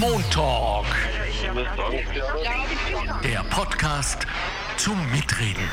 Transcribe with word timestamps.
Montalk. 0.00 0.86
Der 3.22 3.44
Podcast 3.44 4.26
zum 4.76 4.98
Mitreden. 5.10 5.68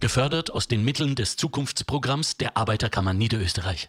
Gefördert 0.00 0.50
aus 0.52 0.68
den 0.68 0.84
Mitteln 0.84 1.14
des 1.14 1.36
Zukunftsprogramms 1.36 2.36
der 2.36 2.56
Arbeiterkammer 2.56 3.14
Niederösterreich. 3.14 3.88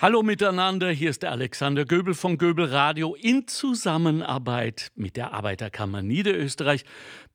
Hallo 0.00 0.24
miteinander, 0.24 0.90
hier 0.90 1.10
ist 1.10 1.22
der 1.22 1.30
Alexander 1.30 1.84
Göbel 1.84 2.14
von 2.14 2.36
Göbel 2.36 2.64
Radio. 2.64 3.14
In 3.14 3.46
Zusammenarbeit 3.46 4.88
mit 4.96 5.16
der 5.16 5.32
Arbeiterkammer 5.32 6.02
Niederösterreich 6.02 6.84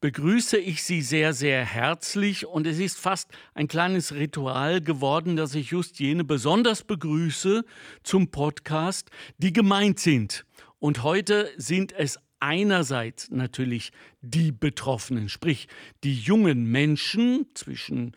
begrüße 0.01 0.57
ich 0.57 0.83
Sie 0.83 1.01
sehr, 1.01 1.31
sehr 1.31 1.63
herzlich 1.63 2.45
und 2.45 2.67
es 2.67 2.77
ist 2.77 2.99
fast 2.99 3.31
ein 3.53 3.69
kleines 3.69 4.13
Ritual 4.13 4.81
geworden, 4.81 5.37
dass 5.37 5.55
ich 5.55 5.71
just 5.71 6.01
jene 6.01 6.25
besonders 6.25 6.83
begrüße 6.83 7.63
zum 8.03 8.29
Podcast, 8.29 9.09
die 9.37 9.53
gemeint 9.53 10.01
sind. 10.01 10.45
Und 10.79 11.01
heute 11.01 11.49
sind 11.55 11.93
es 11.93 12.19
einerseits 12.39 13.29
natürlich 13.31 13.91
die 14.21 14.51
Betroffenen, 14.51 15.29
sprich 15.29 15.67
die 16.03 16.15
jungen 16.15 16.65
Menschen 16.65 17.47
zwischen 17.53 18.15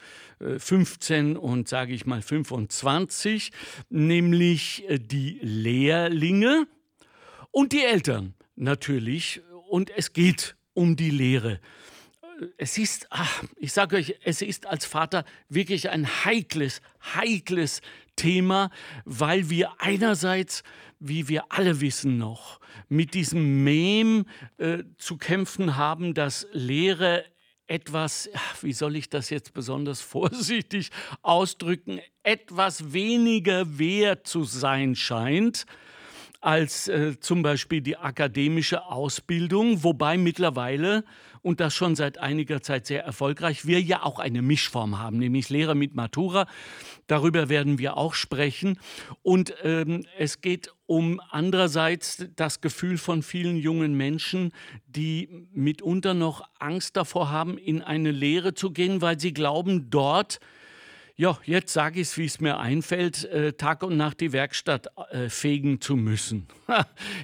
15 0.58 1.34
äh, 1.34 1.38
und 1.38 1.68
sage 1.68 1.92
ich 1.92 2.06
mal 2.06 2.22
25, 2.22 3.52
nämlich 3.90 4.88
äh, 4.88 4.98
die 4.98 5.38
Lehrlinge 5.42 6.66
und 7.50 7.72
die 7.72 7.82
Eltern 7.82 8.34
natürlich. 8.56 9.42
Und 9.68 9.90
es 9.96 10.12
geht 10.12 10.56
um 10.74 10.96
die 10.96 11.10
Lehre. 11.10 11.60
Es 12.56 12.76
ist, 12.76 13.06
ach, 13.10 13.44
ich 13.56 13.72
sage 13.72 13.96
euch, 13.96 14.16
es 14.24 14.42
ist 14.42 14.66
als 14.66 14.84
Vater 14.84 15.24
wirklich 15.48 15.90
ein 15.90 16.06
heikles, 16.24 16.80
heikles 17.14 17.82
Thema, 18.16 18.70
weil 19.04 19.50
wir 19.50 19.80
einerseits 19.80 20.62
wie 21.04 21.28
wir 21.28 21.44
alle 21.48 21.80
wissen 21.80 22.16
noch, 22.16 22.60
mit 22.88 23.14
diesem 23.14 23.64
Mem 23.64 24.24
äh, 24.58 24.84
zu 24.98 25.16
kämpfen 25.16 25.76
haben, 25.76 26.14
dass 26.14 26.46
Lehre 26.52 27.24
etwas, 27.66 28.30
wie 28.60 28.72
soll 28.72 28.96
ich 28.96 29.10
das 29.10 29.28
jetzt 29.30 29.52
besonders 29.52 30.00
vorsichtig 30.00 30.90
ausdrücken, 31.22 32.00
etwas 32.22 32.92
weniger 32.92 33.78
wert 33.78 34.26
zu 34.26 34.44
sein 34.44 34.94
scheint 34.94 35.66
als 36.40 36.88
äh, 36.88 37.18
zum 37.20 37.42
Beispiel 37.42 37.80
die 37.80 37.96
akademische 37.96 38.84
Ausbildung, 38.86 39.84
wobei 39.84 40.18
mittlerweile 40.18 41.04
und 41.42 41.60
das 41.60 41.74
schon 41.74 41.96
seit 41.96 42.18
einiger 42.18 42.62
Zeit 42.62 42.86
sehr 42.86 43.04
erfolgreich. 43.04 43.66
Wir 43.66 43.80
ja 43.80 44.02
auch 44.02 44.18
eine 44.18 44.42
Mischform 44.42 44.98
haben, 44.98 45.18
nämlich 45.18 45.50
Lehrer 45.50 45.74
mit 45.74 45.94
Matura. 45.94 46.46
Darüber 47.08 47.48
werden 47.48 47.78
wir 47.78 47.96
auch 47.96 48.14
sprechen. 48.14 48.78
Und 49.22 49.54
ähm, 49.62 50.06
es 50.16 50.40
geht 50.40 50.72
um 50.86 51.20
andererseits 51.30 52.26
das 52.36 52.60
Gefühl 52.60 52.96
von 52.96 53.22
vielen 53.22 53.56
jungen 53.56 53.96
Menschen, 53.96 54.52
die 54.86 55.48
mitunter 55.52 56.14
noch 56.14 56.48
Angst 56.58 56.96
davor 56.96 57.30
haben, 57.30 57.58
in 57.58 57.82
eine 57.82 58.12
Lehre 58.12 58.54
zu 58.54 58.70
gehen, 58.70 59.02
weil 59.02 59.18
sie 59.18 59.34
glauben, 59.34 59.90
dort 59.90 60.38
ja, 61.22 61.38
jetzt 61.44 61.72
sage 61.72 62.00
ich 62.00 62.08
es, 62.08 62.18
wie 62.18 62.24
es 62.24 62.40
mir 62.40 62.58
einfällt, 62.58 63.22
äh, 63.26 63.52
Tag 63.52 63.84
und 63.84 63.96
Nacht 63.96 64.20
die 64.20 64.32
Werkstatt 64.32 64.88
äh, 65.12 65.28
fegen 65.28 65.80
zu 65.80 65.94
müssen. 65.94 66.48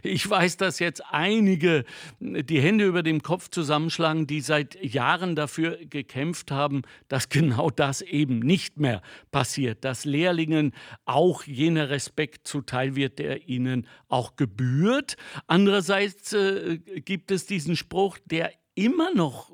ich 0.04 0.30
weiß, 0.30 0.56
dass 0.56 0.78
jetzt 0.78 1.02
einige 1.10 1.84
äh, 2.20 2.44
die 2.44 2.60
Hände 2.60 2.86
über 2.86 3.02
dem 3.02 3.24
Kopf 3.24 3.48
zusammenschlagen, 3.48 4.28
die 4.28 4.41
seit 4.41 4.80
Jahren 4.84 5.34
dafür 5.34 5.78
gekämpft 5.84 6.52
haben, 6.52 6.82
dass 7.08 7.28
genau 7.28 7.70
das 7.70 8.00
eben 8.00 8.38
nicht 8.38 8.78
mehr 8.78 9.02
passiert, 9.32 9.84
dass 9.84 10.04
Lehrlingen 10.04 10.74
auch 11.04 11.42
jener 11.42 11.91
Respekt 11.91 12.46
zuteil 12.46 12.94
wird, 12.94 13.19
der 13.19 13.48
ihnen 13.48 13.88
auch 14.06 14.36
gebührt. 14.36 15.16
Andererseits 15.48 16.32
äh, 16.34 16.78
gibt 17.04 17.32
es 17.32 17.46
diesen 17.46 17.74
Spruch, 17.74 18.19
der 18.26 18.52
immer 18.76 19.12
noch 19.12 19.50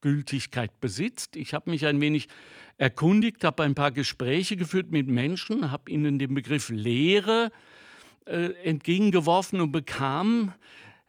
Gültigkeit 0.00 0.80
besitzt. 0.80 1.36
Ich 1.36 1.54
habe 1.54 1.70
mich 1.70 1.86
ein 1.86 2.00
wenig 2.00 2.28
erkundigt, 2.76 3.44
habe 3.44 3.62
ein 3.62 3.74
paar 3.74 3.92
Gespräche 3.92 4.56
geführt 4.56 4.90
mit 4.90 5.08
Menschen, 5.08 5.70
habe 5.70 5.90
ihnen 5.90 6.18
den 6.18 6.34
Begriff 6.34 6.68
Lehre 6.70 7.50
äh, 8.26 8.52
entgegengeworfen 8.62 9.60
und 9.60 9.72
bekam 9.72 10.52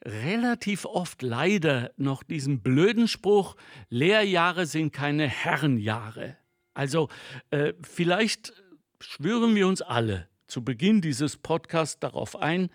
relativ 0.03 0.85
oft 0.85 1.21
leider 1.21 1.91
noch 1.97 2.23
diesen 2.23 2.61
blöden 2.61 3.07
Spruch, 3.07 3.55
Lehrjahre 3.89 4.65
sind 4.65 4.93
keine 4.93 5.27
Herrenjahre. 5.27 6.37
Also 6.73 7.09
äh, 7.49 7.73
vielleicht 7.81 8.53
schwören 8.99 9.55
wir 9.55 9.67
uns 9.67 9.81
alle 9.81 10.27
zu 10.47 10.63
Beginn 10.63 11.01
dieses 11.01 11.37
Podcasts 11.37 11.99
darauf 11.99 12.35
ein, 12.35 12.69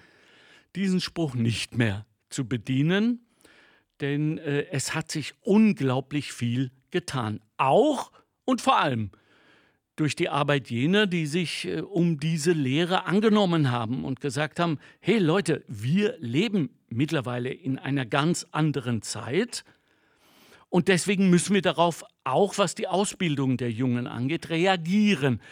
diesen 0.74 1.00
Spruch 1.00 1.34
nicht 1.34 1.76
mehr 1.76 2.06
zu 2.28 2.48
bedienen, 2.48 3.26
denn 4.00 4.38
äh, 4.38 4.66
es 4.70 4.94
hat 4.94 5.10
sich 5.10 5.34
unglaublich 5.42 6.32
viel 6.32 6.72
getan. 6.90 7.40
Auch 7.56 8.10
und 8.44 8.60
vor 8.60 8.78
allem 8.78 9.10
durch 9.96 10.16
die 10.16 10.30
Arbeit 10.30 10.70
jener, 10.70 11.06
die 11.06 11.26
sich 11.26 11.66
äh, 11.66 11.80
um 11.80 12.18
diese 12.18 12.52
Lehre 12.52 13.04
angenommen 13.04 13.70
haben 13.70 14.04
und 14.04 14.20
gesagt 14.20 14.58
haben, 14.58 14.78
hey 15.00 15.18
Leute, 15.18 15.62
wir 15.68 16.16
leben 16.20 16.70
mittlerweile 16.88 17.50
in 17.50 17.78
einer 17.78 18.06
ganz 18.06 18.46
anderen 18.50 19.02
Zeit 19.02 19.64
und 20.70 20.86
deswegen 20.86 21.28
müssen 21.28 21.52
wir 21.52 21.62
darauf 21.62 22.04
auch, 22.24 22.56
was 22.56 22.74
die 22.76 22.86
Ausbildung 22.86 23.56
der 23.56 23.72
Jungen 23.72 24.06
angeht, 24.06 24.48
reagieren. 24.50 25.42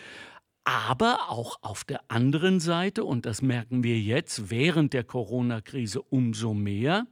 Aber 0.62 1.28
auch 1.28 1.58
auf 1.62 1.82
der 1.84 2.02
anderen 2.08 2.60
Seite, 2.60 3.04
und 3.04 3.26
das 3.26 3.42
merken 3.42 3.82
wir 3.82 3.98
jetzt 3.98 4.50
während 4.50 4.92
der 4.92 5.02
Corona-Krise 5.02 6.02
umso 6.02 6.54
mehr, 6.54 7.06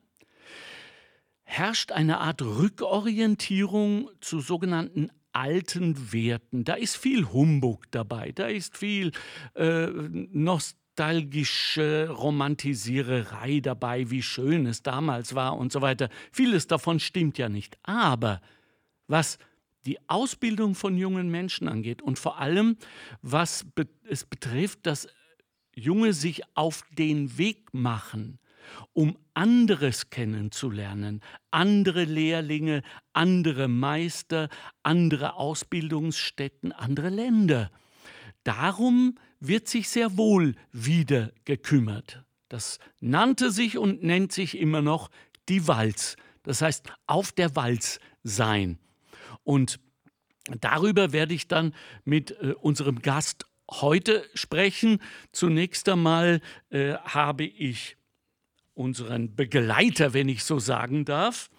herrscht 1.43 1.91
eine 1.91 2.19
Art 2.19 2.43
Rückorientierung 2.43 4.11
zu 4.21 4.41
sogenannten 4.41 5.11
alten 5.37 6.13
Werten. 6.13 6.65
Da 6.65 6.75
ist 6.75 6.97
viel 6.97 7.27
Humbug 7.27 7.91
dabei, 7.91 8.33
da 8.33 8.47
ist 8.47 8.77
viel 8.77 9.13
äh, 9.55 9.87
nostalgische 10.33 12.09
Romantisiererei 12.09 13.61
dabei, 13.61 14.11
wie 14.11 14.23
schön 14.23 14.65
es 14.65 14.83
damals 14.83 15.35
war 15.35 15.59
und 15.59 15.73
so 15.73 15.83
weiter. 15.83 16.09
Vieles 16.33 16.67
davon 16.67 17.01
stimmt 17.01 17.37
ja 17.37 17.51
nicht. 17.51 17.77
Aber 17.83 18.41
was 19.09 19.39
die 19.85 19.99
Ausbildung 20.09 20.75
von 20.75 20.97
jungen 20.97 21.31
Menschen 21.31 21.69
angeht 21.69 22.01
und 22.01 22.19
vor 22.19 22.39
allem, 22.39 22.79
was 23.21 23.67
es 24.09 24.25
betrifft, 24.25 24.87
dass 24.87 25.07
Junge 25.75 26.15
sich 26.15 26.43
auf 26.55 26.83
den 26.97 27.37
Weg 27.37 27.75
machen, 27.75 28.39
um 28.93 29.17
anderes 29.35 30.11
kennenzulernen, 30.11 31.21
andere 31.51 32.05
Lehrlinge, 32.05 32.83
andere 33.13 33.69
Meister, 33.69 34.49
andere 34.83 35.35
Ausbildungsstätten, 35.35 36.73
andere 36.73 37.11
Länder. 37.11 37.71
Darum 38.45 39.17
wird 39.41 39.69
sich 39.69 39.89
sehr 39.89 40.17
wohl 40.17 40.55
wieder 40.73 41.33
gekümmert. 41.45 42.23
Das 42.49 42.79
nannte 43.01 43.51
sich 43.51 43.77
und 43.77 44.03
nennt 44.03 44.33
sich 44.33 44.57
immer 44.57 44.83
noch 44.83 45.11
die 45.49 45.67
Walz. 45.67 46.17
Das 46.43 46.63
heißt, 46.63 46.87
auf 47.07 47.33
der 47.33 47.57
Walz 47.57 47.99
sein. 48.23 48.79
Und 49.43 49.81
darüber 50.61 51.13
werde 51.13 51.35
ich 51.35 51.49
dann 51.49 51.75
mit 52.05 52.31
äh, 52.41 52.55
unserem 52.61 53.03
Gast 53.03 53.47
heute 53.71 54.25
sprechen. 54.35 55.01
Zunächst 55.33 55.89
einmal 55.89 56.41
äh, 56.71 56.95
habe 56.95 57.45
ich 57.45 57.97
unseren 58.77 59.35
Begleiter, 59.35 60.15
wenn 60.15 60.29
ich 60.29 60.45
so 60.45 60.59
sagen 60.59 61.05
darf, 61.05 61.51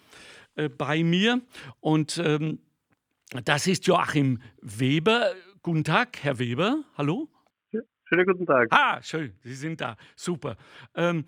äh, 0.54 0.68
bei 0.68 1.02
mir. 1.02 1.42
Und 1.80 2.18
ähm, 2.24 2.60
das 3.44 3.66
ist 3.66 3.86
Joachim 3.86 4.40
Weber. 4.62 5.32
Guten 5.62 5.84
Tag, 5.84 6.22
Herr 6.22 6.38
Weber. 6.38 6.84
Hallo. 6.96 7.28
Schönen 8.04 8.24
guten 8.24 8.46
Tag. 8.46 8.68
Ah, 8.70 9.02
schön, 9.02 9.34
Sie 9.42 9.54
sind 9.54 9.82
da. 9.82 9.96
Super. 10.16 10.56
Ähm, 10.94 11.26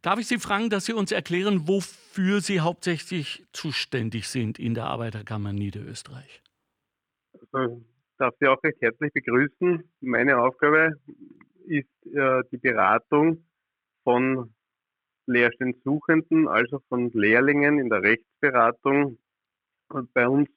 darf 0.00 0.18
ich 0.18 0.26
Sie 0.26 0.38
fragen, 0.38 0.70
dass 0.70 0.86
Sie 0.86 0.94
uns 0.94 1.12
erklären, 1.12 1.68
wofür 1.68 2.40
Sie 2.40 2.60
hauptsächlich 2.60 3.44
zuständig 3.52 4.28
sind 4.28 4.58
in 4.58 4.72
der 4.74 4.84
Arbeiterkammer 4.86 5.52
Niederösterreich? 5.52 6.42
Also, 7.52 7.76
ich 7.76 8.16
darf 8.16 8.34
Sie 8.40 8.46
auch 8.46 8.62
recht 8.62 8.80
herzlich 8.80 9.12
begrüßen. 9.12 9.84
Meine 10.00 10.38
Aufgabe 10.38 10.98
ist 11.66 11.88
äh, 12.06 12.42
die 12.50 12.56
Beratung 12.56 13.44
von 14.10 14.52
Lehrstellensuchenden 15.26 16.48
als 16.48 16.72
auch 16.72 16.82
von 16.88 17.10
Lehrlingen 17.12 17.78
in 17.78 17.88
der 17.88 18.02
Rechtsberatung. 18.02 19.18
Und 19.88 20.12
bei 20.12 20.28
uns 20.28 20.48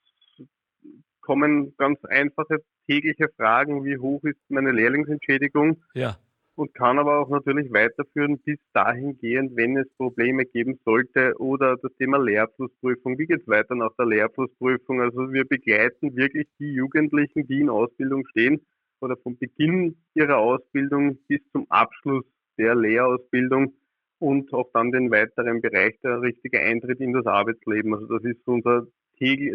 kommen 1.20 1.76
ganz 1.76 2.04
einfache 2.04 2.64
tägliche 2.88 3.28
Fragen, 3.36 3.84
wie 3.84 3.96
hoch 3.96 4.24
ist 4.24 4.40
meine 4.48 4.72
Lehrlingsentschädigung? 4.72 5.80
Ja. 5.94 6.16
Und 6.56 6.74
kann 6.74 6.98
aber 6.98 7.20
auch 7.20 7.28
natürlich 7.28 7.72
weiterführen 7.72 8.38
bis 8.40 8.58
dahingehend, 8.72 9.56
wenn 9.56 9.76
es 9.76 9.88
Probleme 9.96 10.44
geben 10.46 10.80
sollte 10.84 11.34
oder 11.38 11.76
das 11.76 11.92
Thema 11.96 12.18
Lehrabschlussprüfung. 12.18 13.18
Wie 13.18 13.26
geht 13.26 13.42
es 13.42 13.48
weiter 13.48 13.76
nach 13.76 13.94
der 13.96 14.06
Lehrabschlussprüfung? 14.06 15.00
Also 15.00 15.32
wir 15.32 15.44
begleiten 15.44 16.16
wirklich 16.16 16.48
die 16.58 16.72
Jugendlichen, 16.72 17.46
die 17.46 17.60
in 17.60 17.70
Ausbildung 17.70 18.26
stehen 18.26 18.60
oder 19.00 19.16
vom 19.16 19.36
Beginn 19.38 19.96
ihrer 20.14 20.38
Ausbildung 20.38 21.18
bis 21.28 21.40
zum 21.52 21.70
Abschluss 21.70 22.24
der 22.58 22.74
Lehrausbildung 22.74 23.74
und 24.18 24.52
auch 24.52 24.70
dann 24.72 24.92
den 24.92 25.10
weiteren 25.10 25.60
Bereich 25.60 25.98
der 26.02 26.20
richtige 26.22 26.60
Eintritt 26.60 27.00
in 27.00 27.12
das 27.12 27.26
Arbeitsleben. 27.26 27.94
Also 27.94 28.18
das 28.18 28.24
ist 28.24 28.46
unser 28.46 28.86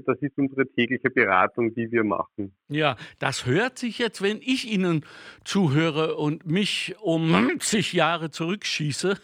das 0.06 0.18
ist 0.22 0.38
unsere 0.38 0.66
tägliche 0.68 1.10
Beratung, 1.10 1.74
die 1.74 1.92
wir 1.92 2.04
machen. 2.04 2.56
Ja, 2.69 2.96
das 3.19 3.46
hört 3.46 3.78
sich 3.78 4.00
jetzt, 4.00 4.22
wenn 4.22 4.38
ich 4.42 4.72
Ihnen 4.72 5.06
zuhöre 5.44 6.16
und 6.16 6.46
mich 6.48 6.96
um 7.01 7.30
90 7.30 7.94
Jahre 7.94 8.31
zurückschieße, 8.31 9.18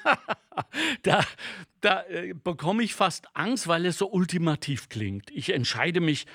da, 1.03 1.21
da 1.81 2.03
äh, 2.09 2.33
bekomme 2.33 2.83
ich 2.83 2.93
fast 2.93 3.27
Angst, 3.33 3.67
weil 3.67 3.85
es 3.85 3.97
so 3.97 4.11
ultimativ 4.11 4.89
klingt. 4.89 5.31
Ich 5.31 5.53
entscheide 5.53 6.01
mich 6.01 6.25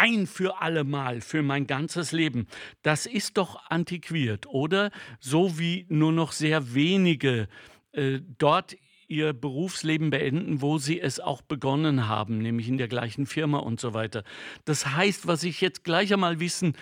ein 0.00 0.26
für 0.26 0.62
alle 0.62 0.84
Mal, 0.84 1.20
für 1.20 1.42
mein 1.42 1.66
ganzes 1.66 2.12
Leben. 2.12 2.46
Das 2.82 3.04
ist 3.04 3.36
doch 3.36 3.66
antiquiert, 3.68 4.46
oder? 4.46 4.90
So 5.20 5.58
wie 5.58 5.84
nur 5.88 6.12
noch 6.12 6.32
sehr 6.32 6.74
wenige 6.74 7.48
äh, 7.92 8.20
dort 8.38 8.76
ihr 9.08 9.32
Berufsleben 9.32 10.10
beenden, 10.10 10.62
wo 10.62 10.78
sie 10.78 11.00
es 11.00 11.18
auch 11.18 11.42
begonnen 11.42 12.08
haben, 12.08 12.38
nämlich 12.38 12.68
in 12.68 12.78
der 12.78 12.88
gleichen 12.88 13.26
Firma 13.26 13.58
und 13.58 13.80
so 13.80 13.92
weiter. 13.92 14.22
Das 14.64 14.86
heißt, 14.86 15.26
was 15.26 15.42
ich 15.42 15.60
jetzt 15.60 15.82
gleich 15.82 16.12
einmal 16.12 16.38
wissen 16.38 16.76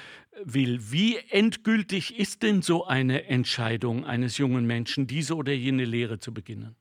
will, 0.45 0.79
wie 0.91 1.17
endgültig 1.31 2.19
ist 2.19 2.43
denn 2.43 2.61
so 2.61 2.87
eine 2.87 3.25
Entscheidung 3.25 4.05
eines 4.05 4.37
jungen 4.37 4.67
Menschen, 4.67 5.07
diese 5.07 5.35
oder 5.35 5.53
jene 5.53 5.87
Lehre 5.87 6.19
zu 6.19 6.33
beginnen? 6.35 6.77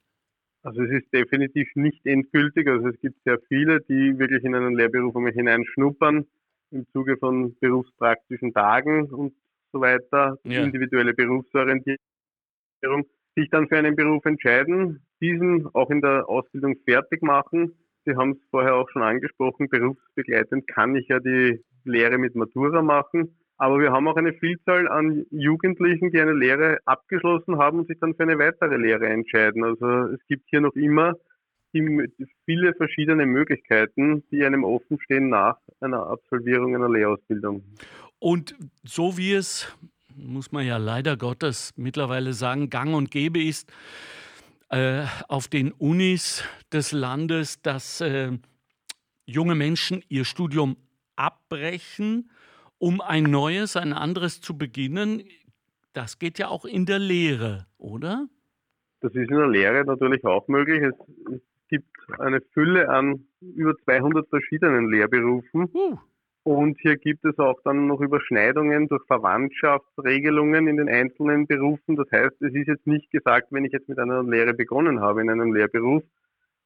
Also 0.68 0.84
es 0.84 1.02
ist 1.02 1.14
definitiv 1.14 1.70
nicht 1.76 2.06
endgültig. 2.06 2.68
Also 2.68 2.90
es 2.90 3.00
gibt 3.00 3.24
sehr 3.24 3.40
viele, 3.48 3.80
die 3.80 4.20
wirklich 4.20 4.44
in 4.44 4.54
einen 4.54 4.76
Lehrberuf 4.76 5.16
einmal 5.16 5.32
hineinschnuppern 5.32 6.26
im 6.72 6.86
Zuge 6.92 7.16
von 7.16 7.56
berufspraktischen 7.62 8.52
Tagen 8.52 9.06
und 9.06 9.34
so 9.72 9.80
weiter, 9.80 10.38
ja. 10.44 10.64
individuelle 10.64 11.14
Berufsorientierung, 11.14 11.98
sich 13.38 13.50
dann 13.50 13.70
für 13.70 13.78
einen 13.78 13.96
Beruf 13.96 14.26
entscheiden, 14.26 15.02
diesen 15.22 15.74
auch 15.74 15.90
in 15.90 16.02
der 16.02 16.28
Ausbildung 16.28 16.76
fertig 16.84 17.22
machen. 17.22 17.72
Sie 18.04 18.18
haben 18.18 18.32
es 18.32 18.50
vorher 18.52 18.76
auch 18.76 18.90
schon 18.90 19.04
angesprochen, 19.04 19.70
berufsbegleitend 19.70 20.68
kann 20.68 20.98
ich 20.98 21.08
ja 21.08 21.22
die 21.22 21.64
Lehre 21.86 22.18
mit 22.18 22.36
Matura 22.36 22.82
machen. 22.82 23.38
Aber 23.58 23.80
wir 23.80 23.92
haben 23.92 24.08
auch 24.08 24.18
eine 24.18 24.34
Vielzahl 24.34 24.88
an 24.88 25.26
Jugendlichen, 25.32 26.12
die 26.12 26.22
eine 26.22 26.34
Lehre 26.34 26.80
abgeschlossen 26.86 27.58
haben 27.58 27.80
und 27.80 27.88
sich 27.88 28.00
dann 28.00 28.14
für 28.16 28.24
eine 28.24 28.38
weitere 28.38 28.78
Lehre 28.78 29.08
entscheiden. 29.08 29.64
Also 29.64 30.14
es 30.14 30.20
gibt 30.28 30.48
hier 30.50 30.62
noch 30.62 30.76
immer 30.76 31.16
viele 31.72 32.74
verschiedene 32.76 33.26
Möglichkeiten, 33.26 34.24
die 34.32 34.46
einem 34.46 34.64
offen 34.64 35.00
stehen 35.02 35.30
nach 35.30 35.58
einer 35.80 36.08
Absolvierung 36.08 36.76
einer 36.76 36.90
Lehrausbildung. 36.90 37.64
Und 38.20 38.56
so 38.84 39.18
wie 39.18 39.34
es, 39.34 39.76
muss 40.16 40.52
man 40.52 40.66
ja 40.66 40.78
leider 40.78 41.18
Gottes 41.18 41.74
mittlerweile 41.76 42.34
sagen, 42.34 42.70
gang 42.70 42.96
und 42.96 43.12
gäbe 43.12 43.44
ist, 43.44 43.72
äh, 44.70 45.04
auf 45.28 45.48
den 45.48 45.72
Unis 45.72 46.44
des 46.72 46.92
Landes, 46.92 47.62
dass 47.62 48.02
äh, 48.02 48.32
junge 49.26 49.56
Menschen 49.56 50.04
ihr 50.10 50.26
Studium 50.26 50.78
abbrechen, 51.16 52.30
um 52.80 53.02
ein 53.02 53.24
neues, 53.24 53.76
ein 53.76 53.94
anderes 53.94 54.42
zu 54.42 54.58
beginnen. 54.58 55.24
Das 55.94 56.20
geht 56.20 56.40
ja 56.40 56.48
auch 56.48 56.66
in 56.66 56.86
der 56.86 57.00
Lehre, 57.00 57.66
oder? 57.78 58.28
Das 59.02 59.12
ist 59.14 59.30
in 59.30 59.38
der 59.38 59.48
Lehre 59.48 59.86
natürlich 59.86 60.24
auch 60.26 60.48
möglich. 60.48 60.82
Es, 60.82 60.96
gibt 61.70 61.90
eine 62.20 62.40
Fülle 62.54 62.90
an 62.90 63.26
über 63.42 63.76
200 63.84 64.30
verschiedenen 64.30 64.90
Lehrberufen. 64.90 65.70
Uh. 65.74 65.98
Und 66.44 66.80
hier 66.80 66.96
gibt 66.96 67.26
es 67.26 67.38
auch 67.40 67.60
dann 67.66 67.88
noch 67.88 68.00
Überschneidungen 68.00 68.88
durch 68.88 69.06
Verwandtschaftsregelungen 69.08 70.70
in 70.70 70.78
den 70.78 70.88
einzelnen 70.88 71.46
Berufen. 71.46 71.98
Das 71.98 72.10
heißt, 72.10 72.42
es 72.42 72.54
ist 72.54 72.68
jetzt 72.68 72.88
nicht 72.88 73.12
gesagt, 73.12 73.48
wenn 73.52 73.66
ich 73.66 73.74
jetzt 73.74 73.90
mit 73.90 74.00
einer 74.00 74.24
Lehre 74.24 74.54
begonnen 74.54 75.02
habe 75.02 75.22
in 75.22 75.30
einem 75.30 75.54
Lehrberuf 75.54 76.04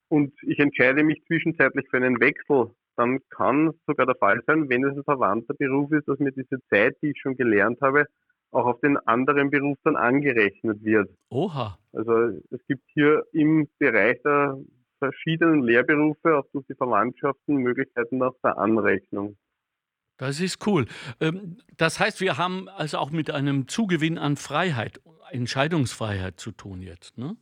und 0.08 0.34
ich 0.44 0.60
entscheide 0.60 1.04
mich 1.04 1.24
zwischenzeitlich 1.26 1.88
für 1.90 1.98
einen 1.98 2.20
Wechsel, 2.20 2.70
dann 3.02 3.20
kann 3.30 3.72
sogar 3.88 4.06
der 4.06 4.16
Fall 4.16 4.42
sein, 4.46 4.70
wenn 4.70 4.86
es 4.86 4.96
ein 4.96 5.04
verwandter 5.04 5.54
Beruf 5.56 5.92
ist, 5.92 6.08
dass 6.08 6.20
mir 6.20 6.32
diese 6.32 6.64
Zeit, 6.70 6.96
die 7.02 7.12
ich 7.12 7.20
schon 7.20 7.36
gelernt 7.36 7.82
habe, 7.82 8.06
auch 8.52 8.66
auf 8.66 8.80
den 8.82 8.98
anderen 8.98 9.50
Beruf 9.50 9.78
dann 9.84 9.96
angerechnet 9.96 10.84
wird. 10.84 11.10
Oha. 11.30 11.80
Also 11.94 12.40
es 12.52 12.60
gibt 12.68 12.84
hier 12.94 13.24
im 13.34 13.68
Bereich 13.80 14.22
der 14.24 14.58
verschiedenen 15.00 15.64
Lehrberufe 15.64 16.38
auch 16.38 16.46
durch 16.54 16.66
die 16.68 16.76
Verwandtschaften 16.76 17.56
Möglichkeiten 17.56 18.20
nach 18.20 18.34
der 18.44 18.58
Anrechnung. 18.58 19.38
Das 20.18 20.40
ist 20.40 20.68
cool. 20.68 20.86
Ähm, 21.20 21.58
das 21.78 22.00
heißt, 22.00 22.22
wir 22.22 22.38
haben 22.38 22.70
also 22.70 23.00
auch 23.00 23.10
mit 23.10 23.32
einem 23.32 23.68
Zugewinn 23.68 24.20
an 24.20 24.36
Freiheit, 24.36 25.02
Entscheidungsfreiheit 25.32 26.40
zu 26.40 26.52
tun 26.52 26.82
jetzt, 26.82 27.18
ne? 27.18 27.36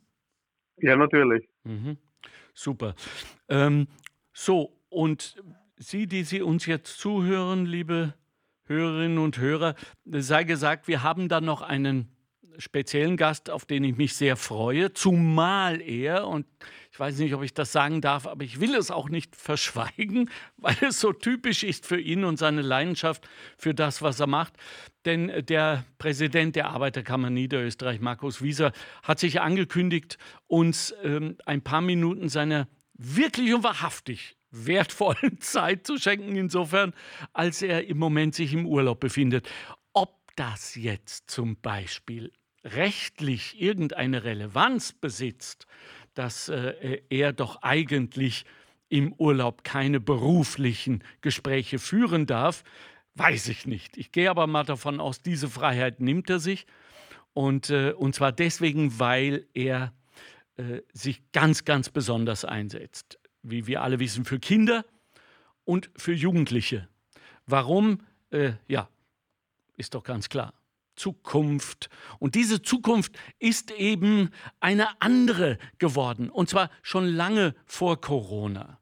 Ja, 0.78 0.96
natürlich. 0.96 1.50
Mhm. 1.66 1.98
Super. 2.54 2.96
Ähm, 3.50 3.88
so, 4.32 4.79
und 4.90 5.36
Sie, 5.82 6.08
die 6.08 6.24
Sie 6.24 6.42
uns 6.42 6.66
jetzt 6.66 7.00
zuhören, 7.00 7.66
liebe 7.66 8.14
Hörerinnen 8.66 9.18
und 9.18 9.38
Hörer, 9.38 9.76
sei 10.06 10.44
gesagt, 10.44 10.90
wir 10.90 11.04
haben 11.04 11.30
da 11.30 11.40
noch 11.40 11.62
einen 11.62 12.10
speziellen 12.60 13.18
Gast, 13.18 13.50
auf 13.50 13.66
den 13.66 13.84
ich 13.84 13.96
mich 13.96 14.16
sehr 14.16 14.36
freue, 14.36 14.94
zumal 14.94 15.82
er, 15.82 16.28
und 16.28 16.46
ich 16.92 17.00
weiß 17.00 17.18
nicht, 17.20 17.34
ob 17.34 17.44
ich 17.44 17.54
das 17.54 17.72
sagen 17.72 18.02
darf, 18.02 18.28
aber 18.28 18.44
ich 18.44 18.60
will 18.60 18.76
es 18.76 18.92
auch 18.92 19.10
nicht 19.10 19.36
verschweigen, 19.36 20.30
weil 20.58 20.76
es 20.82 21.00
so 21.00 21.14
typisch 21.14 21.64
ist 21.64 21.86
für 21.86 22.00
ihn 22.00 22.26
und 22.26 22.38
seine 22.38 22.62
Leidenschaft 22.62 23.28
für 23.58 23.74
das, 23.74 24.02
was 24.02 24.20
er 24.20 24.28
macht. 24.28 24.54
Denn 25.06 25.32
der 25.46 25.86
Präsident 25.98 26.56
der 26.56 26.70
Arbeiterkammer 26.70 27.30
Niederösterreich, 27.30 28.02
Markus 28.02 28.42
Wieser, 28.42 28.74
hat 29.04 29.20
sich 29.20 29.40
angekündigt, 29.40 30.18
uns 30.48 30.94
ähm, 31.04 31.38
ein 31.46 31.62
paar 31.62 31.82
Minuten 31.82 32.28
seiner 32.28 32.68
wirklich 32.94 33.54
und 33.54 33.64
wahrhaftig 33.64 34.36
wertvollen 34.52 35.38
Zeit 35.40 35.86
zu 35.86 35.98
schenken, 35.98 36.36
insofern, 36.36 36.94
als 37.34 37.62
er 37.62 37.88
im 37.88 37.98
Moment 37.98 38.36
sich 38.36 38.54
im 38.54 38.66
Urlaub 38.66 39.00
befindet. 39.00 39.50
Ob 39.94 40.20
das 40.36 40.76
jetzt 40.76 41.30
zum 41.30 41.58
Beispiel 41.62 42.32
rechtlich 42.64 43.62
irgendeine 43.62 44.24
Relevanz 44.24 44.94
besitzt, 44.94 45.66
dass 46.14 46.50
äh, 46.50 47.02
er 47.10 47.34
doch 47.34 47.62
eigentlich 47.62 48.46
im 48.90 49.14
Urlaub 49.14 49.64
keine 49.64 50.00
beruflichen 50.00 51.04
Gespräche 51.22 51.80
führen 51.80 52.26
darf, 52.26 52.64
weiß 53.16 53.48
ich 53.50 53.66
nicht. 53.66 53.98
Ich 53.98 54.12
gehe 54.12 54.30
aber 54.30 54.48
mal 54.48 54.64
davon 54.64 55.00
aus, 55.00 55.22
diese 55.22 55.50
Freiheit 55.50 56.00
nimmt 56.00 56.30
er 56.30 56.40
sich. 56.40 56.66
Und, 57.34 57.70
äh, 57.70 57.92
und 57.92 58.16
zwar 58.16 58.32
deswegen, 58.32 59.00
weil 59.00 59.46
er 59.54 59.94
äh, 60.58 60.82
sich 60.92 61.22
ganz, 61.32 61.64
ganz 61.64 61.90
besonders 61.90 62.44
einsetzt. 62.44 63.20
Wie 63.50 63.68
wir 63.68 63.82
alle 63.82 64.00
wissen, 64.00 64.26
für 64.26 64.40
Kinder 64.40 64.86
und 65.66 65.90
für 65.96 66.14
Jugendliche. 66.14 66.88
Warum? 67.46 68.02
Äh, 68.32 68.54
ja, 68.68 68.90
ist 69.78 69.96
doch 69.96 70.04
ganz 70.04 70.30
klar. 70.30 70.54
Zukunft. 70.96 71.90
Und 72.20 72.36
diese 72.36 72.62
Zukunft 72.62 73.18
ist 73.40 73.72
eben 73.72 74.30
eine 74.60 75.02
andere 75.02 75.58
geworden, 75.78 76.30
und 76.30 76.50
zwar 76.50 76.70
schon 76.82 77.06
lange 77.06 77.56
vor 77.66 78.02
Corona. 78.02 78.80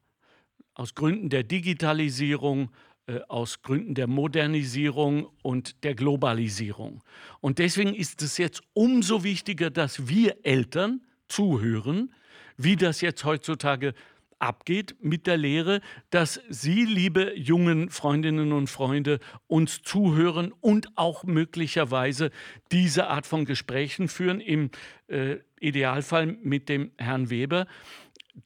Aus 0.74 0.94
Gründen 0.94 1.30
der 1.30 1.44
Digitalisierung, 1.44 2.70
äh, 3.06 3.20
aus 3.28 3.62
Gründen 3.62 3.94
der 3.94 4.06
Modernisierung 4.06 5.28
und 5.42 5.82
der 5.84 5.94
Globalisierung. 5.94 7.02
Und 7.40 7.58
deswegen 7.58 7.94
ist 7.94 8.22
es 8.22 8.36
jetzt 8.36 8.62
umso 8.74 9.24
wichtiger, 9.24 9.70
dass 9.70 10.08
wir 10.08 10.44
Eltern 10.44 11.00
zuhören, 11.28 12.12
wie 12.56 12.76
das 12.76 13.00
jetzt 13.00 13.24
heutzutage 13.24 13.94
abgeht 14.38 14.96
mit 15.00 15.26
der 15.26 15.36
Lehre, 15.36 15.80
dass 16.10 16.40
Sie, 16.48 16.84
liebe 16.84 17.36
jungen 17.36 17.90
Freundinnen 17.90 18.52
und 18.52 18.68
Freunde, 18.68 19.20
uns 19.46 19.82
zuhören 19.82 20.52
und 20.60 20.96
auch 20.96 21.24
möglicherweise 21.24 22.30
diese 22.72 23.08
Art 23.08 23.26
von 23.26 23.44
Gesprächen 23.44 24.08
führen, 24.08 24.40
im 24.40 24.70
äh, 25.08 25.36
Idealfall 25.60 26.26
mit 26.26 26.68
dem 26.68 26.92
Herrn 26.98 27.30
Weber, 27.30 27.66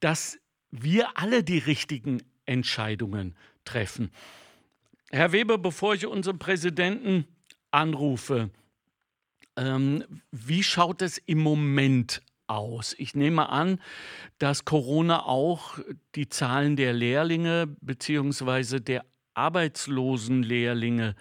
dass 0.01 0.39
wir 0.71 1.19
alle 1.19 1.45
die 1.45 1.59
richtigen 1.59 2.23
Entscheidungen 2.47 3.37
treffen. 3.65 4.11
Herr 5.11 5.33
Weber, 5.33 5.59
bevor 5.59 5.95
ich 5.95 6.07
unseren 6.07 6.39
Präsidenten 6.39 7.27
anrufe, 7.71 8.51
ähm, 9.57 10.05
wie 10.31 10.63
schaut 10.63 11.03
es 11.03 11.19
im 11.19 11.39
Moment 11.39 12.23
aus? 12.47 12.95
Ich 12.99 13.15
nehme 13.15 13.49
an, 13.49 13.79
dass 14.39 14.65
Corona 14.65 15.27
auch 15.27 15.79
die 16.15 16.29
Zahlen 16.29 16.77
der 16.77 16.93
Lehrlinge 16.93 17.75
bzw. 17.81 18.81
der 18.81 19.05
arbeitslosen 19.35 20.43
Lehrlinge 20.43 21.15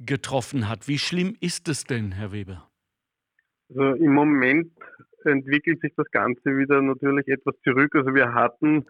getroffen 0.00 0.68
hat. 0.68 0.88
Wie 0.88 0.98
schlimm 0.98 1.36
ist 1.40 1.68
es 1.68 1.84
denn, 1.84 2.12
Herr 2.12 2.32
Weber? 2.32 2.68
Also 3.68 3.94
Im 3.94 4.14
Moment 4.14 4.72
entwickelt 5.24 5.80
sich 5.80 5.92
das 5.96 6.10
Ganze 6.10 6.56
wieder 6.56 6.82
natürlich 6.82 7.28
etwas 7.28 7.54
zurück. 7.62 7.94
Also 7.94 8.14
wir 8.14 8.34
hatten 8.34 8.84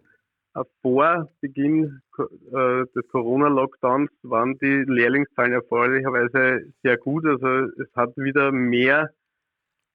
äh, 0.54 0.62
vor 0.83 1.30
Beginn 1.40 2.00
äh, 2.18 2.85
des 2.94 3.09
Corona-Lockdowns 3.11 4.11
waren 4.23 4.59
die 4.59 4.85
Lehrlingszahlen 4.87 5.52
erfreulicherweise 5.52 6.73
sehr 6.83 6.97
gut. 6.97 7.26
Also 7.26 7.47
es 7.80 7.88
hat 7.94 8.16
wieder 8.16 8.52
mehr 8.52 9.11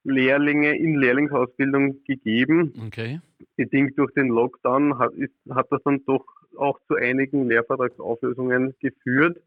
Lehrlinge 0.03 0.77
in 0.77 0.95
Lehrlingsausbildung 0.95 2.03
gegeben. 2.03 2.73
Okay. 2.87 3.19
Bedingt 3.55 3.97
durch 3.97 4.13
den 4.13 4.27
Lockdown 4.27 4.97
hat, 4.97 5.13
ist, 5.13 5.33
hat 5.49 5.67
das 5.71 5.81
dann 5.83 6.03
doch 6.05 6.25
auch 6.57 6.79
zu 6.87 6.95
einigen 6.95 7.47
Lehrvertragsauflösungen 7.47 8.75
geführt. 8.79 9.41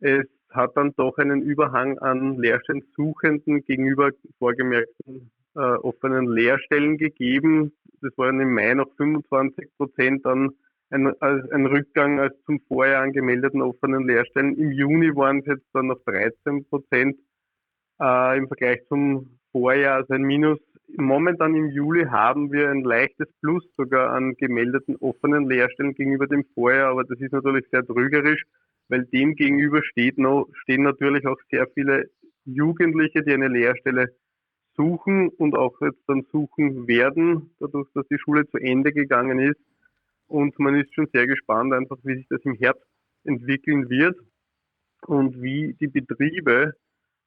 Es 0.00 0.26
hat 0.50 0.76
dann 0.76 0.94
doch 0.96 1.16
einen 1.18 1.42
Überhang 1.42 1.98
an 1.98 2.38
Lehrstellensuchenden 2.38 3.64
gegenüber 3.64 4.10
vorgemerkten 4.38 5.30
äh, 5.54 5.60
offenen 5.60 6.28
Lehrstellen 6.28 6.96
gegeben. 6.98 7.72
Das 8.00 8.16
waren 8.16 8.40
im 8.40 8.54
Mai 8.54 8.74
noch 8.74 8.90
25 8.96 9.68
Prozent, 9.76 10.24
dann 10.24 10.50
ein, 10.90 11.06
ein 11.20 11.66
Rückgang 11.66 12.18
als 12.18 12.34
zum 12.46 12.60
Vorjahr 12.66 13.02
angemeldeten 13.02 13.62
offenen 13.62 14.06
Lehrstellen. 14.06 14.56
Im 14.56 14.72
Juni 14.72 15.14
waren 15.14 15.38
es 15.40 15.46
jetzt 15.46 15.66
dann 15.72 15.86
noch 15.86 16.00
13 16.04 16.64
Prozent 16.66 17.16
äh, 18.00 18.38
im 18.38 18.48
Vergleich 18.48 18.80
zum 18.88 19.38
Vorjahr, 19.52 19.96
also 19.96 20.14
ein 20.14 20.22
Minus. 20.22 20.58
Momentan 20.96 21.54
im 21.54 21.70
Juli 21.70 22.04
haben 22.04 22.50
wir 22.52 22.70
ein 22.70 22.82
leichtes 22.82 23.28
Plus 23.40 23.64
sogar 23.76 24.10
an 24.10 24.34
gemeldeten 24.34 24.96
offenen 24.96 25.48
Lehrstellen 25.48 25.94
gegenüber 25.94 26.26
dem 26.26 26.44
Vorjahr, 26.54 26.90
aber 26.90 27.04
das 27.04 27.20
ist 27.20 27.32
natürlich 27.32 27.66
sehr 27.70 27.86
trügerisch, 27.86 28.42
weil 28.88 29.04
dem 29.06 29.36
gegenüber 29.36 29.82
steht 29.84 30.18
noch, 30.18 30.48
stehen 30.62 30.82
natürlich 30.82 31.26
auch 31.26 31.38
sehr 31.50 31.66
viele 31.74 32.10
Jugendliche, 32.44 33.22
die 33.22 33.32
eine 33.32 33.48
Lehrstelle 33.48 34.12
suchen 34.76 35.28
und 35.28 35.56
auch 35.56 35.80
jetzt 35.80 36.02
dann 36.06 36.26
suchen 36.32 36.88
werden, 36.88 37.50
dadurch, 37.60 37.88
dass 37.94 38.06
die 38.08 38.18
Schule 38.18 38.48
zu 38.48 38.58
Ende 38.58 38.92
gegangen 38.92 39.38
ist. 39.38 39.60
Und 40.26 40.58
man 40.58 40.74
ist 40.74 40.94
schon 40.94 41.08
sehr 41.12 41.26
gespannt, 41.26 41.72
einfach 41.72 41.98
wie 42.02 42.16
sich 42.16 42.26
das 42.28 42.40
im 42.44 42.54
Herbst 42.54 42.86
entwickeln 43.24 43.90
wird 43.90 44.16
und 45.06 45.42
wie 45.42 45.74
die 45.80 45.88
Betriebe 45.88 46.74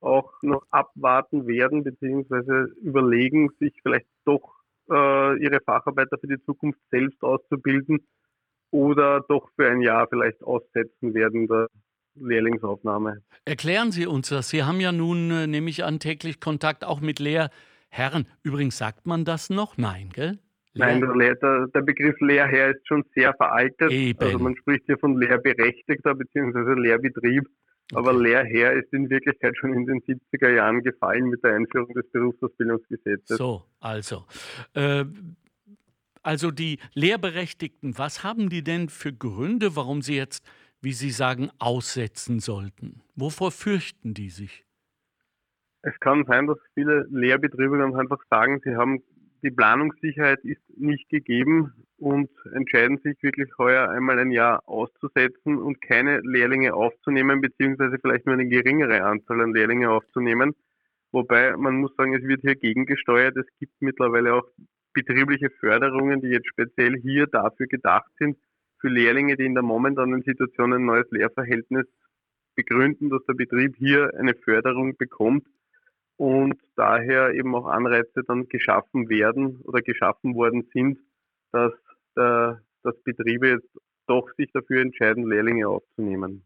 auch 0.03 0.31
noch 0.41 0.65
abwarten 0.69 1.47
werden, 1.47 1.83
beziehungsweise 1.83 2.73
überlegen, 2.81 3.49
sich 3.59 3.73
vielleicht 3.81 4.07
doch 4.25 4.53
äh, 4.89 5.41
ihre 5.41 5.59
Facharbeiter 5.61 6.17
für 6.17 6.27
die 6.27 6.43
Zukunft 6.43 6.79
selbst 6.91 7.21
auszubilden 7.23 8.05
oder 8.71 9.21
doch 9.21 9.49
für 9.55 9.69
ein 9.69 9.81
Jahr 9.81 10.07
vielleicht 10.07 10.43
aussetzen 10.43 11.13
werden 11.13 11.47
der 11.47 11.67
Lehrlingsaufnahme. 12.15 13.21
Erklären 13.45 13.91
Sie 13.91 14.05
uns 14.05 14.29
das. 14.29 14.49
Sie 14.49 14.63
haben 14.63 14.79
ja 14.79 14.91
nun, 14.91 15.31
äh, 15.31 15.47
nehme 15.47 15.69
ich 15.69 15.83
an, 15.83 15.99
täglich 15.99 16.39
Kontakt 16.39 16.83
auch 16.83 17.01
mit 17.01 17.19
Lehrherren. 17.19 18.27
Übrigens 18.43 18.77
sagt 18.77 19.05
man 19.05 19.25
das 19.25 19.49
noch? 19.49 19.77
Nein, 19.77 20.09
gell? 20.13 20.39
Nein, 20.75 21.01
der, 21.01 21.35
der, 21.35 21.67
der, 21.67 21.81
Begriff 21.81 22.19
Lehrherr 22.19 22.71
ist 22.71 22.87
schon 22.87 23.03
sehr 23.13 23.33
veraltet. 23.35 23.91
Eben. 23.91 24.19
Also 24.19 24.39
man 24.39 24.55
spricht 24.57 24.85
hier 24.87 24.97
von 24.97 25.19
Lehrberechtigter 25.19 26.15
bzw. 26.15 26.73
Lehrbetrieb. 26.79 27.47
Okay. 27.91 27.99
Aber 27.99 28.13
Lehrherr 28.13 28.73
ist 28.73 28.91
in 28.93 29.09
Wirklichkeit 29.09 29.57
schon 29.57 29.73
in 29.73 29.85
den 29.85 30.01
70er 30.01 30.49
Jahren 30.49 30.81
gefallen 30.81 31.25
mit 31.25 31.43
der 31.43 31.55
Einführung 31.55 31.93
des 31.93 32.09
Berufsausbildungsgesetzes. 32.11 33.37
So, 33.37 33.63
also. 33.79 34.25
Äh, 34.73 35.05
also 36.23 36.51
die 36.51 36.79
Lehrberechtigten, 36.93 37.97
was 37.97 38.23
haben 38.23 38.49
die 38.49 38.63
denn 38.63 38.87
für 38.87 39.11
Gründe, 39.11 39.75
warum 39.75 40.01
sie 40.01 40.15
jetzt, 40.15 40.45
wie 40.81 40.93
Sie 40.93 41.09
sagen, 41.09 41.49
aussetzen 41.59 42.39
sollten? 42.39 43.01
Wovor 43.15 43.51
fürchten 43.51 44.13
die 44.13 44.29
sich? 44.29 44.65
Es 45.81 45.99
kann 45.99 46.23
sein, 46.25 46.47
dass 46.47 46.57
viele 46.73 47.05
Lehrbetriebe 47.11 47.77
dann 47.77 47.95
einfach 47.95 48.23
sagen, 48.29 48.61
sie 48.63 48.75
haben 48.75 49.03
die 49.43 49.51
Planungssicherheit 49.51 50.39
ist 50.45 50.61
nicht 50.77 51.09
gegeben 51.09 51.73
und 51.97 52.29
entscheiden 52.53 52.97
sich 53.03 53.21
wirklich 53.21 53.49
heuer 53.57 53.89
einmal 53.89 54.17
ein 54.17 54.31
Jahr 54.31 54.67
auszusetzen 54.67 55.57
und 55.57 55.81
keine 55.81 56.21
Lehrlinge 56.21 56.73
aufzunehmen, 56.73 57.41
beziehungsweise 57.41 57.97
vielleicht 57.99 58.25
nur 58.25 58.35
eine 58.35 58.47
geringere 58.47 59.03
Anzahl 59.03 59.41
an 59.41 59.53
Lehrlinge 59.53 59.91
aufzunehmen. 59.91 60.55
Wobei 61.11 61.55
man 61.57 61.75
muss 61.75 61.93
sagen, 61.95 62.15
es 62.15 62.23
wird 62.23 62.41
hier 62.41 62.55
gegengesteuert. 62.55 63.35
Es 63.35 63.45
gibt 63.59 63.73
mittlerweile 63.81 64.33
auch 64.33 64.47
betriebliche 64.93 65.49
Förderungen, 65.49 66.21
die 66.21 66.29
jetzt 66.29 66.47
speziell 66.47 66.99
hier 67.01 67.27
dafür 67.27 67.67
gedacht 67.67 68.11
sind, 68.19 68.37
für 68.79 68.87
Lehrlinge, 68.87 69.35
die 69.35 69.45
in 69.45 69.53
der 69.55 69.63
momentanen 69.63 70.23
Situation 70.23 70.73
ein 70.73 70.85
neues 70.85 71.09
Lehrverhältnis 71.11 71.85
begründen, 72.55 73.09
dass 73.09 73.25
der 73.25 73.33
Betrieb 73.33 73.75
hier 73.77 74.13
eine 74.17 74.35
Förderung 74.35 74.95
bekommt 74.97 75.45
und 76.17 76.55
daher 76.75 77.33
eben 77.33 77.55
auch 77.55 77.65
Anreize 77.65 78.23
dann 78.27 78.47
geschaffen 78.47 79.09
werden 79.09 79.57
oder 79.63 79.81
geschaffen 79.81 80.35
worden 80.35 80.67
sind, 80.73 80.99
dass, 81.51 81.73
der, 82.15 82.61
dass 82.83 82.95
Betriebe 83.03 83.49
jetzt 83.49 83.69
doch 84.07 84.29
sich 84.37 84.51
dafür 84.51 84.81
entscheiden, 84.81 85.27
Lehrlinge 85.27 85.67
aufzunehmen. 85.67 86.45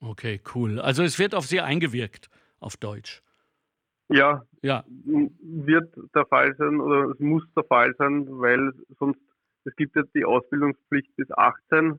Okay, 0.00 0.40
cool. 0.54 0.80
Also 0.80 1.02
es 1.02 1.18
wird 1.18 1.34
auf 1.34 1.46
Sie 1.46 1.60
eingewirkt, 1.60 2.28
auf 2.60 2.76
Deutsch. 2.76 3.22
Ja, 4.10 4.46
ja, 4.62 4.84
wird 4.86 5.94
der 6.14 6.24
Fall 6.26 6.54
sein 6.56 6.80
oder 6.80 7.10
es 7.10 7.18
muss 7.18 7.42
der 7.54 7.64
Fall 7.64 7.94
sein, 7.98 8.26
weil 8.30 8.72
sonst, 8.98 9.20
es 9.64 9.76
gibt 9.76 9.96
jetzt 9.96 10.14
die 10.14 10.24
Ausbildungspflicht 10.24 11.14
bis 11.16 11.30
18 11.30 11.92
äh, 11.92 11.96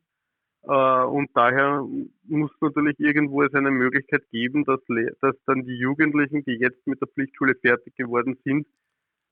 und 0.62 1.30
daher 1.34 1.86
muss 2.28 2.52
natürlich 2.62 3.00
irgendwo 3.00 3.44
es 3.44 3.54
eine 3.54 3.72
Möglichkeit 3.72 4.30
geben, 4.32 4.66
dass, 4.66 4.80
dass 5.22 5.36
dann 5.46 5.64
die 5.64 5.78
Jugendlichen, 5.78 6.44
die 6.44 6.58
jetzt 6.60 6.86
mit 6.86 7.00
der 7.02 7.08
Pflichtschule 7.08 7.56
fertig 7.56 7.96
geworden 7.96 8.38
sind, 8.44 8.68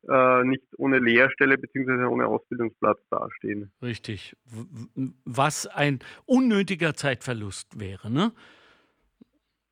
äh, 0.07 0.43
nicht 0.43 0.63
ohne 0.77 0.99
Lehrstelle 0.99 1.57
bzw. 1.57 2.05
ohne 2.05 2.27
Ausbildungsplatz 2.27 2.99
dastehen. 3.09 3.71
Richtig. 3.81 4.35
Was 5.25 5.67
ein 5.67 5.99
unnötiger 6.25 6.93
Zeitverlust 6.93 7.79
wäre, 7.79 8.09
ne? 8.09 8.31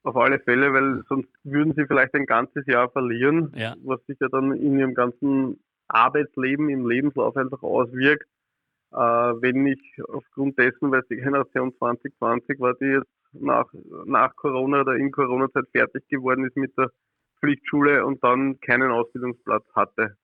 Auf 0.04 0.18
alle 0.18 0.40
Fälle, 0.40 0.72
weil 0.74 1.04
sonst 1.08 1.30
würden 1.44 1.74
sie 1.76 1.86
vielleicht 1.88 2.14
ein 2.14 2.26
ganzes 2.26 2.66
Jahr 2.68 2.90
verlieren, 2.90 3.52
ja. 3.56 3.76
was 3.84 4.06
sich 4.06 4.20
ja 4.20 4.28
dann 4.28 4.52
in 4.52 4.78
ihrem 4.78 4.94
ganzen 4.94 5.60
Arbeitsleben, 5.88 6.70
im 6.70 6.88
Lebenslauf 6.88 7.36
einfach 7.38 7.64
auswirkt. 7.64 8.28
Äh, 8.96 9.42
wenn 9.42 9.68
ich 9.68 9.82
aufgrund 10.08 10.58
dessen, 10.58 10.90
weil 10.90 11.04
die 11.10 11.18
Generation 11.18 11.74
2020 11.78 12.62
war, 12.62 12.76
die 12.76 12.86
jetzt 12.86 13.12
nach, 13.34 13.66
nach 14.06 14.34
Corona 14.38 14.82
oder 14.82 14.96
in 14.96 15.12
Corona-Zeit 15.12 15.66
fertig 15.74 16.08
geworden 16.08 16.46
ist 16.46 16.56
mit 16.56 16.78
der 16.78 16.90
Pflichtschule 17.42 18.06
und 18.06 18.24
dann 18.24 18.58
keinen 18.62 18.92
Ausbildungsplatz 18.92 19.66
hatte. 19.76 20.16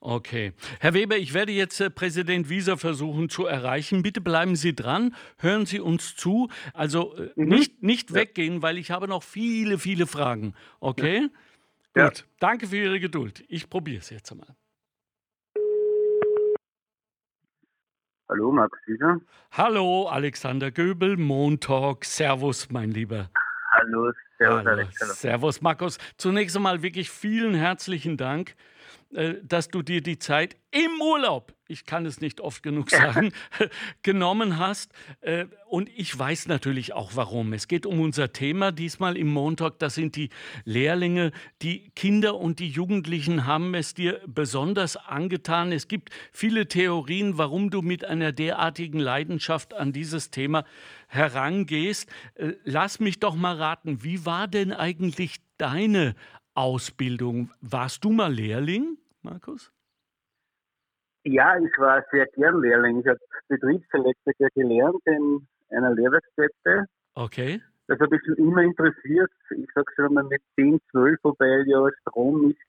Okay. 0.00 0.52
Herr 0.80 0.92
Weber, 0.92 1.16
ich 1.16 1.32
werde 1.32 1.52
jetzt 1.52 1.80
äh, 1.80 1.88
Präsident 1.88 2.50
Wieser 2.50 2.76
versuchen 2.76 3.30
zu 3.30 3.46
erreichen. 3.46 4.02
Bitte 4.02 4.20
bleiben 4.20 4.56
Sie 4.56 4.74
dran, 4.74 5.14
hören 5.38 5.64
Sie 5.64 5.80
uns 5.80 6.14
zu. 6.14 6.50
Also 6.74 7.16
äh, 7.16 7.30
mhm. 7.36 7.48
nicht, 7.48 7.82
nicht 7.82 8.10
ja. 8.10 8.16
weggehen, 8.16 8.60
weil 8.60 8.76
ich 8.76 8.90
habe 8.90 9.08
noch 9.08 9.22
viele, 9.22 9.78
viele 9.78 10.06
Fragen. 10.06 10.54
Okay? 10.80 11.28
Ja. 11.96 12.08
Gut. 12.08 12.18
Ja. 12.18 12.24
Danke 12.40 12.66
für 12.66 12.76
Ihre 12.76 13.00
Geduld. 13.00 13.42
Ich 13.48 13.70
probiere 13.70 14.00
es 14.00 14.10
jetzt 14.10 14.30
einmal. 14.32 14.54
Hallo, 18.32 18.50
Max 18.50 18.78
Wieser. 18.86 19.20
Hallo, 19.50 20.08
Alexander 20.08 20.70
Göbel, 20.70 21.18
Montalk. 21.18 22.02
Servus, 22.06 22.70
mein 22.70 22.90
Lieber. 22.90 23.28
Hallo, 23.72 24.10
servus, 24.38 24.58
Hallo. 24.60 24.70
Alex. 24.70 25.00
Hallo. 25.02 25.12
Servus, 25.12 25.60
Markus. 25.60 25.98
Zunächst 26.16 26.56
einmal 26.56 26.80
wirklich 26.82 27.10
vielen 27.10 27.52
herzlichen 27.52 28.16
Dank 28.16 28.54
dass 29.42 29.68
du 29.68 29.82
dir 29.82 30.00
die 30.00 30.18
Zeit 30.18 30.56
im 30.72 31.02
Urlaub, 31.02 31.54
ich 31.68 31.84
kann 31.84 32.06
es 32.06 32.22
nicht 32.22 32.40
oft 32.40 32.62
genug 32.62 32.90
sagen, 32.90 33.32
genommen 34.02 34.58
hast. 34.58 34.92
Äh, 35.20 35.46
und 35.68 35.90
ich 35.94 36.18
weiß 36.18 36.48
natürlich 36.48 36.94
auch 36.94 37.12
warum. 37.14 37.52
Es 37.52 37.68
geht 37.68 37.84
um 37.84 38.00
unser 38.00 38.32
Thema 38.32 38.72
diesmal 38.72 39.16
im 39.16 39.28
Montag. 39.28 39.78
Das 39.78 39.94
sind 39.94 40.16
die 40.16 40.30
Lehrlinge. 40.64 41.32
Die 41.60 41.90
Kinder 41.90 42.36
und 42.36 42.58
die 42.58 42.68
Jugendlichen 42.68 43.46
haben 43.46 43.74
es 43.74 43.92
dir 43.92 44.20
besonders 44.26 44.96
angetan. 44.96 45.72
Es 45.72 45.88
gibt 45.88 46.10
viele 46.32 46.68
Theorien, 46.68 47.36
warum 47.36 47.70
du 47.70 47.82
mit 47.82 48.04
einer 48.06 48.32
derartigen 48.32 48.98
Leidenschaft 48.98 49.74
an 49.74 49.92
dieses 49.92 50.30
Thema 50.30 50.64
herangehst. 51.06 52.08
Äh, 52.34 52.52
lass 52.64 52.98
mich 52.98 53.20
doch 53.20 53.34
mal 53.34 53.56
raten, 53.56 54.02
wie 54.02 54.24
war 54.24 54.48
denn 54.48 54.72
eigentlich 54.72 55.36
deine 55.58 56.14
Ausbildung? 56.54 57.50
Warst 57.60 58.04
du 58.04 58.10
mal 58.10 58.32
Lehrling? 58.32 58.96
Markus? 59.22 59.72
Ja, 61.24 61.56
ich 61.56 61.78
war 61.78 62.04
sehr 62.10 62.26
gern 62.26 62.60
Lehrling. 62.60 63.00
Ich 63.00 63.06
habe 63.06 63.18
Betriebselektriker 63.48 64.48
gelernt 64.54 65.00
in 65.04 65.46
einer 65.70 65.94
Lehrwerkstätte. 65.94 66.86
Okay. 67.14 67.62
Das 67.86 67.98
hat 68.00 68.10
mich 68.10 68.20
schon 68.24 68.36
immer 68.36 68.62
interessiert. 68.62 69.30
Ich 69.50 69.68
sage 69.74 69.92
schon 69.94 70.14
mal 70.14 70.24
mit 70.24 70.42
10, 70.56 70.80
12, 70.90 71.18
wobei 71.22 71.62
ja 71.66 71.86
Strom 72.00 72.48
nicht 72.48 72.60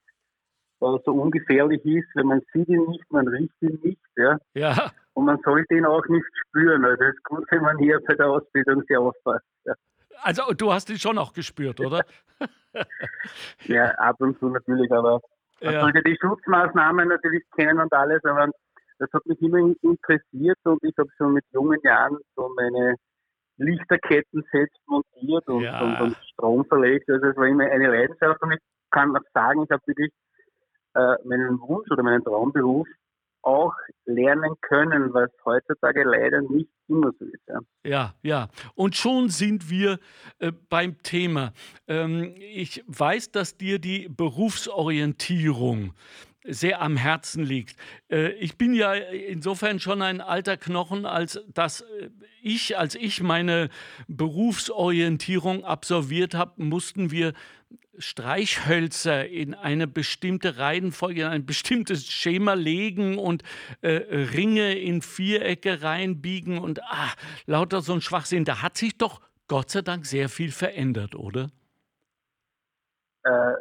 äh, 0.80 0.98
so 1.04 1.12
ungefährlich 1.12 1.84
ist, 1.84 2.08
wenn 2.14 2.26
man 2.26 2.42
sieht 2.52 2.68
ihn 2.68 2.84
nicht, 2.86 3.10
man 3.10 3.26
riecht 3.26 3.54
ihn 3.60 3.80
nicht. 3.82 4.00
Ja. 4.16 4.38
ja. 4.54 4.92
Und 5.14 5.24
man 5.24 5.38
sollte 5.44 5.74
ihn 5.74 5.86
auch 5.86 6.06
nicht 6.08 6.26
spüren. 6.46 6.84
Also 6.84 7.04
es 7.04 7.14
ist 7.14 7.24
gut, 7.24 7.44
wenn 7.50 7.62
man 7.62 7.78
hier 7.78 8.00
bei 8.06 8.14
der 8.14 8.28
Ausbildung 8.28 8.82
sehr 8.88 9.00
aufpasst. 9.00 9.44
Ja. 9.64 9.74
Also 10.22 10.42
du 10.52 10.72
hast 10.72 10.90
ihn 10.90 10.98
schon 10.98 11.18
auch 11.18 11.32
gespürt, 11.32 11.80
oder? 11.80 12.04
ja, 13.66 13.86
ab 13.92 14.16
und 14.20 14.38
zu 14.38 14.48
natürlich, 14.48 14.90
aber 14.92 15.20
man 15.64 15.74
ja. 15.74 15.80
sollte 15.80 16.02
die 16.02 16.16
Schutzmaßnahmen 16.20 17.08
natürlich 17.08 17.42
kennen 17.56 17.80
und 17.80 17.92
alles, 17.92 18.22
aber 18.24 18.50
das 18.98 19.08
hat 19.12 19.26
mich 19.26 19.40
immer 19.42 19.58
interessiert 19.82 20.58
und 20.64 20.78
ich 20.82 20.94
habe 20.98 21.08
schon 21.16 21.32
mit 21.32 21.44
jungen 21.52 21.80
Jahren 21.82 22.18
so 22.36 22.50
meine 22.56 22.96
Lichterketten 23.56 24.44
selbst 24.52 24.80
montiert 24.86 25.46
und, 25.48 25.62
ja. 25.62 25.80
und, 25.80 26.00
und, 26.00 26.16
Strom 26.32 26.64
verlegt. 26.66 27.08
Also 27.08 27.26
es 27.26 27.36
war 27.36 27.46
immer 27.46 27.64
eine 27.64 27.88
Leidenschaft 27.88 28.40
und 28.42 28.52
ich 28.52 28.60
kann 28.90 29.16
auch 29.16 29.22
sagen, 29.32 29.62
ich 29.64 29.70
habe 29.70 29.82
wirklich 29.86 30.12
äh, 30.94 31.16
meinen 31.24 31.60
Wunsch 31.60 31.90
oder 31.90 32.02
meinen 32.02 32.22
Traumberuf 32.24 32.86
auch 33.44 33.72
lernen 34.06 34.54
können, 34.60 35.12
was 35.14 35.30
heutzutage 35.44 36.04
leider 36.04 36.42
nicht 36.42 36.68
immer 36.88 37.12
so 37.18 37.24
ist. 37.24 37.42
Ja, 37.48 37.60
ja. 37.84 38.14
ja. 38.22 38.48
Und 38.74 38.96
schon 38.96 39.28
sind 39.28 39.70
wir 39.70 39.98
äh, 40.38 40.52
beim 40.68 41.02
Thema. 41.02 41.52
Ähm, 41.88 42.34
ich 42.36 42.84
weiß, 42.86 43.30
dass 43.30 43.56
dir 43.56 43.78
die 43.78 44.08
Berufsorientierung 44.08 45.94
sehr 46.46 46.82
am 46.82 46.96
Herzen 46.96 47.42
liegt. 47.42 47.76
Äh, 48.10 48.32
ich 48.32 48.58
bin 48.58 48.74
ja 48.74 48.92
insofern 48.94 49.80
schon 49.80 50.02
ein 50.02 50.20
alter 50.20 50.56
Knochen, 50.56 51.06
als 51.06 51.42
dass 51.52 51.80
äh, 51.80 52.10
ich, 52.42 52.76
als 52.78 52.94
ich 52.94 53.22
meine 53.22 53.70
Berufsorientierung 54.08 55.64
absolviert 55.64 56.34
habe, 56.34 56.62
mussten 56.62 57.10
wir 57.10 57.32
Streichhölzer 57.98 59.28
in 59.28 59.54
eine 59.54 59.86
bestimmte 59.86 60.58
Reihenfolge, 60.58 61.22
in 61.22 61.28
ein 61.28 61.46
bestimmtes 61.46 62.06
Schema 62.06 62.54
legen 62.54 63.18
und 63.18 63.42
äh, 63.80 63.90
Ringe 64.34 64.74
in 64.78 65.02
Vierecke 65.02 65.82
reinbiegen 65.82 66.58
und 66.58 66.82
ah, 66.84 67.12
lauter 67.46 67.80
so 67.80 67.92
ein 67.92 68.00
Schwachsinn. 68.00 68.44
Da 68.44 68.62
hat 68.62 68.76
sich 68.76 68.98
doch 68.98 69.20
Gott 69.48 69.70
sei 69.70 69.82
Dank 69.82 70.06
sehr 70.06 70.28
viel 70.28 70.50
verändert, 70.50 71.14
oder? 71.14 71.50
Äh, 73.24 73.54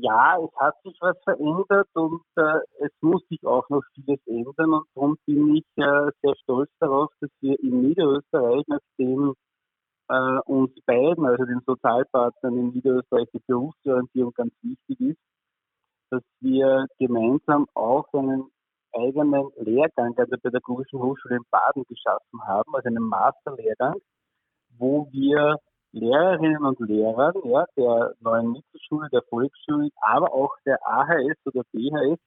ja, 0.00 0.38
es 0.42 0.50
hat 0.56 0.74
sich 0.82 0.96
was 1.00 1.16
verändert 1.24 1.88
und 1.94 2.22
äh, 2.36 2.58
es 2.80 2.92
muss 3.00 3.22
sich 3.28 3.44
auch 3.44 3.68
noch 3.68 3.82
vieles 3.94 4.20
ändern 4.26 4.72
und 4.72 4.86
darum 4.94 5.18
bin 5.26 5.56
ich 5.56 5.64
äh, 5.76 6.10
sehr 6.22 6.34
stolz 6.42 6.70
darauf, 6.78 7.10
dass 7.20 7.30
wir 7.40 7.58
in 7.60 7.82
Niederösterreich, 7.82 8.64
nachdem 8.66 9.34
äh, 10.10 10.40
uns 10.46 10.72
beiden, 10.86 11.24
also 11.24 11.44
den 11.44 11.60
Sozialpartnern 11.64 12.58
in 12.58 12.70
Niederösterreich, 12.70 13.28
die 13.32 13.42
Berufsorientierung 13.46 14.32
ganz 14.34 14.52
wichtig 14.62 15.00
ist, 15.00 15.20
dass 16.10 16.22
wir 16.40 16.86
gemeinsam 16.98 17.66
auch 17.74 18.12
einen 18.12 18.50
eigenen 18.92 19.50
Lehrgang 19.58 20.18
an 20.18 20.28
der 20.28 20.36
Pädagogischen 20.38 20.98
Hochschule 20.98 21.36
in 21.36 21.44
Baden 21.50 21.84
geschaffen 21.84 22.42
haben, 22.44 22.74
also 22.74 22.88
einen 22.88 23.04
Masterlehrgang, 23.04 24.00
wo 24.78 25.08
wir 25.12 25.56
Lehrerinnen 25.92 26.64
und 26.64 26.80
Lehrern 26.80 27.34
ja, 27.44 27.64
der 27.76 28.14
neuen 28.20 28.52
Mittelschule, 28.52 29.08
der 29.12 29.22
Volksschule, 29.28 29.90
aber 30.00 30.32
auch 30.32 30.54
der 30.66 30.78
AHS 30.84 31.36
oder 31.44 31.62
BHS 31.72 32.18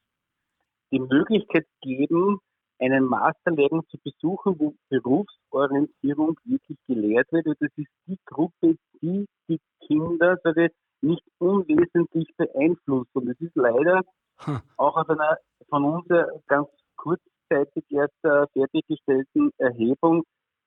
die 0.92 1.00
Möglichkeit 1.00 1.66
geben, 1.82 2.40
einen 2.84 3.06
Masterlehrgang 3.06 3.84
zu 3.90 3.98
besuchen, 4.04 4.60
wo 4.60 4.74
Berufsorientierung 4.90 6.38
wirklich 6.44 6.78
gelehrt 6.88 7.32
wird. 7.32 7.48
Und 7.48 7.58
das 7.60 7.72
ist 7.76 7.92
die 8.08 8.18
Gruppe, 8.26 8.76
die 9.02 9.26
die 9.48 9.60
Kinder 9.86 10.38
sage, 10.44 10.70
nicht 11.02 11.24
unwesentlich 11.40 12.30
beeinflusst. 12.38 13.10
Und 13.14 13.30
es 13.30 13.40
ist 13.40 13.56
leider 13.56 14.02
hm. 14.40 14.62
auch 14.78 14.98
aus 14.98 15.10
einer 15.10 15.38
von 15.70 15.84
uns 15.86 16.08
ganz 16.48 16.68
kurzzeitig 16.98 17.84
erst 17.90 18.24
äh, 18.24 18.46
fertiggestellten 18.54 19.52
Erhebung 19.58 20.24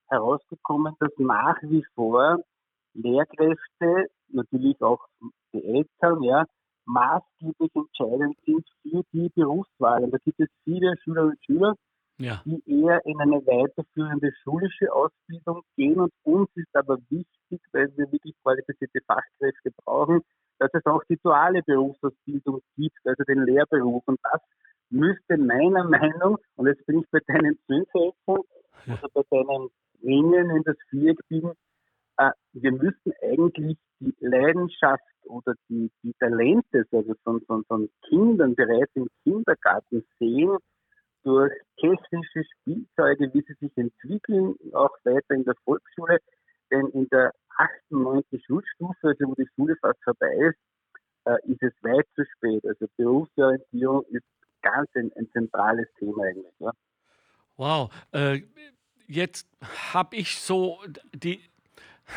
herausgekommen, 0.08 0.94
dass 1.00 1.10
nach 1.18 1.56
wie 1.62 1.84
vor 1.94 2.38
Lehrkräfte, 2.94 4.08
natürlich 4.28 4.80
auch 4.82 5.04
die 5.52 5.64
Eltern, 5.64 6.22
ja, 6.22 6.44
maßgeblich 6.86 7.74
entscheidend 7.74 8.36
sind 8.44 8.64
für 8.82 9.02
die 9.12 9.28
Berufswahl. 9.34 10.04
Und 10.04 10.12
da 10.12 10.18
gibt 10.24 10.40
es 10.40 10.48
viele 10.64 10.94
Schülerinnen 11.02 11.32
und 11.32 11.44
Schüler, 11.44 11.74
ja. 12.18 12.42
die 12.44 12.62
eher 12.66 13.04
in 13.04 13.20
eine 13.20 13.44
weiterführende 13.46 14.32
schulische 14.42 14.92
Ausbildung 14.92 15.62
gehen. 15.76 16.00
Und 16.00 16.12
uns 16.24 16.48
ist 16.54 16.74
aber 16.74 16.98
wichtig, 17.10 17.60
weil 17.72 17.90
wir 17.96 18.10
wirklich 18.10 18.34
qualifizierte 18.42 19.00
Fachkräfte 19.06 19.70
brauchen, 19.84 20.22
dass 20.58 20.70
es 20.72 20.84
auch 20.86 21.02
die 21.04 21.18
duale 21.22 21.62
Berufsausbildung 21.62 22.60
gibt, 22.76 22.98
also 23.04 23.22
den 23.24 23.44
Lehrberuf. 23.44 24.02
Und 24.06 24.18
das 24.22 24.40
müsste 24.90 25.36
meiner 25.36 25.84
Meinung, 25.88 26.38
und 26.56 26.66
jetzt 26.66 26.84
bin 26.86 27.00
ich 27.00 27.10
bei 27.10 27.20
deinen 27.26 27.58
Zwölfhelfern, 27.66 28.42
ja. 28.86 28.94
also 28.94 29.08
bei 29.12 29.22
deinen 29.30 29.68
Ringen 30.02 30.50
in 30.50 30.62
das 30.62 30.76
Viereck 30.90 31.18
biegen, 31.28 31.52
äh, 32.18 32.30
wir 32.52 32.72
müssen 32.72 33.12
eigentlich 33.22 33.76
die 34.00 34.14
Leidenschaft 34.20 35.02
oder 35.24 35.54
die, 35.68 35.90
die 36.02 36.14
Talente 36.18 36.84
also 36.92 37.14
von, 37.24 37.40
von, 37.46 37.64
von 37.64 37.88
Kindern 38.08 38.54
bereits 38.54 38.90
im 38.94 39.08
Kindergarten 39.24 40.04
sehen, 40.18 40.56
durch 41.26 41.52
technische 41.80 42.44
Spielzeuge, 42.44 43.34
wie 43.34 43.42
sie 43.42 43.54
sich 43.54 43.76
entwickeln, 43.76 44.54
auch 44.72 44.96
weiter 45.02 45.34
in 45.34 45.44
der 45.44 45.56
Volksschule. 45.64 46.18
Denn 46.70 46.86
in 46.90 47.08
der 47.08 47.32
achten, 47.56 48.02
neunten 48.02 48.40
Schulstufe, 48.40 49.08
also 49.08 49.26
wo 49.26 49.34
die 49.34 49.48
Schule 49.56 49.74
fast 49.80 49.98
vorbei 50.04 50.32
ist, 50.36 50.58
äh, 51.24 51.36
ist 51.50 51.62
es 51.64 51.72
weit 51.82 52.06
zu 52.14 52.24
spät. 52.24 52.64
Also 52.64 52.86
Berufsorientierung 52.96 54.04
ist 54.10 54.24
ganz 54.62 54.88
ein, 54.94 55.10
ein 55.16 55.28
zentrales 55.32 55.88
Thema 55.98 56.22
eigentlich. 56.24 56.54
Ja. 56.60 56.70
Wow. 57.56 57.92
Äh, 58.12 58.42
jetzt 59.08 59.48
habe 59.92 60.14
ich 60.14 60.38
so 60.38 60.78
die 61.12 61.40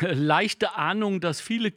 leichte 0.00 0.76
Ahnung, 0.76 1.20
dass 1.20 1.40
viele 1.40 1.72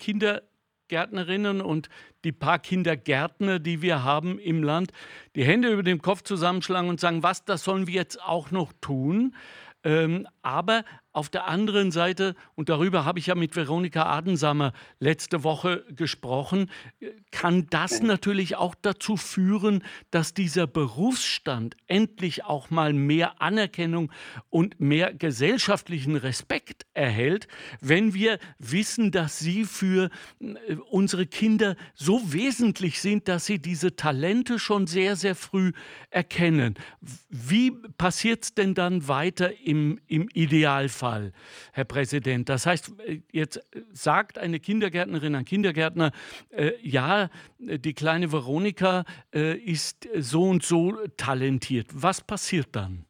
Kindergärtnerinnen 0.87 1.61
und 1.61 1.89
die 2.23 2.31
paar 2.31 2.59
Kindergärtner, 2.59 3.59
die 3.59 3.81
wir 3.81 4.03
haben 4.03 4.39
im 4.39 4.63
Land, 4.63 4.91
die 5.35 5.43
Hände 5.43 5.69
über 5.69 5.83
dem 5.83 6.01
Kopf 6.01 6.23
zusammenschlagen 6.23 6.89
und 6.89 6.99
sagen, 6.99 7.23
was, 7.23 7.45
das 7.45 7.63
sollen 7.63 7.87
wir 7.87 7.93
jetzt 7.93 8.21
auch 8.21 8.51
noch 8.51 8.73
tun. 8.81 9.35
Ähm, 9.83 10.27
aber 10.41 10.83
auf 11.13 11.29
der 11.29 11.47
anderen 11.47 11.91
Seite, 11.91 12.35
und 12.55 12.69
darüber 12.69 13.05
habe 13.05 13.19
ich 13.19 13.27
ja 13.27 13.35
mit 13.35 13.55
Veronika 13.55 14.07
Adensamer 14.07 14.73
letzte 14.99 15.43
Woche 15.43 15.85
gesprochen, 15.95 16.71
kann 17.31 17.67
das 17.69 18.01
natürlich 18.01 18.55
auch 18.55 18.73
dazu 18.81 19.15
führen, 19.15 19.83
dass 20.09 20.33
dieser 20.33 20.65
Berufsstand 20.65 21.77
endlich 21.85 22.45
auch 22.45 22.71
mal 22.71 22.93
mehr 22.93 23.41
Anerkennung 23.41 24.11
und 24.49 24.79
mehr 24.79 25.13
gesellschaftlichen 25.13 26.15
Respekt 26.15 26.87
erhält, 26.95 27.47
wenn 27.79 28.15
wir 28.15 28.39
wissen, 28.57 29.11
dass 29.11 29.37
sie 29.37 29.65
für 29.65 30.09
äh, 30.39 30.75
unsere 30.89 31.27
Kinder 31.27 31.75
so 31.93 32.33
wesentlich 32.33 33.01
sind, 33.01 33.27
dass 33.27 33.45
sie 33.45 33.59
diese 33.59 33.95
Talente 33.95 34.57
schon 34.57 34.87
sehr, 34.87 35.15
sehr 35.15 35.35
früh 35.35 35.73
erkennen. 36.09 36.73
Wie 37.29 37.69
passiert 37.99 38.43
es 38.45 38.55
denn 38.55 38.73
dann 38.73 39.07
weiter 39.07 39.51
im, 39.63 39.99
im 40.07 40.27
Idealfall? 40.33 41.02
Fall, 41.03 41.33
Herr 41.73 41.83
Präsident. 41.83 42.47
Das 42.47 42.65
heißt, 42.65 42.97
äh, 43.01 43.19
jetzt 43.33 43.59
sagt 43.91 44.37
eine 44.37 44.61
Kindergärtnerin, 44.61 45.35
ein 45.35 45.43
Kindergärtner, 45.43 46.11
äh, 46.49 46.71
ja, 46.81 47.29
die 47.59 47.93
kleine 47.93 48.31
Veronika 48.31 49.03
äh, 49.35 49.57
ist 49.57 50.07
so 50.17 50.43
und 50.43 50.63
so 50.63 50.93
talentiert. 51.17 51.87
Was 51.93 52.21
passiert 52.21 52.67
dann? 52.71 53.05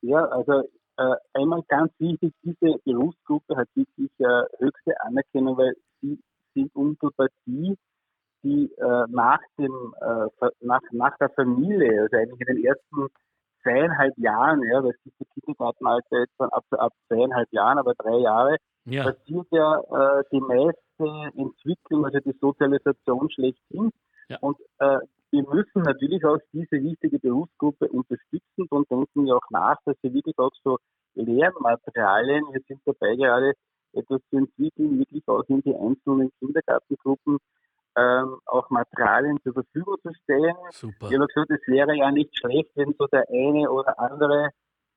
Ja, 0.00 0.24
also 0.24 0.62
äh, 0.96 1.16
einmal 1.34 1.62
ganz 1.68 1.92
wichtig, 1.98 2.32
diese 2.42 2.78
Berufsgruppe 2.86 3.54
hat 3.54 3.68
wirklich 3.74 4.10
äh, 4.20 4.44
höchste 4.60 4.98
Anerkennung, 5.02 5.58
weil 5.58 5.74
sie 6.00 6.18
sind 6.54 6.74
unmittelbar 6.74 7.28
die, 7.44 7.76
die 8.42 8.72
äh, 8.78 9.04
nach, 9.08 9.40
dem, 9.58 9.94
nach, 10.60 10.82
nach 10.92 11.18
der 11.18 11.28
Familie, 11.30 12.00
also 12.00 12.16
eigentlich 12.16 12.40
in 12.48 12.56
den 12.56 12.64
ersten 12.64 13.08
zweieinhalb 13.64 14.16
Jahren, 14.18 14.62
ja, 14.62 14.82
weil 14.84 14.90
es 14.90 15.02
gibt 15.02 15.16
die 15.20 15.40
Kindergartenalter 15.40 16.20
jetzt 16.20 16.34
dann 16.38 16.50
ab, 16.50 16.64
ab 16.70 16.92
zweieinhalb 17.08 17.52
Jahren, 17.52 17.78
aber 17.78 17.94
drei 17.94 18.18
Jahre, 18.18 18.56
ja. 18.84 19.04
passiert 19.04 19.46
ja 19.50 19.80
äh, 19.80 20.22
die 20.30 20.40
meiste 20.40 21.30
Entwicklung, 21.36 22.04
also 22.04 22.18
die 22.20 22.36
Sozialisation 22.40 23.30
schlechthin. 23.30 23.90
Ja. 24.28 24.38
Und 24.40 24.58
äh, 24.78 24.98
wir 25.30 25.42
müssen 25.42 25.82
natürlich 25.82 26.24
auch 26.24 26.38
diese 26.52 26.80
wichtige 26.82 27.18
Berufsgruppe 27.18 27.88
unterstützen 27.88 28.66
und 28.70 28.88
denken 28.90 29.26
ja 29.26 29.34
auch 29.34 29.50
nach, 29.50 29.76
dass 29.84 29.96
sie 30.02 30.14
wirklich 30.14 30.38
auch 30.38 30.52
so 30.62 30.78
Lehrmaterialien, 31.14 32.44
wir 32.52 32.60
sind 32.68 32.80
dabei 32.84 33.16
gerade 33.16 33.54
etwas 33.92 34.20
zu 34.30 34.36
entwickeln, 34.36 34.98
wirklich 34.98 35.26
auch 35.26 35.44
in 35.48 35.60
die 35.62 35.74
einzelnen 35.74 36.30
Kindergartengruppen 36.38 37.38
ähm, 37.96 38.38
auch 38.46 38.68
Materialien 38.70 39.38
zur 39.42 39.52
Verfügung 39.54 39.96
zu 40.02 40.12
stellen. 40.22 40.54
Super. 40.70 41.08
Ich 41.08 41.14
habe 41.14 41.26
gesagt, 41.26 41.50
es 41.50 41.68
wäre 41.68 41.96
ja 41.96 42.10
nicht 42.10 42.36
schlecht, 42.36 42.70
wenn 42.74 42.94
so 42.98 43.06
der 43.06 43.28
eine 43.28 43.70
oder 43.70 43.98
andere 43.98 44.50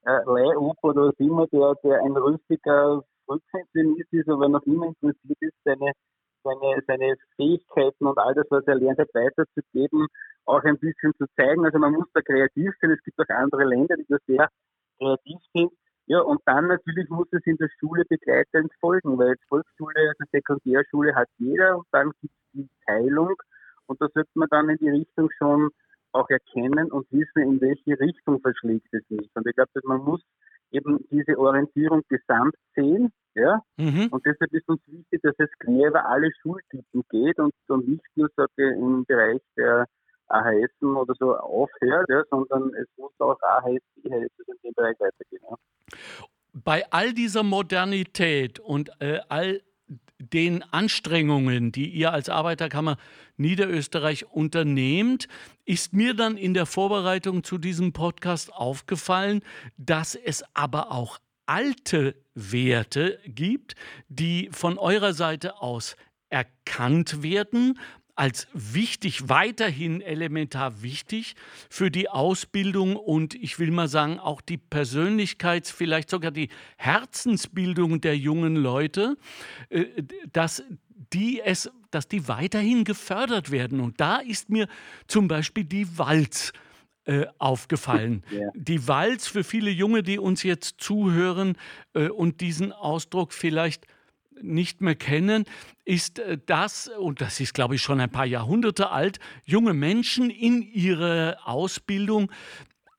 äh, 0.05 0.23
Leihufer 0.25 0.83
oder 0.83 1.07
was 1.07 1.19
immer, 1.19 1.47
der, 1.47 1.75
der 1.83 2.01
ein 2.03 2.15
rüstiger 2.15 3.03
Rückpensionist 3.29 4.11
ist, 4.13 4.29
aber 4.29 4.47
noch 4.49 4.63
immer 4.63 4.87
interessiert 4.87 5.37
ist, 5.41 5.55
seine, 5.63 5.91
seine, 6.43 6.81
seine 6.87 7.15
Fähigkeiten 7.35 8.07
und 8.07 8.17
all 8.17 8.33
das, 8.33 8.45
was 8.49 8.65
er 8.67 8.75
lernt 8.75 8.99
hat, 8.99 9.13
weiterzugeben, 9.13 10.07
auch 10.45 10.63
ein 10.63 10.79
bisschen 10.79 11.13
zu 11.17 11.25
zeigen. 11.35 11.65
Also 11.65 11.77
man 11.77 11.93
muss 11.93 12.07
da 12.13 12.21
kreativ 12.21 12.71
sein. 12.81 12.91
Es 12.91 13.03
gibt 13.03 13.19
auch 13.19 13.35
andere 13.35 13.65
Länder, 13.65 13.95
die 13.97 14.05
da 14.07 14.17
sehr 14.25 14.49
kreativ 14.97 15.39
sind. 15.53 15.71
Ja, 16.09 16.21
und 16.21 16.39
dann 16.45 16.67
natürlich 16.67 17.09
muss 17.09 17.27
es 17.31 17.45
in 17.45 17.57
der 17.57 17.67
Schule 17.79 18.05
begleitend 18.07 18.71
folgen, 18.79 19.17
weil 19.17 19.35
Volksschule, 19.49 19.93
also 20.07 20.23
Sekundärschule 20.31 21.13
hat 21.13 21.27
jeder 21.37 21.77
und 21.77 21.85
dann 21.91 22.13
gibt 22.21 22.33
es 22.33 22.46
die 22.63 22.69
Teilung 22.85 23.35
und 23.87 24.01
da 24.01 24.07
sollte 24.13 24.29
man 24.35 24.47
dann 24.49 24.69
in 24.69 24.77
die 24.77 24.89
Richtung 24.89 25.29
schon 25.37 25.69
auch 26.11 26.29
erkennen 26.29 26.91
und 26.91 27.05
wissen, 27.11 27.41
in 27.41 27.61
welche 27.61 27.99
Richtung 27.99 28.39
verschlägt 28.41 28.87
es 28.91 29.03
mich. 29.09 29.29
Und 29.33 29.47
ich 29.47 29.55
glaube, 29.55 29.71
man 29.83 30.03
muss 30.03 30.21
eben 30.71 31.05
diese 31.11 31.37
Orientierung 31.37 32.03
gesamt 32.09 32.55
sehen, 32.75 33.11
ja, 33.35 33.61
mhm. 33.77 34.07
und 34.11 34.25
deshalb 34.25 34.51
ist 34.51 34.67
uns 34.67 34.81
wichtig, 34.87 35.21
dass 35.21 35.35
es 35.37 35.49
quer 35.59 35.89
über 35.89 36.05
alle 36.05 36.29
Schultypen 36.41 37.03
geht 37.09 37.37
und, 37.37 37.53
und 37.67 37.87
nicht 37.87 38.03
nur 38.15 38.29
sage, 38.35 38.73
im 38.73 39.05
Bereich 39.05 39.41
der 39.55 39.85
AHS 40.27 40.71
oder 40.81 41.13
so 41.17 41.37
aufhört, 41.37 42.09
ja, 42.09 42.23
sondern 42.29 42.73
es 42.73 42.87
muss 42.97 43.11
auch 43.19 43.39
AHS, 43.41 43.81
IHS 44.03 44.31
in 44.47 44.55
dem 44.63 44.73
Bereich 44.75 44.99
weitergehen. 44.99 45.41
Ja. 45.49 45.55
Bei 46.53 46.83
all 46.91 47.13
dieser 47.13 47.43
Modernität 47.43 48.59
und 48.59 48.89
äh, 48.99 49.19
all 49.29 49.61
den 50.19 50.63
Anstrengungen, 50.71 51.71
die 51.71 51.89
ihr 51.89 52.11
als 52.11 52.29
Arbeiterkammer 52.29 52.97
Niederösterreich 53.37 54.25
unternehmt, 54.31 55.27
ist 55.65 55.93
mir 55.93 56.13
dann 56.13 56.37
in 56.37 56.53
der 56.53 56.65
Vorbereitung 56.65 57.43
zu 57.43 57.57
diesem 57.57 57.93
Podcast 57.93 58.51
aufgefallen, 58.51 59.41
dass 59.77 60.15
es 60.15 60.43
aber 60.53 60.91
auch 60.91 61.19
alte 61.45 62.15
Werte 62.33 63.19
gibt, 63.25 63.75
die 64.09 64.49
von 64.51 64.77
eurer 64.77 65.13
Seite 65.13 65.61
aus 65.61 65.95
erkannt 66.29 67.23
werden 67.23 67.79
als 68.17 68.47
wichtig, 68.53 69.29
weiterhin 69.29 70.01
elementar 70.01 70.81
wichtig 70.81 71.35
für 71.69 71.91
die 71.91 72.09
Ausbildung 72.09 72.95
und 72.95 73.35
ich 73.35 73.59
will 73.59 73.69
mal 73.69 73.87
sagen, 73.87 74.19
auch 74.19 74.41
die 74.41 74.57
Persönlichkeits-, 74.57 75.71
vielleicht 75.71 76.09
sogar 76.09 76.31
die 76.31 76.49
Herzensbildung 76.77 78.01
der 78.01 78.17
jungen 78.17 78.55
Leute, 78.55 79.17
äh, 79.69 79.85
dass 80.33 80.63
die 81.13 81.41
es, 81.41 81.69
dass 81.91 82.07
die 82.07 82.27
weiterhin 82.27 82.83
gefördert 82.83 83.51
werden. 83.51 83.79
Und 83.79 84.01
da 84.01 84.17
ist 84.17 84.49
mir 84.49 84.67
zum 85.07 85.27
Beispiel 85.27 85.63
die 85.63 85.97
Walz 85.97 86.53
äh, 87.05 87.27
aufgefallen. 87.37 88.23
Yeah. 88.31 88.51
Die 88.55 88.87
Walz 88.87 89.27
für 89.27 89.43
viele 89.43 89.69
Junge, 89.69 90.03
die 90.03 90.19
uns 90.19 90.43
jetzt 90.43 90.81
zuhören 90.81 91.55
äh, 91.93 92.09
und 92.09 92.41
diesen 92.41 92.73
Ausdruck 92.73 93.31
vielleicht 93.31 93.85
nicht 94.41 94.81
mehr 94.81 94.95
kennen, 94.95 95.45
ist 95.85 96.19
äh, 96.19 96.37
das, 96.45 96.87
und 96.87 97.21
das 97.21 97.39
ist, 97.39 97.53
glaube 97.53 97.75
ich, 97.75 97.81
schon 97.81 97.99
ein 97.99 98.11
paar 98.11 98.25
Jahrhunderte 98.25 98.89
alt, 98.89 99.19
junge 99.45 99.73
Menschen 99.73 100.29
in 100.29 100.61
ihre 100.61 101.37
Ausbildung 101.45 102.31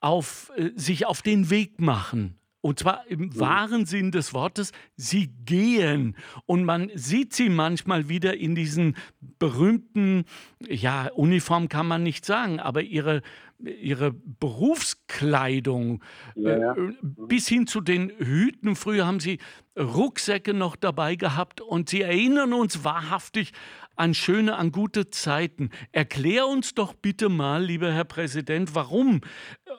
auf, 0.01 0.51
äh, 0.57 0.71
sich 0.75 1.07
auf 1.07 1.23
den 1.23 1.51
Weg 1.51 1.81
machen. 1.81 2.39
Und 2.61 2.81
zwar 2.81 3.07
im 3.07 3.39
wahren 3.39 3.87
Sinn 3.87 4.11
des 4.11 4.35
Wortes, 4.35 4.73
sie 4.97 5.29
gehen. 5.45 6.17
Und 6.45 6.65
man 6.65 6.91
sieht 6.95 7.33
sie 7.33 7.49
manchmal 7.49 8.09
wieder 8.09 8.37
in 8.37 8.57
diesen 8.57 8.97
berühmten, 9.39 10.25
ja, 10.69 11.07
Uniform 11.15 11.69
kann 11.69 11.87
man 11.87 12.03
nicht 12.03 12.25
sagen, 12.25 12.59
aber 12.59 12.83
ihre 12.83 13.23
ihre 13.59 14.13
Berufskleidung 14.13 16.03
ja, 16.35 16.75
Äh, 16.75 16.93
bis 17.03 17.49
hin 17.49 17.67
zu 17.67 17.81
den 17.81 18.11
Hüten. 18.11 18.77
Früher 18.77 19.07
haben 19.07 19.21
sie 19.21 19.39
Rucksäcke 19.77 20.55
noch 20.55 20.77
dabei 20.77 21.17
gehabt 21.17 21.61
und 21.61 21.89
sie 21.89 22.03
erinnern 22.03 22.53
uns 22.53 22.85
wahrhaftig 22.85 23.53
an 23.97 24.15
schöne, 24.15 24.57
an 24.57 24.71
gute 24.71 25.11
Zeiten. 25.11 25.71
Erklär 25.93 26.47
uns 26.47 26.75
doch 26.75 26.95
bitte 26.95 27.29
mal, 27.29 27.65
lieber 27.65 27.93
Herr 27.93 28.05
Präsident, 28.05 28.75
warum 28.75 29.21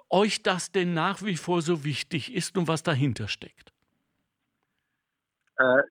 euch 0.09 0.43
das 0.43 0.71
denn 0.71 0.93
nach 0.93 1.23
wie 1.23 1.37
vor 1.37 1.61
so 1.61 1.83
wichtig 1.83 2.33
ist 2.33 2.57
und 2.57 2.67
was 2.67 2.83
dahinter 2.83 3.27
steckt. 3.27 3.71
Äh, 5.57 5.83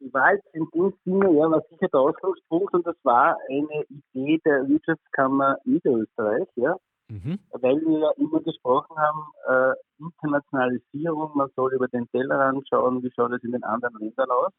die 0.00 0.10
jetzt 0.12 0.54
in 0.54 0.66
dem 0.74 0.92
Sinne, 1.04 1.32
ja, 1.32 1.50
war 1.50 1.62
sicher 1.70 1.88
der 1.92 2.00
Ausgangspunkt 2.00 2.74
und 2.74 2.86
das 2.86 2.96
war 3.02 3.36
eine 3.48 3.84
Idee 3.88 4.40
der 4.44 4.68
Wirtschaftskammer 4.68 5.58
Niederösterreich, 5.64 6.48
ja. 6.56 6.76
Mhm. 7.08 7.38
Weil 7.52 7.80
wir 7.82 7.98
ja 8.00 8.10
immer 8.16 8.40
gesprochen 8.40 8.96
haben, 8.96 9.26
äh, 9.46 9.74
Internationalisierung, 9.98 11.30
man 11.34 11.50
soll 11.54 11.72
über 11.74 11.86
den 11.88 12.08
Tellerrand 12.08 12.66
schauen, 12.68 13.02
wie 13.02 13.12
schaut 13.14 13.32
es 13.32 13.44
in 13.44 13.52
den 13.52 13.62
anderen 13.62 13.98
Ländern 14.00 14.30
aus. 14.30 14.52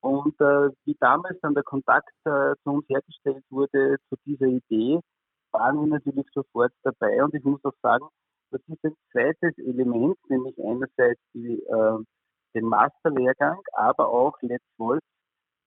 Und 0.00 0.40
äh, 0.40 0.70
wie 0.84 0.96
damals 1.00 1.38
dann 1.42 1.54
der 1.54 1.64
Kontakt 1.64 2.12
äh, 2.24 2.54
zu 2.62 2.70
uns 2.70 2.88
hergestellt 2.88 3.44
wurde 3.50 3.96
zu 4.08 4.16
dieser 4.24 4.46
Idee, 4.46 5.00
waren 5.52 5.80
wir 5.80 5.86
natürlich 5.86 6.26
sofort 6.32 6.72
dabei. 6.82 7.22
Und 7.22 7.34
ich 7.34 7.44
muss 7.44 7.64
auch 7.64 7.74
sagen, 7.82 8.06
das 8.50 8.60
ist 8.68 8.84
ein 8.84 8.94
zweites 9.12 9.58
Element, 9.58 10.16
nämlich 10.28 10.56
einerseits 10.58 11.20
die 11.34 11.62
äh, 11.62 11.98
den 12.56 12.68
Masterlehrgang, 12.68 13.60
aber 13.74 14.08
auch 14.08 14.36
Let's 14.40 14.64
Wolf 14.78 15.02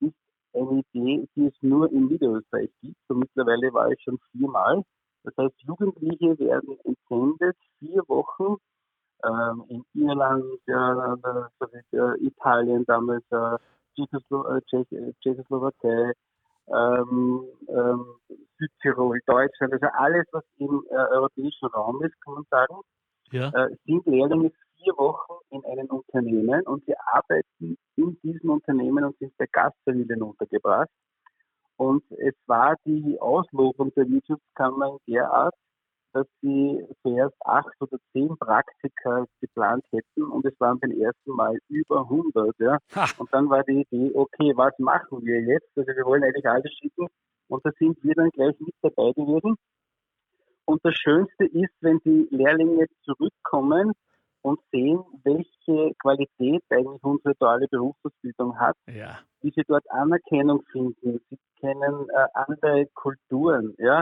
ist 0.01 0.15
eine 0.53 0.83
Idee, 0.93 1.27
die 1.35 1.47
es 1.47 1.53
nur 1.61 1.91
in 1.91 2.07
Niederösterreich 2.07 2.71
gibt. 2.81 2.97
Und 3.07 3.19
mittlerweile 3.19 3.73
war 3.73 3.91
ich 3.91 4.01
schon 4.01 4.19
viermal. 4.31 4.83
Das 5.23 5.35
heißt, 5.37 5.53
Jugendliche 5.59 6.37
werden 6.39 6.77
entsendet, 6.83 7.57
vier 7.79 8.03
Wochen 8.07 8.57
ähm, 9.23 9.63
in 9.67 9.83
Irland, 9.93 10.45
ja, 10.65 11.17
äh, 11.91 12.25
Italien 12.25 12.85
damals, 12.85 13.23
äh, 13.31 13.57
Tschechoslowakei, 13.95 16.13
ähm, 16.67 17.43
ähm, 17.67 18.05
Südtirol, 18.57 19.19
Deutschland, 19.25 19.73
also 19.73 19.87
alles, 19.93 20.25
was 20.31 20.43
im 20.57 20.85
äh, 20.89 20.95
europäischen 20.95 21.67
Raum 21.67 22.01
ist, 22.03 22.19
kann 22.21 22.35
man 22.35 22.45
sagen, 22.49 22.81
ja. 23.31 23.49
äh, 23.49 23.75
sind 23.85 24.05
Lehrlinge 24.05 24.51
vier 24.77 24.93
Wochen 24.97 25.33
in 25.49 25.63
einem 25.65 25.87
Unternehmen 25.87 26.61
und 26.63 26.85
sie 26.85 26.95
arbeiten 27.13 27.77
in 27.95 28.17
diesem 28.23 28.49
Unternehmen 28.49 29.03
und 29.03 29.17
sind 29.19 29.35
bei 29.37 29.45
Gastfamilien 29.51 30.21
untergebracht. 30.21 30.89
Und 31.77 32.03
es 32.11 32.35
war 32.45 32.75
die 32.85 33.17
Auslobung 33.19 33.93
der 33.95 34.09
Wirtschaftskammer 34.09 34.97
in 35.05 35.13
der 35.13 35.31
Art, 35.31 35.55
dass 36.13 36.27
sie 36.41 36.85
zuerst 37.03 37.35
acht 37.45 37.73
oder 37.79 37.97
zehn 38.11 38.35
Praktika 38.37 39.25
geplant 39.39 39.85
hätten 39.91 40.23
und 40.23 40.45
es 40.45 40.59
waren 40.59 40.79
beim 40.79 40.91
ersten 40.91 41.31
Mal 41.31 41.57
über 41.69 42.01
100. 42.01 42.55
Ja. 42.59 42.79
Und 43.17 43.31
dann 43.31 43.49
war 43.49 43.63
die 43.63 43.85
Idee, 43.89 44.11
okay, 44.15 44.53
was 44.55 44.77
machen 44.79 45.23
wir 45.23 45.41
jetzt? 45.41 45.69
Also 45.75 45.87
wir 45.87 46.05
wollen 46.05 46.23
eigentlich 46.23 46.47
alles 46.49 46.71
schicken 46.73 47.07
und 47.47 47.65
da 47.65 47.71
sind 47.77 47.97
wir 48.03 48.15
dann 48.15 48.29
gleich 48.31 48.59
mit 48.59 48.75
dabei 48.81 49.11
gewesen. 49.13 49.55
Und 50.69 50.85
das 50.85 50.93
Schönste 50.93 51.45
ist, 51.45 51.73
wenn 51.81 51.97
die 52.05 52.27
Lehrlinge 52.29 52.85
zurückkommen 53.01 53.91
und 54.43 54.59
sehen, 54.71 55.03
welche 55.23 55.95
Qualität 55.95 56.61
eigentlich 56.69 57.03
unsere 57.03 57.33
duale 57.39 57.67
Berufsausbildung 57.71 58.59
hat, 58.59 58.77
ja. 58.85 59.17
wie 59.41 59.49
sie 59.49 59.63
dort 59.67 59.89
Anerkennung 59.89 60.61
finden. 60.71 61.21
Sie 61.27 61.39
kennen 61.59 62.07
äh, 62.13 62.27
andere 62.35 62.85
Kulturen, 62.93 63.73
ja. 63.79 64.01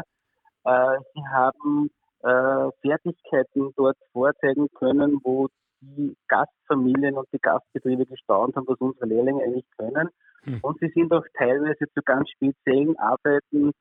Äh, 0.66 0.98
sie 1.14 1.26
haben 1.32 1.90
äh, 2.24 2.70
Fertigkeiten 2.82 3.72
dort 3.78 3.98
vorzeigen 4.12 4.68
können, 4.78 5.22
wo 5.24 5.48
die 5.80 6.18
Gastfamilien 6.28 7.16
und 7.16 7.30
die 7.32 7.40
Gastbetriebe 7.40 8.06
gestaunt 8.06 8.58
haben, 8.58 8.68
was 8.68 8.82
unsere 8.82 9.06
Lehrlinge 9.06 9.42
eigentlich 9.42 9.70
können. 9.78 10.10
Hm. 10.44 10.60
Und 10.64 10.80
sie 10.82 10.90
sind 10.90 11.14
auch 11.14 11.24
teilweise 11.38 11.86
zu 11.94 12.02
ganz 12.04 12.30
speziellen 12.30 13.00
Arbeiten 13.00 13.72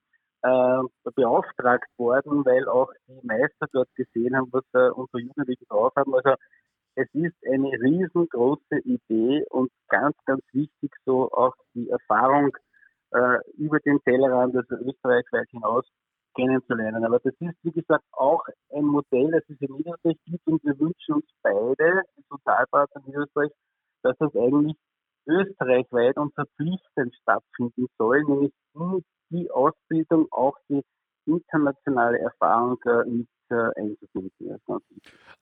äh, 0.47 1.11
beauftragt 1.15 1.89
worden, 1.99 2.45
weil 2.45 2.69
auch 2.69 2.93
die 3.09 3.27
Meister 3.27 3.67
dort 3.73 3.89
gesehen 3.97 4.37
haben, 4.37 4.49
was 4.53 4.65
äh, 4.75 4.91
unsere 4.91 5.21
Jugendlichen 5.21 5.67
drauf 5.69 5.93
haben. 5.97 6.15
Also 6.15 6.35
es 6.95 7.09
ist 7.13 7.37
eine 7.47 7.71
riesengroße 7.73 8.79
Idee 8.85 9.45
und 9.51 9.71
ganz, 9.89 10.17
ganz 10.25 10.43
wichtig 10.53 10.93
so 11.05 11.31
auch 11.33 11.55
die 11.75 11.91
Erfahrung 11.91 12.57
äh, 13.11 13.39
über 13.57 13.81
den 13.81 14.01
Tellerrand, 14.05 14.57
also 14.57 14.77
österreichweit 14.77 15.49
hinaus 15.51 15.85
kennenzulernen. 16.37 17.05
Aber 17.05 17.19
das 17.19 17.35
ist, 17.41 17.57
wie 17.63 17.73
gesagt, 17.73 18.05
auch 18.13 18.45
ein 18.73 18.85
Modell, 18.85 19.31
das 19.33 19.43
es 19.49 19.61
in 19.61 19.75
Niederösterreich 19.75 20.19
gibt 20.27 20.47
und 20.47 20.65
wir 20.65 20.79
wünschen 20.79 21.15
uns 21.15 21.27
beide, 21.43 22.03
die 22.17 22.25
Sozialpartner 22.29 23.03
in 23.03 23.07
Niederösterreich, 23.07 23.51
dass 24.03 24.17
das 24.19 24.35
eigentlich 24.37 24.77
österreichweit 25.27 26.17
und 26.17 26.35
verpflichtend 26.35 27.15
stattfinden 27.23 27.87
soll, 27.99 28.23
nämlich 28.25 28.53
die 29.31 29.51
Ausbildung 29.51 30.29
auch 30.31 30.57
die 30.69 30.83
internationale 31.27 32.19
Erfahrung 32.19 32.79
äh, 32.85 33.05
mit 33.05 33.29
äh, 33.51 33.55
einzubinden. 33.77 34.61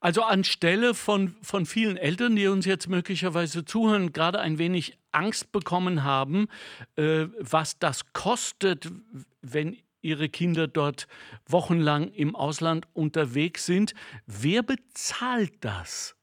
Also 0.00 0.22
anstelle 0.22 0.94
von, 0.94 1.36
von 1.42 1.66
vielen 1.66 1.96
Eltern, 1.96 2.36
die 2.36 2.48
uns 2.48 2.66
jetzt 2.66 2.88
möglicherweise 2.88 3.64
zuhören, 3.64 4.12
gerade 4.12 4.40
ein 4.40 4.58
wenig 4.58 4.98
Angst 5.12 5.52
bekommen 5.52 6.04
haben, 6.04 6.48
äh, 6.96 7.26
was 7.38 7.78
das 7.78 8.12
kostet, 8.12 8.90
wenn 9.40 9.76
ihre 10.02 10.28
Kinder 10.28 10.68
dort 10.68 11.06
wochenlang 11.48 12.08
im 12.08 12.36
Ausland 12.36 12.86
unterwegs 12.92 13.64
sind. 13.64 13.94
Wer 14.26 14.62
bezahlt 14.62 15.52
das? 15.60 16.13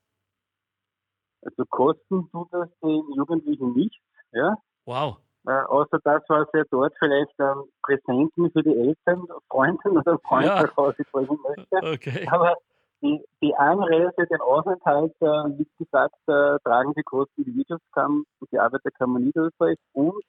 Also 1.41 1.65
kosten 1.69 2.29
tut 2.31 2.47
das 2.51 2.69
den 2.81 3.03
Jugendlichen 3.15 3.73
nicht. 3.73 3.99
Ja? 4.31 4.55
Wow. 4.85 5.17
Äh, 5.47 5.51
außer 5.51 5.99
das, 6.03 6.21
was 6.27 6.47
er 6.53 6.65
dort 6.69 6.93
vielleicht 6.99 7.33
ähm, 7.39 7.63
Präsenten 7.81 8.51
für 8.51 8.61
die 8.61 8.75
Eltern, 8.75 9.25
Freunden 9.49 9.97
oder 9.97 10.19
Freunde 10.19 10.47
ja. 10.47 10.61
nach 10.63 10.77
Hause 10.77 11.03
bringen 11.11 11.39
möchte. 11.47 11.93
Okay. 11.93 12.27
Aber 12.29 12.55
die, 13.01 13.19
die 13.41 13.55
Anreise, 13.55 14.27
den 14.29 14.41
Aufenthalt, 14.41 15.13
äh, 15.19 15.25
wie 15.25 15.67
gesagt, 15.79 16.15
äh, 16.27 16.59
tragen 16.63 16.93
die 16.95 17.03
Kosten 17.03 17.43
die 17.43 17.55
Wirtschaftskammer 17.55 18.23
und 18.39 18.51
die 18.51 18.59
Arbeiterkammer 18.59 19.19
Niederösterreich 19.19 19.77
und 19.93 20.21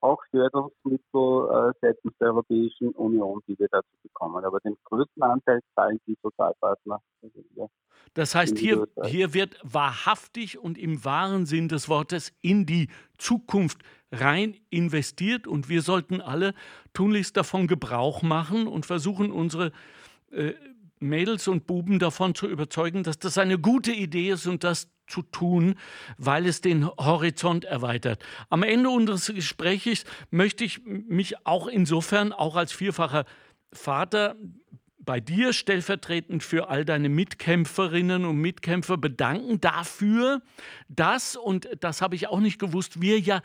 auch 0.00 0.22
Förderungsmittel 0.30 1.02
äh, 1.04 1.72
seitens 1.80 2.16
der 2.20 2.28
Europäischen 2.28 2.90
Union, 2.92 3.40
die 3.48 3.58
wir 3.58 3.68
dazu 3.70 3.90
bekommen. 4.02 4.44
Aber 4.44 4.60
den 4.60 4.76
größten 4.84 5.22
Anteil 5.22 5.60
zahlen 5.74 6.00
die 6.06 6.16
Sozialpartner. 6.22 7.00
Das 8.14 8.34
heißt, 8.34 8.58
hier, 8.58 8.88
hier 9.06 9.34
wird 9.34 9.56
wahrhaftig 9.62 10.58
und 10.58 10.78
im 10.78 11.04
wahren 11.04 11.46
Sinn 11.46 11.68
des 11.68 11.88
Wortes 11.88 12.32
in 12.40 12.66
die 12.66 12.88
Zukunft 13.18 13.78
rein 14.12 14.56
investiert 14.70 15.46
und 15.46 15.68
wir 15.68 15.82
sollten 15.82 16.20
alle 16.20 16.54
tunlichst 16.92 17.36
davon 17.36 17.68
Gebrauch 17.68 18.22
machen 18.22 18.66
und 18.66 18.86
versuchen, 18.86 19.30
unsere 19.30 19.72
äh, 20.32 20.54
Mädels 20.98 21.48
und 21.48 21.66
Buben 21.66 21.98
davon 21.98 22.34
zu 22.34 22.46
überzeugen, 22.48 23.02
dass 23.02 23.18
das 23.18 23.38
eine 23.38 23.58
gute 23.58 23.92
Idee 23.92 24.30
ist 24.30 24.46
und 24.46 24.64
das 24.64 24.88
zu 25.06 25.22
tun, 25.22 25.76
weil 26.18 26.46
es 26.46 26.60
den 26.60 26.86
Horizont 26.86 27.64
erweitert. 27.64 28.22
Am 28.48 28.62
Ende 28.62 28.90
unseres 28.90 29.26
Gesprächs 29.26 30.04
möchte 30.30 30.64
ich 30.64 30.84
mich 30.84 31.46
auch 31.46 31.66
insofern, 31.66 32.32
auch 32.32 32.56
als 32.56 32.72
vierfacher 32.72 33.24
Vater, 33.72 34.36
bei 35.10 35.18
dir 35.18 35.52
stellvertretend 35.52 36.44
für 36.44 36.68
all 36.68 36.84
deine 36.84 37.08
Mitkämpferinnen 37.08 38.24
und 38.24 38.36
Mitkämpfer 38.36 38.96
bedanken 38.96 39.60
dafür, 39.60 40.40
dass, 40.88 41.34
und 41.34 41.68
das 41.80 42.00
habe 42.00 42.14
ich 42.14 42.28
auch 42.28 42.38
nicht 42.38 42.60
gewusst, 42.60 43.00
wir 43.02 43.18
ja 43.18 43.42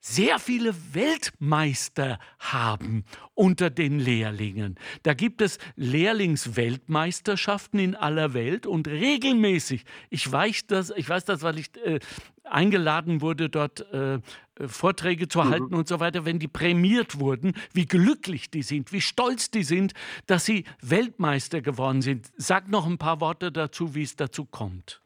sehr 0.00 0.38
viele 0.38 0.74
Weltmeister 0.94 2.18
haben 2.38 3.04
unter 3.34 3.70
den 3.70 3.98
Lehrlingen. 3.98 4.76
Da 5.02 5.14
gibt 5.14 5.42
es 5.42 5.58
Lehrlingsweltmeisterschaften 5.76 7.78
in 7.78 7.94
aller 7.94 8.34
Welt 8.34 8.66
und 8.66 8.88
regelmäßig, 8.88 9.84
ich 10.08 10.30
weiß 10.30 10.66
das, 10.66 10.90
ich 10.96 11.08
weiß 11.08 11.24
das 11.24 11.42
weil 11.42 11.58
ich 11.58 11.70
äh, 11.84 12.00
eingeladen 12.44 13.20
wurde, 13.20 13.48
dort 13.48 13.80
äh, 13.92 14.20
Vorträge 14.66 15.28
zu 15.28 15.40
mhm. 15.40 15.50
halten 15.50 15.74
und 15.74 15.88
so 15.88 16.00
weiter, 16.00 16.24
wenn 16.24 16.38
die 16.38 16.48
prämiert 16.48 17.18
wurden, 17.18 17.54
wie 17.72 17.86
glücklich 17.86 18.50
die 18.50 18.62
sind, 18.62 18.92
wie 18.92 19.00
stolz 19.00 19.50
die 19.50 19.64
sind, 19.64 19.92
dass 20.26 20.44
sie 20.44 20.64
Weltmeister 20.82 21.62
geworden 21.62 22.02
sind. 22.02 22.30
Sag 22.36 22.68
noch 22.68 22.86
ein 22.86 22.98
paar 22.98 23.20
Worte 23.20 23.52
dazu, 23.52 23.94
wie 23.94 24.02
es 24.02 24.16
dazu 24.16 24.44
kommt. 24.44 25.00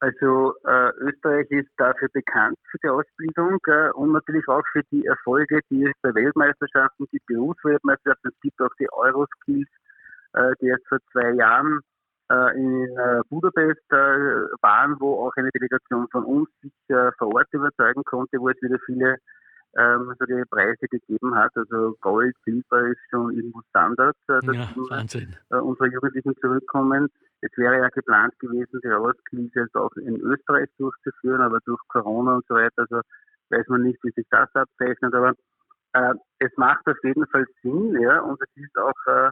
Also 0.00 0.54
äh, 0.64 0.90
Österreich 0.98 1.50
ist 1.50 1.70
dafür 1.76 2.08
bekannt 2.12 2.56
für 2.70 2.78
die 2.78 2.88
Ausbildung 2.88 3.58
äh, 3.66 3.90
und 3.90 4.12
natürlich 4.12 4.46
auch 4.46 4.62
für 4.72 4.82
die 4.92 5.04
Erfolge, 5.06 5.60
die 5.70 5.86
es 5.86 5.92
bei 6.02 6.14
Weltmeisterschaften 6.14 7.06
gibt, 7.10 7.26
Berufsweltmeisterschaften, 7.26 8.30
es 8.32 8.40
gibt 8.40 8.60
auch 8.60 8.74
die 8.78 8.88
Euroskills, 8.92 9.68
äh, 10.34 10.52
die 10.60 10.66
erst 10.66 10.86
vor 10.88 10.98
zwei 11.12 11.32
Jahren 11.32 11.80
äh, 12.30 12.56
in 12.58 12.84
äh, 12.84 13.22
Budapest 13.30 13.80
äh, 13.90 13.96
waren, 14.60 14.96
wo 15.00 15.26
auch 15.26 15.32
eine 15.36 15.50
Delegation 15.50 16.06
von 16.12 16.24
uns 16.24 16.48
sich 16.60 16.72
vor 17.18 17.34
Ort 17.34 17.48
überzeugen 17.52 18.04
konnte, 18.04 18.38
wo 18.38 18.50
es 18.50 18.62
wieder 18.62 18.78
viele 18.84 19.16
ähm, 19.76 20.14
so 20.18 20.24
die 20.24 20.42
Preise 20.50 20.86
gegeben 20.88 21.34
hat. 21.34 21.50
Also 21.54 21.96
Gold, 22.00 22.34
Silber 22.44 22.88
ist 22.88 23.00
schon 23.10 23.34
irgendwo 23.34 23.60
Standard, 23.70 24.16
dass 24.26 24.44
ja, 24.44 24.68
Wahnsinn. 24.88 25.36
unsere 25.50 25.88
Jugendlichen 25.88 26.34
zurückkommen. 26.40 27.08
Es 27.40 27.50
wäre 27.56 27.78
ja 27.78 27.88
geplant 27.88 28.38
gewesen, 28.40 28.80
die 28.82 28.88
Rauskrise 28.88 29.60
jetzt 29.60 29.76
auch 29.76 29.92
in 29.96 30.20
Österreich 30.20 30.68
durchzuführen, 30.78 31.40
aber 31.40 31.58
durch 31.64 31.80
Corona 31.88 32.36
und 32.36 32.46
so 32.48 32.54
weiter, 32.54 32.82
also 32.88 33.00
weiß 33.50 33.68
man 33.68 33.82
nicht, 33.82 33.98
wie 34.02 34.10
sich 34.10 34.26
das 34.30 34.48
abzeichnet, 34.54 35.14
aber 35.14 35.34
äh, 35.92 36.14
es 36.38 36.50
macht 36.56 36.86
auf 36.86 36.98
jeden 37.02 37.26
Fall 37.28 37.46
Sinn, 37.62 37.98
ja, 38.00 38.20
und 38.20 38.40
es 38.42 38.62
ist 38.62 38.76
auch 38.76 39.06
äh, 39.06 39.30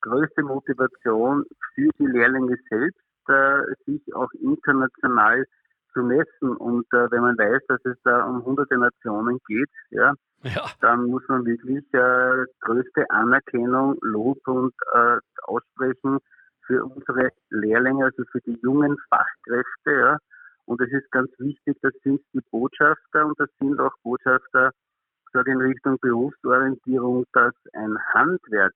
größte 0.00 0.42
Motivation 0.42 1.44
für 1.74 1.90
die 1.98 2.06
Lehrlinge 2.06 2.56
selbst, 2.68 2.98
äh, 3.28 3.62
sich 3.86 4.02
auch 4.14 4.30
international 4.40 5.44
zu 5.92 6.02
messen. 6.02 6.56
Und 6.56 6.86
äh, 6.92 7.10
wenn 7.10 7.22
man 7.22 7.38
weiß, 7.38 7.62
dass 7.68 7.84
es 7.84 7.96
da 8.04 8.24
um 8.24 8.44
hunderte 8.44 8.78
Nationen 8.78 9.38
geht, 9.46 9.70
ja, 9.90 10.14
ja. 10.42 10.66
dann 10.80 11.06
muss 11.06 11.22
man 11.28 11.44
wirklich 11.44 11.84
äh, 11.92 12.44
größte 12.60 13.08
Anerkennung, 13.10 13.98
Lob 14.02 14.38
und 14.46 14.74
äh, 14.94 15.18
aussprechen 15.44 16.18
für 16.66 16.84
unsere 16.84 17.30
Lehrlinge, 17.50 18.04
also 18.04 18.22
für 18.30 18.40
die 18.40 18.58
jungen 18.62 18.96
Fachkräfte. 19.08 19.90
Ja. 19.90 20.18
Und 20.64 20.80
es 20.80 20.92
ist 20.92 21.10
ganz 21.10 21.30
wichtig, 21.38 21.76
das 21.82 21.92
sind 22.04 22.20
die 22.32 22.40
Botschafter 22.50 23.26
und 23.26 23.38
das 23.38 23.48
sind 23.60 23.80
auch 23.80 23.94
Botschafter, 24.02 24.70
sage 25.32 25.50
in 25.50 25.58
Richtung 25.58 25.98
Berufsorientierung, 26.00 27.24
dass 27.32 27.54
ein 27.72 27.96
Handwerk 28.14 28.74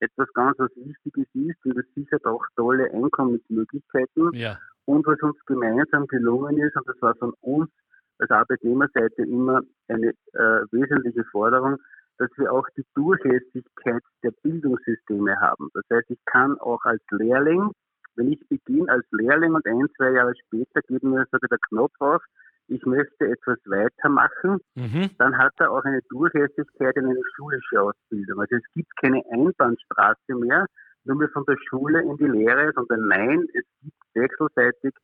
etwas 0.00 0.32
ganz 0.32 0.58
was 0.58 0.70
Wichtiges 0.76 1.26
ist 1.34 1.64
und 1.64 1.78
es 1.78 1.84
sichert 1.94 2.24
auch 2.24 2.44
tolle 2.56 2.90
Einkommensmöglichkeiten. 2.90 4.32
Ja. 4.32 4.58
Und 4.86 5.06
was 5.06 5.20
uns 5.22 5.36
gemeinsam 5.46 6.06
gelungen 6.06 6.58
ist, 6.58 6.76
und 6.76 6.88
das 6.88 7.00
war 7.00 7.14
von 7.16 7.32
uns 7.40 7.70
als 8.18 8.30
Arbeitnehmerseite 8.30 9.22
immer 9.22 9.62
eine 9.88 10.08
äh, 10.32 10.62
wesentliche 10.70 11.24
Forderung, 11.30 11.76
dass 12.18 12.28
wir 12.36 12.52
auch 12.52 12.66
die 12.76 12.84
Durchlässigkeit 12.94 14.02
der 14.22 14.32
Bildungssysteme 14.42 15.40
haben. 15.40 15.68
Das 15.72 15.84
heißt, 15.90 16.10
ich 16.10 16.18
kann 16.26 16.58
auch 16.58 16.84
als 16.84 17.02
Lehrling, 17.10 17.70
wenn 18.16 18.32
ich 18.32 18.46
beginne 18.48 18.90
als 18.90 19.06
Lehrling 19.10 19.54
und 19.54 19.66
ein, 19.66 19.86
zwei 19.96 20.10
Jahre 20.10 20.34
später 20.46 20.82
geht 20.82 21.02
mir 21.02 21.24
sogar 21.32 21.48
der 21.48 21.58
Knopf 21.68 21.94
auf, 22.00 22.22
ich 22.68 22.84
möchte 22.84 23.26
etwas 23.26 23.58
weitermachen, 23.64 24.60
mhm. 24.74 25.10
dann 25.18 25.36
hat 25.36 25.52
er 25.58 25.72
auch 25.72 25.82
eine 25.84 26.02
Durchlässigkeit 26.08 26.96
in 26.96 27.06
eine 27.06 27.22
schulische 27.34 27.80
Ausbildung. 27.80 28.40
Also 28.40 28.56
es 28.56 28.72
gibt 28.74 28.94
keine 28.96 29.22
Einbahnstraße 29.32 30.34
mehr, 30.34 30.66
nur 31.04 31.16
mehr 31.16 31.28
von 31.30 31.44
der 31.46 31.56
Schule 31.68 32.02
in 32.02 32.16
die 32.16 32.26
Lehre, 32.26 32.72
sondern 32.74 33.08
nein, 33.08 33.46
es 33.54 33.64
gibt 33.82 33.96
wechselseitig 34.14 34.94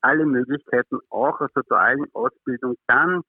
alle 0.00 0.26
Möglichkeiten, 0.26 0.98
auch 1.10 1.40
aus 1.40 1.50
der 1.54 1.64
dualen 1.64 2.06
Ausbildung 2.12 2.76
dann 2.86 3.22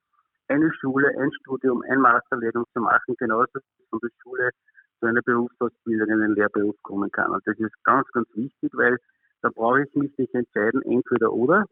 eine 0.48 0.72
Schule, 0.80 1.08
ein 1.18 1.32
Studium, 1.40 1.82
ein 1.88 2.00
Masterlehrung 2.00 2.64
zu 2.72 2.80
machen, 2.80 3.14
genauso 3.18 3.54
wie 3.54 3.86
von 3.88 4.00
der 4.00 4.10
Schule 4.22 4.50
zu 4.98 5.06
einer 5.06 5.22
Berufsausbildung 5.22 6.08
in 6.08 6.22
einen 6.22 6.34
Lehrberuf 6.34 6.76
kommen 6.82 7.10
kann. 7.10 7.30
Und 7.30 7.46
das 7.46 7.58
ist 7.58 7.72
ganz, 7.84 8.06
ganz 8.12 8.28
wichtig, 8.34 8.70
weil 8.74 8.98
da 9.42 9.48
brauche 9.48 9.82
ich 9.82 9.94
mich 9.94 10.16
nicht 10.18 10.34
entscheiden, 10.34 10.82
entweder 10.82 11.32
oder, 11.32 11.64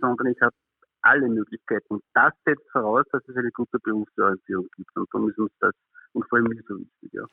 sondern 0.00 0.26
ich 0.26 0.40
habe 0.40 0.54
alle 1.02 1.28
Möglichkeiten. 1.28 2.00
Das 2.14 2.32
setzt 2.44 2.68
voraus, 2.70 3.04
dass 3.12 3.22
es 3.28 3.36
eine 3.36 3.50
gute 3.52 3.78
Berufsorientierung 3.78 4.68
gibt. 4.76 4.96
Und 4.96 5.08
darum 5.12 5.30
ist 5.30 5.38
uns 5.38 5.52
das 5.60 5.74
und 6.12 6.28
vor 6.28 6.38
allem 6.38 6.48
mir 6.48 6.62
so 6.66 6.78
wichtig. 6.78 7.12
Ja. 7.12 7.26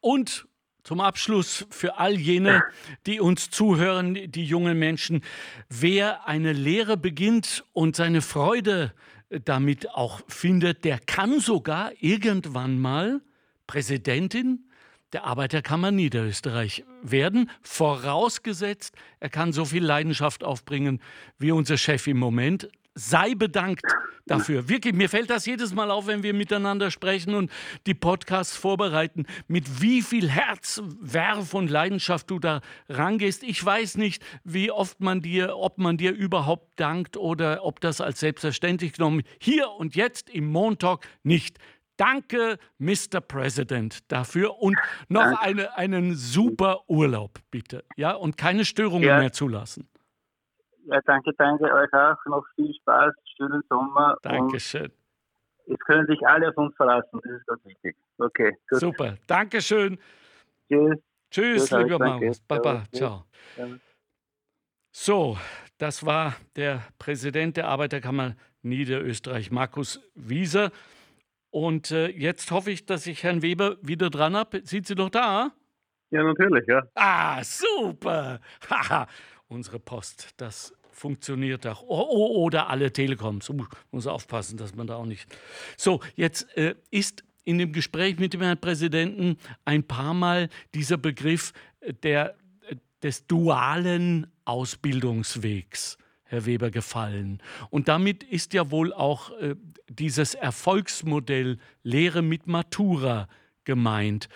Und 0.00 0.48
zum 0.86 1.00
Abschluss 1.00 1.66
für 1.68 1.98
all 1.98 2.14
jene, 2.14 2.62
die 3.06 3.18
uns 3.18 3.50
zuhören, 3.50 4.30
die 4.30 4.44
jungen 4.44 4.78
Menschen, 4.78 5.22
wer 5.68 6.28
eine 6.28 6.52
Lehre 6.52 6.96
beginnt 6.96 7.64
und 7.72 7.96
seine 7.96 8.22
Freude 8.22 8.92
damit 9.28 9.90
auch 9.90 10.20
findet, 10.28 10.84
der 10.84 11.00
kann 11.00 11.40
sogar 11.40 11.90
irgendwann 11.98 12.78
mal 12.78 13.20
Präsidentin 13.66 14.70
der 15.12 15.24
Arbeiterkammer 15.24 15.90
Niederösterreich 15.90 16.84
werden, 17.02 17.50
vorausgesetzt, 17.62 18.94
er 19.18 19.28
kann 19.28 19.52
so 19.52 19.64
viel 19.64 19.84
Leidenschaft 19.84 20.44
aufbringen 20.44 21.00
wie 21.36 21.50
unser 21.50 21.78
Chef 21.78 22.06
im 22.06 22.18
Moment 22.18 22.68
sei 22.96 23.34
bedankt 23.34 23.84
dafür. 24.26 24.68
Wirklich, 24.68 24.94
mir 24.94 25.08
fällt 25.08 25.30
das 25.30 25.46
jedes 25.46 25.74
Mal 25.74 25.90
auf, 25.90 26.06
wenn 26.06 26.22
wir 26.22 26.34
miteinander 26.34 26.90
sprechen 26.90 27.34
und 27.34 27.50
die 27.86 27.94
Podcasts 27.94 28.56
vorbereiten, 28.56 29.26
mit 29.46 29.82
wie 29.82 30.02
viel 30.02 30.28
Herz, 30.28 30.82
Werf 31.00 31.54
und 31.54 31.70
Leidenschaft 31.70 32.30
du 32.30 32.38
da 32.38 32.62
rangehst. 32.88 33.42
Ich 33.42 33.64
weiß 33.64 33.98
nicht, 33.98 34.24
wie 34.44 34.70
oft 34.70 35.00
man 35.00 35.20
dir, 35.20 35.56
ob 35.56 35.78
man 35.78 35.96
dir 35.96 36.12
überhaupt 36.12 36.80
dankt 36.80 37.16
oder 37.16 37.64
ob 37.64 37.80
das 37.80 38.00
als 38.00 38.20
selbstverständlich 38.20 38.94
genommen 38.94 39.22
hier 39.40 39.70
und 39.70 39.94
jetzt 39.94 40.30
im 40.30 40.46
Montalk 40.46 41.06
nicht. 41.22 41.58
Danke, 41.98 42.58
Mr. 42.78 43.20
President, 43.26 44.00
dafür 44.08 44.58
und 44.58 44.76
noch 45.08 45.40
eine, 45.40 45.76
einen 45.76 46.14
super 46.14 46.80
Urlaub, 46.88 47.38
bitte. 47.50 47.84
Ja, 47.96 48.12
und 48.12 48.36
keine 48.36 48.64
Störungen 48.64 49.08
ja. 49.08 49.18
mehr 49.18 49.32
zulassen. 49.32 49.88
Ja, 50.88 51.00
danke, 51.04 51.32
danke 51.36 51.64
euch 51.64 51.92
auch. 51.92 52.16
Noch 52.26 52.44
viel 52.54 52.72
Spaß, 52.74 53.12
schönen 53.36 53.62
Sommer. 53.68 54.16
Dankeschön. 54.22 54.92
Es 55.66 55.78
können 55.80 56.06
sich 56.06 56.24
alle 56.24 56.48
auf 56.48 56.56
uns 56.56 56.76
verlassen, 56.76 57.20
das 57.24 57.32
ist 57.32 57.46
ganz 57.46 57.64
wichtig. 57.64 57.96
Okay, 58.18 58.56
gut. 58.68 58.78
Super, 58.78 59.16
Dankeschön. 59.26 59.98
Tschüss. 60.68 60.98
Tschüss, 61.28 61.68
Tschüss 61.68 61.82
lieber 61.82 61.98
Markus. 61.98 62.40
Baba, 62.40 62.84
ciao. 62.92 63.24
So, 64.92 65.36
das 65.76 66.06
war 66.06 66.36
der 66.54 66.82
Präsident 67.00 67.56
der 67.56 67.66
Arbeiterkammer 67.66 68.36
Niederösterreich, 68.62 69.50
Markus 69.50 70.00
Wieser. 70.14 70.70
Und 71.50 71.90
äh, 71.90 72.08
jetzt 72.08 72.52
hoffe 72.52 72.70
ich, 72.70 72.86
dass 72.86 73.08
ich 73.08 73.24
Herrn 73.24 73.42
Weber 73.42 73.76
wieder 73.82 74.08
dran 74.08 74.36
habe. 74.36 74.64
Sind 74.64 74.86
Sie 74.86 74.94
noch 74.94 75.10
da? 75.10 75.50
Ja, 76.10 76.22
natürlich, 76.22 76.66
ja. 76.68 76.82
Ah, 76.94 77.42
super. 77.42 78.40
Haha 78.70 79.08
unsere 79.48 79.78
Post. 79.78 80.30
Das 80.40 80.74
funktioniert 80.96 81.66
auch. 81.66 81.82
oder 81.82 82.70
alle 82.70 82.92
Telekoms. 82.92 83.50
Uh, 83.50 83.66
muss 83.90 84.06
aufpassen, 84.06 84.56
dass 84.56 84.74
man 84.74 84.86
da 84.86 84.96
auch 84.96 85.04
nicht. 85.04 85.28
So, 85.76 86.00
jetzt 86.16 86.56
äh, 86.56 86.74
ist 86.90 87.22
in 87.44 87.58
dem 87.58 87.72
Gespräch 87.72 88.18
mit 88.18 88.32
dem 88.32 88.40
Herrn 88.40 88.58
Präsidenten 88.58 89.36
ein 89.64 89.84
paar 89.84 90.14
Mal 90.14 90.48
dieser 90.74 90.96
Begriff 90.96 91.52
äh, 91.80 91.92
der, 91.92 92.34
äh, 92.68 92.76
des 93.02 93.26
dualen 93.26 94.26
Ausbildungswegs. 94.44 95.98
Herr 96.28 96.44
Weber, 96.44 96.72
gefallen. 96.72 97.40
Und 97.70 97.86
damit 97.86 98.24
ist 98.24 98.52
ja 98.52 98.72
wohl 98.72 98.92
auch 98.92 99.30
äh, 99.38 99.54
dieses 99.88 100.34
Erfolgsmodell 100.34 101.58
Lehre 101.84 102.20
mit 102.20 102.48
Matura 102.48 103.28
gemeint. 103.62 104.28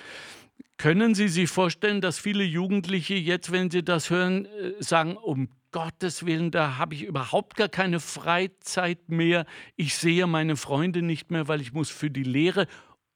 Können 0.80 1.14
Sie 1.14 1.28
sich 1.28 1.50
vorstellen, 1.50 2.00
dass 2.00 2.18
viele 2.18 2.42
Jugendliche 2.42 3.12
jetzt, 3.12 3.52
wenn 3.52 3.70
sie 3.70 3.84
das 3.84 4.08
hören, 4.08 4.46
äh, 4.46 4.82
sagen, 4.82 5.14
um 5.14 5.50
Gottes 5.72 6.24
Willen, 6.24 6.50
da 6.50 6.78
habe 6.78 6.94
ich 6.94 7.04
überhaupt 7.04 7.56
gar 7.56 7.68
keine 7.68 8.00
Freizeit 8.00 9.10
mehr. 9.10 9.44
Ich 9.76 9.94
sehe 9.96 10.26
meine 10.26 10.56
Freunde 10.56 11.02
nicht 11.02 11.30
mehr, 11.30 11.48
weil 11.48 11.60
ich 11.60 11.74
muss 11.74 11.90
für 11.90 12.08
die 12.08 12.22
Lehre 12.22 12.66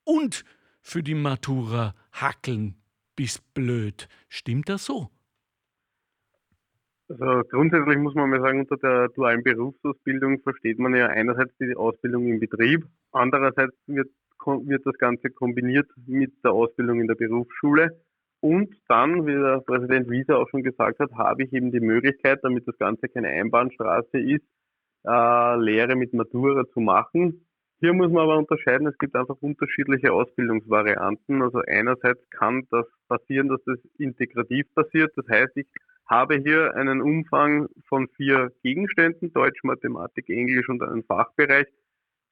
und 0.05 0.45
für 0.83 1.03
die 1.03 1.15
Matura 1.15 1.95
hackeln. 2.13 2.75
Bis 3.17 3.39
blöd. 3.39 4.09
Stimmt 4.29 4.69
das 4.69 4.85
so? 4.85 5.09
Also 7.09 7.49
grundsätzlich 7.49 7.97
muss 7.97 8.15
man 8.15 8.29
mal 8.29 8.43
sagen, 8.43 8.61
unter 8.61 8.77
der 8.77 9.09
dualen 9.09 9.43
Berufsausbildung 9.43 10.43
versteht 10.43 10.79
man 10.79 10.95
ja 10.95 11.07
einerseits 11.07 11.57
die 11.59 11.75
Ausbildung 11.75 12.27
im 12.27 12.41
Betrieb, 12.41 12.87
andererseits 13.11 13.75
wird, 13.87 14.11
wird 14.47 14.87
das 14.87 14.97
Ganze 14.99 15.31
kombiniert 15.31 15.89
mit 16.07 16.33
der 16.45 16.53
Ausbildung 16.53 17.01
in 17.01 17.07
der 17.07 17.15
Berufsschule. 17.15 18.01
Und 18.41 18.75
dann, 18.89 19.27
wie 19.27 19.33
der 19.33 19.61
Präsident 19.61 20.11
Wieser 20.11 20.39
auch 20.39 20.49
schon 20.51 20.63
gesagt 20.63 20.99
hat, 20.99 21.13
habe 21.13 21.45
ich 21.45 21.53
eben 21.53 21.73
die 21.73 21.81
Möglichkeit, 21.81 22.41
damit 22.43 22.69
das 22.69 22.77
Ganze 22.79 23.09
keine 23.09 23.29
Einbahnstraße 23.29 24.19
ist, 24.19 24.45
äh, 25.07 25.57
Lehre 25.57 25.97
mit 25.97 26.13
Matura 26.13 26.65
zu 26.73 26.81
machen. 26.81 27.47
Hier 27.81 27.93
muss 27.93 28.11
man 28.11 28.25
aber 28.25 28.39
unterscheiden, 28.39 28.87
es 28.87 28.99
gibt 28.99 29.17
einfach 29.17 29.37
unterschiedliche 29.41 30.13
Ausbildungsvarianten. 30.13 31.43
Also 31.43 31.61
einerseits 31.67 32.21
kann 32.31 32.67
das 32.71 32.87
passieren, 33.09 33.49
dass 33.49 33.63
das 33.65 33.79
integrativ 33.99 34.67
passiert. 34.75 35.13
Das 35.17 35.27
heißt, 35.29 35.57
ich 35.57 35.67
habe 36.07 36.37
hier 36.37 36.75
einen 36.77 37.01
Umfang 37.01 37.69
von 37.89 38.09
vier 38.09 38.53
Gegenständen, 38.63 39.33
Deutsch, 39.33 39.63
Mathematik, 39.65 40.29
Englisch 40.29 40.69
und 40.69 40.83
einen 40.83 41.05
Fachbereich, 41.05 41.67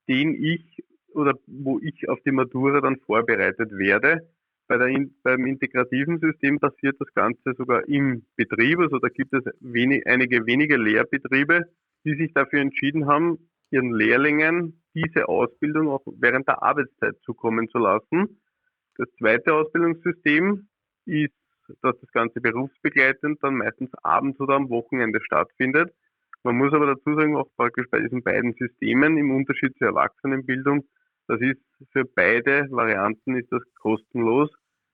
den 0.08 0.34
ich 0.42 0.82
oder 1.14 1.34
wo 1.46 1.78
ich 1.80 2.08
auf 2.08 2.20
die 2.24 2.32
Matura 2.32 2.80
dann 2.80 2.98
vorbereitet 2.98 3.72
werde. 3.72 4.28
Bei 4.68 4.78
der, 4.78 5.06
beim 5.22 5.46
integrativen 5.46 6.18
System 6.20 6.58
passiert 6.58 6.96
das 6.98 7.12
Ganze 7.14 7.54
sogar 7.56 7.86
im 7.88 8.24
Betrieb. 8.36 8.78
Also 8.78 8.98
da 8.98 9.08
gibt 9.08 9.34
es 9.34 9.44
wenig, 9.60 10.06
einige 10.06 10.46
wenige 10.46 10.76
Lehrbetriebe, 10.76 11.64
die 12.04 12.14
sich 12.16 12.32
dafür 12.32 12.60
entschieden 12.60 13.06
haben, 13.06 13.38
ihren 13.70 13.92
Lehrlingen 13.92 14.82
diese 14.94 15.28
Ausbildung 15.28 15.88
auch 15.88 16.02
während 16.18 16.48
der 16.48 16.62
Arbeitszeit 16.62 17.16
zukommen 17.24 17.68
zu 17.68 17.78
lassen. 17.78 18.40
Das 18.96 19.08
zweite 19.18 19.54
Ausbildungssystem 19.54 20.68
ist 21.06 21.32
dass 21.80 21.98
das 22.00 22.10
Ganze 22.12 22.40
berufsbegleitend 22.40 23.42
dann 23.42 23.56
meistens 23.56 23.90
abends 24.02 24.38
oder 24.40 24.54
am 24.54 24.68
Wochenende 24.70 25.20
stattfindet. 25.22 25.92
Man 26.42 26.56
muss 26.56 26.72
aber 26.72 26.86
dazu 26.86 27.14
sagen, 27.14 27.36
auch 27.36 27.48
praktisch 27.56 27.86
bei 27.90 28.00
diesen 28.00 28.22
beiden 28.22 28.52
Systemen 28.54 29.16
im 29.16 29.30
Unterschied 29.30 29.76
zur 29.78 29.88
Erwachsenenbildung, 29.88 30.84
das 31.32 31.40
ist 31.40 31.62
für 31.92 32.04
beide 32.04 32.70
Varianten 32.70 33.36
ist 33.36 33.50
das 33.50 33.62
kostenlos 33.80 34.50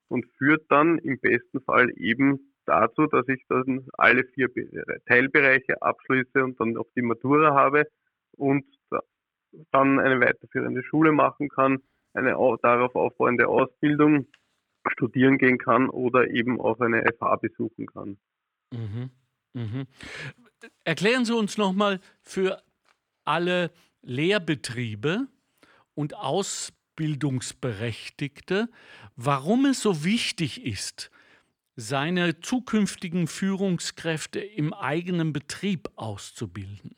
und 0.07 0.25
führt 0.37 0.63
dann 0.69 0.97
im 0.99 1.19
besten 1.19 1.59
Fall 1.61 1.91
eben 1.97 2.53
dazu, 2.65 3.07
dass 3.07 3.27
ich 3.27 3.43
dann 3.49 3.85
alle 3.97 4.23
vier 4.23 4.47
Teilbereiche 5.05 5.81
abschließe 5.81 6.41
und 6.41 6.57
dann 6.59 6.77
auch 6.77 6.87
die 6.95 7.01
Matura 7.01 7.53
habe 7.53 7.87
und 8.37 8.65
dann 9.71 9.99
eine 9.99 10.21
weiterführende 10.21 10.81
Schule 10.83 11.11
machen 11.11 11.49
kann, 11.49 11.79
eine 12.13 12.31
darauf 12.61 12.95
aufbauende 12.95 13.49
Ausbildung 13.49 14.27
studieren 14.87 15.37
gehen 15.37 15.57
kann 15.57 15.89
oder 15.89 16.29
eben 16.29 16.61
auch 16.61 16.79
eine 16.79 17.03
FH 17.03 17.35
besuchen 17.35 17.85
kann. 17.85 18.17
Mhm. 18.71 19.09
Mhm. 19.53 19.87
Erklären 20.85 21.25
Sie 21.25 21.35
uns 21.35 21.57
nochmal 21.57 21.99
für 22.21 22.61
alle 23.25 23.71
Lehrbetriebe 24.01 25.27
und 25.99 26.15
Ausbildungsberechtigte, 26.15 28.69
warum 29.17 29.65
es 29.65 29.81
so 29.81 30.05
wichtig 30.05 30.65
ist, 30.65 31.11
seine 31.75 32.39
zukünftigen 32.39 33.27
Führungskräfte 33.27 34.39
im 34.39 34.73
eigenen 34.73 35.33
Betrieb 35.33 35.89
auszubilden. 35.97 36.95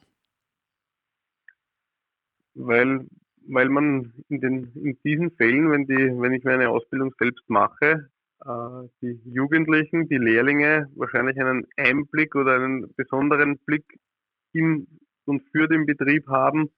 Weil 2.53 3.07
weil 3.47 3.69
man 3.69 4.13
in, 4.29 4.39
den, 4.39 4.71
in 4.75 4.99
diesen 5.03 5.31
Fällen, 5.31 5.71
wenn, 5.71 5.87
die, 5.87 5.95
wenn 5.95 6.33
ich 6.33 6.43
meine 6.43 6.69
Ausbildung 6.69 7.11
selbst 7.17 7.49
mache, 7.49 8.07
äh, 8.45 8.87
die 9.01 9.19
Jugendlichen, 9.25 10.07
die 10.09 10.17
Lehrlinge 10.17 10.91
wahrscheinlich 10.95 11.41
einen 11.41 11.65
Einblick 11.75 12.35
oder 12.35 12.53
einen 12.55 12.93
besonderen 12.95 13.57
Blick 13.65 13.97
in 14.53 14.85
und 15.25 15.41
für 15.51 15.67
den 15.67 15.87
Betrieb 15.87 16.27
haben. 16.27 16.69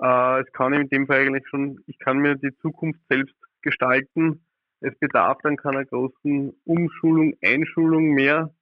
Äh, 0.00 0.40
es 0.40 0.52
kann 0.52 0.72
in 0.72 0.88
dem 0.88 1.06
Fall 1.06 1.26
eigentlich 1.26 1.46
schon, 1.48 1.82
ich 1.86 1.98
kann 1.98 2.18
mir 2.18 2.36
die 2.36 2.56
Zukunft 2.58 3.00
selbst 3.08 3.34
gestalten. 3.62 4.44
Es 4.80 4.98
bedarf 4.98 5.38
dann 5.42 5.56
keiner 5.56 5.84
großen 5.84 6.54
Umschulung, 6.64 7.34
Einschulung 7.44 8.12
mehr 8.14 8.54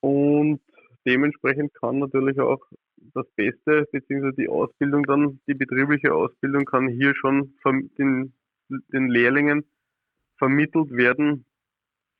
und 0.00 0.60
dementsprechend 1.06 1.74
kann 1.74 1.98
natürlich 1.98 2.40
auch 2.40 2.60
das 3.14 3.26
Beste, 3.36 3.86
beziehungsweise 3.92 4.36
die 4.36 4.48
Ausbildung 4.48 5.02
dann, 5.04 5.40
die 5.46 5.54
betriebliche 5.54 6.14
Ausbildung 6.14 6.64
kann 6.64 6.88
hier 6.88 7.14
schon 7.14 7.54
den, 7.98 8.32
den 8.68 9.08
Lehrlingen 9.08 9.64
vermittelt 10.38 10.90
werden, 10.92 11.44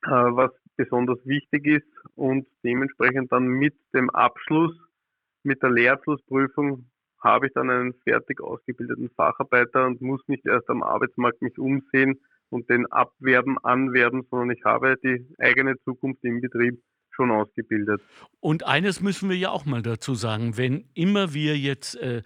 äh, 0.02 0.10
was 0.10 0.50
besonders 0.76 1.18
wichtig 1.24 1.66
ist 1.66 1.88
und 2.14 2.46
dementsprechend 2.62 3.32
dann 3.32 3.46
mit 3.46 3.74
dem 3.94 4.10
Abschluss, 4.10 4.76
mit 5.42 5.62
der 5.62 5.70
Lehrabschlussprüfung 5.70 6.89
habe 7.22 7.46
ich 7.46 7.52
dann 7.54 7.70
einen 7.70 7.94
fertig 8.04 8.40
ausgebildeten 8.40 9.10
Facharbeiter 9.16 9.86
und 9.86 10.00
muss 10.00 10.20
nicht 10.26 10.46
erst 10.46 10.68
am 10.70 10.82
Arbeitsmarkt 10.82 11.42
mich 11.42 11.58
umsehen 11.58 12.20
und 12.48 12.68
den 12.68 12.86
abwerben, 12.90 13.58
anwerben, 13.62 14.26
sondern 14.30 14.50
ich 14.50 14.64
habe 14.64 14.96
die 15.02 15.26
eigene 15.38 15.76
Zukunft 15.84 16.24
im 16.24 16.40
Betrieb 16.40 16.82
schon 17.10 17.30
ausgebildet. 17.30 18.00
Und 18.40 18.66
eines 18.66 19.00
müssen 19.00 19.28
wir 19.28 19.36
ja 19.36 19.50
auch 19.50 19.66
mal 19.66 19.82
dazu 19.82 20.14
sagen, 20.14 20.56
wenn 20.56 20.88
immer 20.94 21.34
wir 21.34 21.56
jetzt 21.56 21.96
äh, 21.96 22.22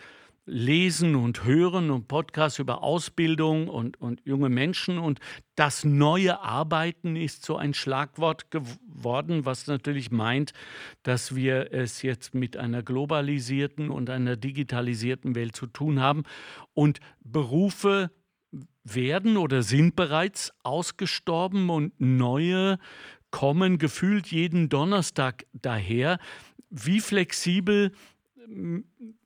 lesen 0.47 1.15
und 1.15 1.45
hören 1.45 1.91
und 1.91 2.07
Podcasts 2.07 2.59
über 2.59 2.83
Ausbildung 2.83 3.69
und, 3.69 4.01
und 4.01 4.21
junge 4.25 4.51
Menschen 4.51 4.99
und 4.99 5.21
das 5.55 5.85
neue 5.85 6.41
Arbeiten 6.41 7.17
ist 7.17 7.45
so 7.45 7.57
ein 7.57 7.73
Schlagwort 7.73 8.51
geworden, 8.51 9.47
was 9.47 9.67
natürlich 9.67 10.11
meint, 10.11 10.53
dass 11.03 11.35
wir 11.35 11.73
es 11.73 12.03
jetzt 12.03 12.35
mit 12.35 12.57
einer 12.57 12.83
globalisierten 12.83 13.91
und 13.91 14.11
einer 14.11 14.37
digitalisierten 14.37 15.35
Welt 15.35 15.57
zu 15.57 15.67
tun 15.67 16.01
haben 16.01 16.25
und 16.75 17.01
Berufe 17.23 18.11
werden 18.85 19.39
oder 19.39 19.63
sind 19.63 19.97
bereits 19.97 20.53
ausgestorben 20.63 21.71
und 21.71 21.99
neue 22.01 22.79
kommen 23.31 23.79
gefühlt 23.79 24.29
jeden 24.29 24.69
Donnerstag 24.69 25.47
daher. 25.53 26.19
Wie 26.71 27.01
flexibel 27.01 27.93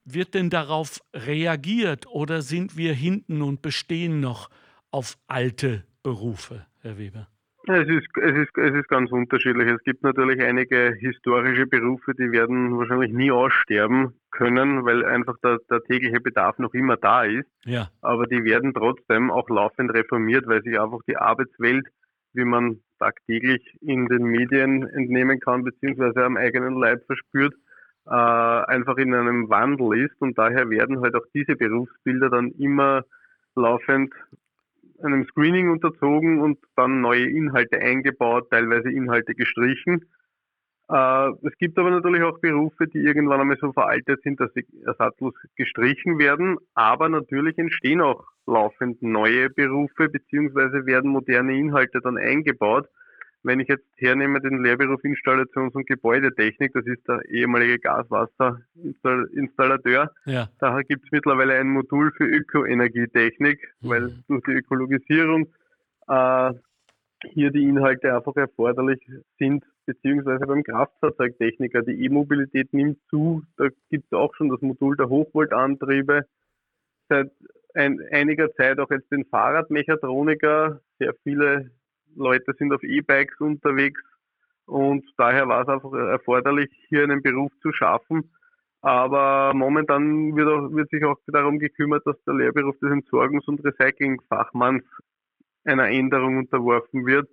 wird 0.05 0.35
denn 0.35 0.51
darauf 0.51 1.01
reagiert 1.15 2.07
oder 2.07 2.43
sind 2.43 2.77
wir 2.77 2.93
hinten 2.93 3.43
und 3.43 3.63
bestehen 3.63 4.21
noch 4.21 4.51
auf 4.91 5.17
alte 5.27 5.85
Berufe, 6.03 6.67
Herr 6.81 6.99
Weber? 6.99 7.29
Es 7.71 7.87
ist, 7.87 8.07
es, 8.23 8.35
ist, 8.35 8.57
es 8.57 8.75
ist 8.75 8.89
ganz 8.89 9.13
unterschiedlich. 9.13 9.71
Es 9.71 9.83
gibt 9.85 10.03
natürlich 10.03 10.41
einige 10.41 10.95
historische 10.99 11.67
Berufe, 11.67 12.15
die 12.15 12.33
werden 12.33 12.79
wahrscheinlich 12.79 13.13
nie 13.13 13.31
aussterben 13.31 14.15
können, 14.31 14.87
weil 14.87 15.05
einfach 15.05 15.37
der, 15.45 15.59
der 15.71 15.83
tägliche 15.83 16.21
Bedarf 16.21 16.59
noch 16.59 16.73
immer 16.73 16.97
da 16.97 17.25
ist. 17.25 17.47
Ja. 17.67 17.91
Aber 18.01 18.27
die 18.27 18.43
werden 18.45 18.73
trotzdem 18.73 19.31
auch 19.31 19.51
laufend 19.51 19.93
reformiert, 19.93 20.47
weil 20.47 20.63
sich 20.63 20.81
einfach 20.81 21.01
die 21.07 21.19
Arbeitswelt, 21.19 21.87
wie 22.33 22.47
man 22.47 22.81
tagtäglich 22.99 23.63
in 23.83 24.07
den 24.07 24.23
Medien 24.23 24.89
entnehmen 24.89 25.39
kann, 25.39 25.63
beziehungsweise 25.63 26.25
am 26.25 26.39
eigenen 26.39 26.75
Leib 26.81 27.05
verspürt, 27.05 27.55
äh, 28.09 28.13
einfach 28.13 28.97
in 28.97 29.15
einem 29.15 29.49
Wandel 29.51 30.05
ist. 30.07 30.21
Und 30.21 30.39
daher 30.39 30.71
werden 30.71 31.01
halt 31.01 31.15
auch 31.15 31.27
diese 31.35 31.57
Berufsbilder 31.57 32.31
dann 32.31 32.53
immer 32.53 33.05
laufend 33.55 34.15
einem 35.03 35.25
Screening 35.27 35.71
unterzogen 35.71 36.41
und 36.41 36.59
dann 36.75 37.01
neue 37.01 37.29
Inhalte 37.29 37.79
eingebaut, 37.79 38.51
teilweise 38.51 38.91
Inhalte 38.91 39.35
gestrichen. 39.35 40.05
Äh, 40.91 41.29
es 41.43 41.57
gibt 41.59 41.79
aber 41.79 41.91
natürlich 41.91 42.23
auch 42.23 42.39
Berufe, 42.39 42.87
die 42.87 42.99
irgendwann 42.99 43.41
einmal 43.41 43.59
so 43.61 43.73
veraltet 43.73 44.23
sind, 44.23 44.41
dass 44.41 44.53
sie 44.55 44.67
ersatzlos 44.85 45.35
gestrichen 45.57 46.19
werden. 46.19 46.57
Aber 46.75 47.09
natürlich 47.09 47.59
entstehen 47.59 48.01
auch 48.01 48.25
laufend 48.47 49.03
neue 49.03 49.51
Berufe, 49.51 50.09
beziehungsweise 50.09 50.87
werden 50.87 51.11
moderne 51.11 51.57
Inhalte 51.57 52.01
dann 52.01 52.17
eingebaut. 52.17 52.89
Wenn 53.43 53.61
ich 53.61 53.69
jetzt 53.69 53.85
hernehme 53.97 54.41
den 54.41 54.63
Lehrberuf 54.63 55.05
Installations- 55.05 55.75
und 55.75 55.87
Gebäudetechnik, 55.87 56.73
das 56.73 56.87
ist 56.87 57.07
der 57.07 57.23
ehemalige 57.29 57.79
Gaswasserinstallateur, 57.79 60.11
ja. 60.25 60.49
da 60.59 60.81
gibt 60.83 61.05
es 61.05 61.13
mittlerweile 61.13 61.53
ein 61.55 61.69
Modul 61.69 62.11
für 62.13 62.25
Ökoenergietechnik, 62.25 63.75
mhm. 63.81 63.89
weil 63.89 64.13
durch 64.27 64.43
die 64.45 64.53
Ökologisierung 64.53 65.53
äh, 66.09 66.53
hier 67.31 67.51
die 67.51 67.65
Inhalte 67.65 68.15
einfach 68.15 68.37
erforderlich 68.37 69.01
sind, 69.39 69.65
beziehungsweise 69.87 70.47
beim 70.47 70.63
Kraftfahrzeugtechniker. 70.63 71.83
Die 71.83 72.05
E-Mobilität 72.05 72.73
nimmt 72.73 72.99
zu, 73.09 73.43
da 73.57 73.69
gibt 73.91 74.07
es 74.11 74.17
auch 74.17 74.35
schon 74.35 74.49
das 74.49 74.61
Modul 74.61 74.97
der 74.97 75.09
Hochvoltantriebe. 75.09 76.27
Seit 77.09 77.31
ein, 77.75 78.01
einiger 78.11 78.53
Zeit 78.55 78.79
auch 78.79 78.91
jetzt 78.91 79.11
den 79.11 79.25
Fahrradmechatroniker. 79.25 80.81
Sehr 80.99 81.15
viele 81.23 81.71
Leute 82.17 82.53
sind 82.59 82.73
auf 82.73 82.83
E-Bikes 82.83 83.41
unterwegs 83.41 84.01
und 84.67 85.05
daher 85.17 85.49
war 85.49 85.63
es 85.63 85.69
einfach 85.69 85.93
erforderlich, 85.93 86.71
hier 86.89 87.05
einen 87.05 87.23
Beruf 87.23 87.51
zu 87.63 87.73
schaffen. 87.73 88.31
Aber 88.81 89.53
momentan 89.55 90.37
wird, 90.37 90.49
auch, 90.49 90.71
wird 90.71 90.91
sich 90.91 91.05
auch 91.05 91.19
darum 91.27 91.59
gekümmert, 91.59 92.07
dass 92.07 92.23
der 92.25 92.35
Lehrberuf 92.35 92.79
des 92.79 92.91
Entsorgungs- 92.91 93.49
und 93.49 93.65
Recyclingfachmanns 93.65 94.85
einer 95.65 95.89
Änderung 95.89 96.39
unterworfen 96.39 97.05
wird, 97.07 97.29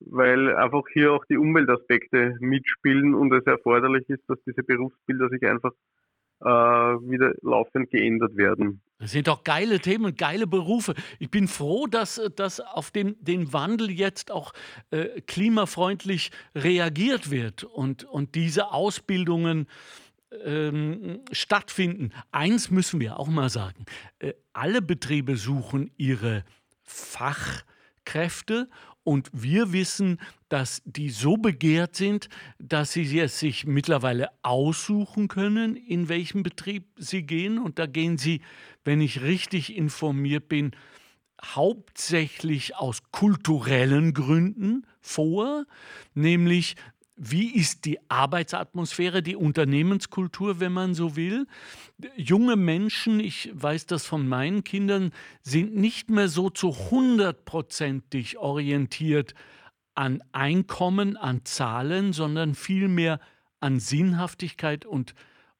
weil 0.00 0.54
einfach 0.56 0.84
hier 0.92 1.12
auch 1.12 1.24
die 1.26 1.36
Umweltaspekte 1.36 2.36
mitspielen 2.40 3.14
und 3.14 3.32
es 3.32 3.44
erforderlich 3.44 4.08
ist, 4.08 4.22
dass 4.28 4.38
diese 4.44 4.62
Berufsbilder 4.62 5.28
sich 5.28 5.42
einfach 5.44 5.72
wieder 6.40 7.34
laufend 7.42 7.90
geändert 7.90 8.36
werden. 8.36 8.80
Das 9.00 9.12
sind 9.12 9.28
doch 9.28 9.44
geile 9.44 9.78
Themen, 9.78 10.16
geile 10.16 10.48
Berufe. 10.48 10.94
Ich 11.20 11.30
bin 11.30 11.46
froh, 11.46 11.86
dass, 11.86 12.20
dass 12.34 12.58
auf 12.58 12.90
den, 12.90 13.16
den 13.20 13.52
Wandel 13.52 13.90
jetzt 13.92 14.32
auch 14.32 14.52
äh, 14.90 15.20
klimafreundlich 15.20 16.32
reagiert 16.54 17.30
wird 17.30 17.62
und, 17.62 18.04
und 18.04 18.34
diese 18.34 18.72
Ausbildungen 18.72 19.68
ähm, 20.44 21.20
stattfinden. 21.30 22.10
Eins 22.32 22.70
müssen 22.70 23.00
wir 23.00 23.20
auch 23.20 23.28
mal 23.28 23.50
sagen. 23.50 23.84
Äh, 24.18 24.32
alle 24.52 24.82
Betriebe 24.82 25.36
suchen 25.36 25.92
ihre 25.96 26.44
Fachkräfte 26.82 28.68
und 29.08 29.30
wir 29.32 29.72
wissen, 29.72 30.20
dass 30.50 30.82
die 30.84 31.08
so 31.08 31.38
begehrt 31.38 31.96
sind, 31.96 32.28
dass 32.58 32.92
sie 32.92 33.18
es 33.18 33.38
sich 33.38 33.64
mittlerweile 33.64 34.28
aussuchen 34.42 35.28
können, 35.28 35.76
in 35.76 36.10
welchen 36.10 36.42
Betrieb 36.42 36.84
sie 36.98 37.22
gehen. 37.22 37.58
Und 37.58 37.78
da 37.78 37.86
gehen 37.86 38.18
sie, 38.18 38.42
wenn 38.84 39.00
ich 39.00 39.22
richtig 39.22 39.74
informiert 39.74 40.50
bin, 40.50 40.72
hauptsächlich 41.42 42.76
aus 42.76 42.98
kulturellen 43.10 44.12
Gründen 44.12 44.86
vor, 45.00 45.64
nämlich 46.12 46.76
wie 47.18 47.54
ist 47.54 47.84
die 47.84 47.98
Arbeitsatmosphäre, 48.08 49.22
die 49.22 49.36
Unternehmenskultur, 49.36 50.60
wenn 50.60 50.72
man 50.72 50.94
so 50.94 51.16
will. 51.16 51.46
Junge 52.16 52.56
Menschen, 52.56 53.18
ich 53.18 53.50
weiß 53.52 53.86
das 53.86 54.06
von 54.06 54.28
meinen 54.28 54.62
Kindern, 54.62 55.12
sind 55.42 55.74
nicht 55.74 56.10
mehr 56.10 56.28
so 56.28 56.48
zu 56.48 56.90
hundertprozentig 56.90 58.38
orientiert 58.38 59.34
an 59.94 60.22
Einkommen, 60.30 61.16
an 61.16 61.44
Zahlen, 61.44 62.12
sondern 62.12 62.54
vielmehr 62.54 63.18
an 63.58 63.80
Sinnhaftigkeit 63.80 64.86
und, 64.86 65.14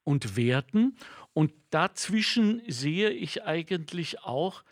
und 0.05 0.37
Werten. 0.37 0.95
Und 1.33 1.51
dazwischen 1.71 2.61
sehe 2.67 3.09
ich 3.09 3.43
eigentlich 3.43 4.23
auch 4.23 4.63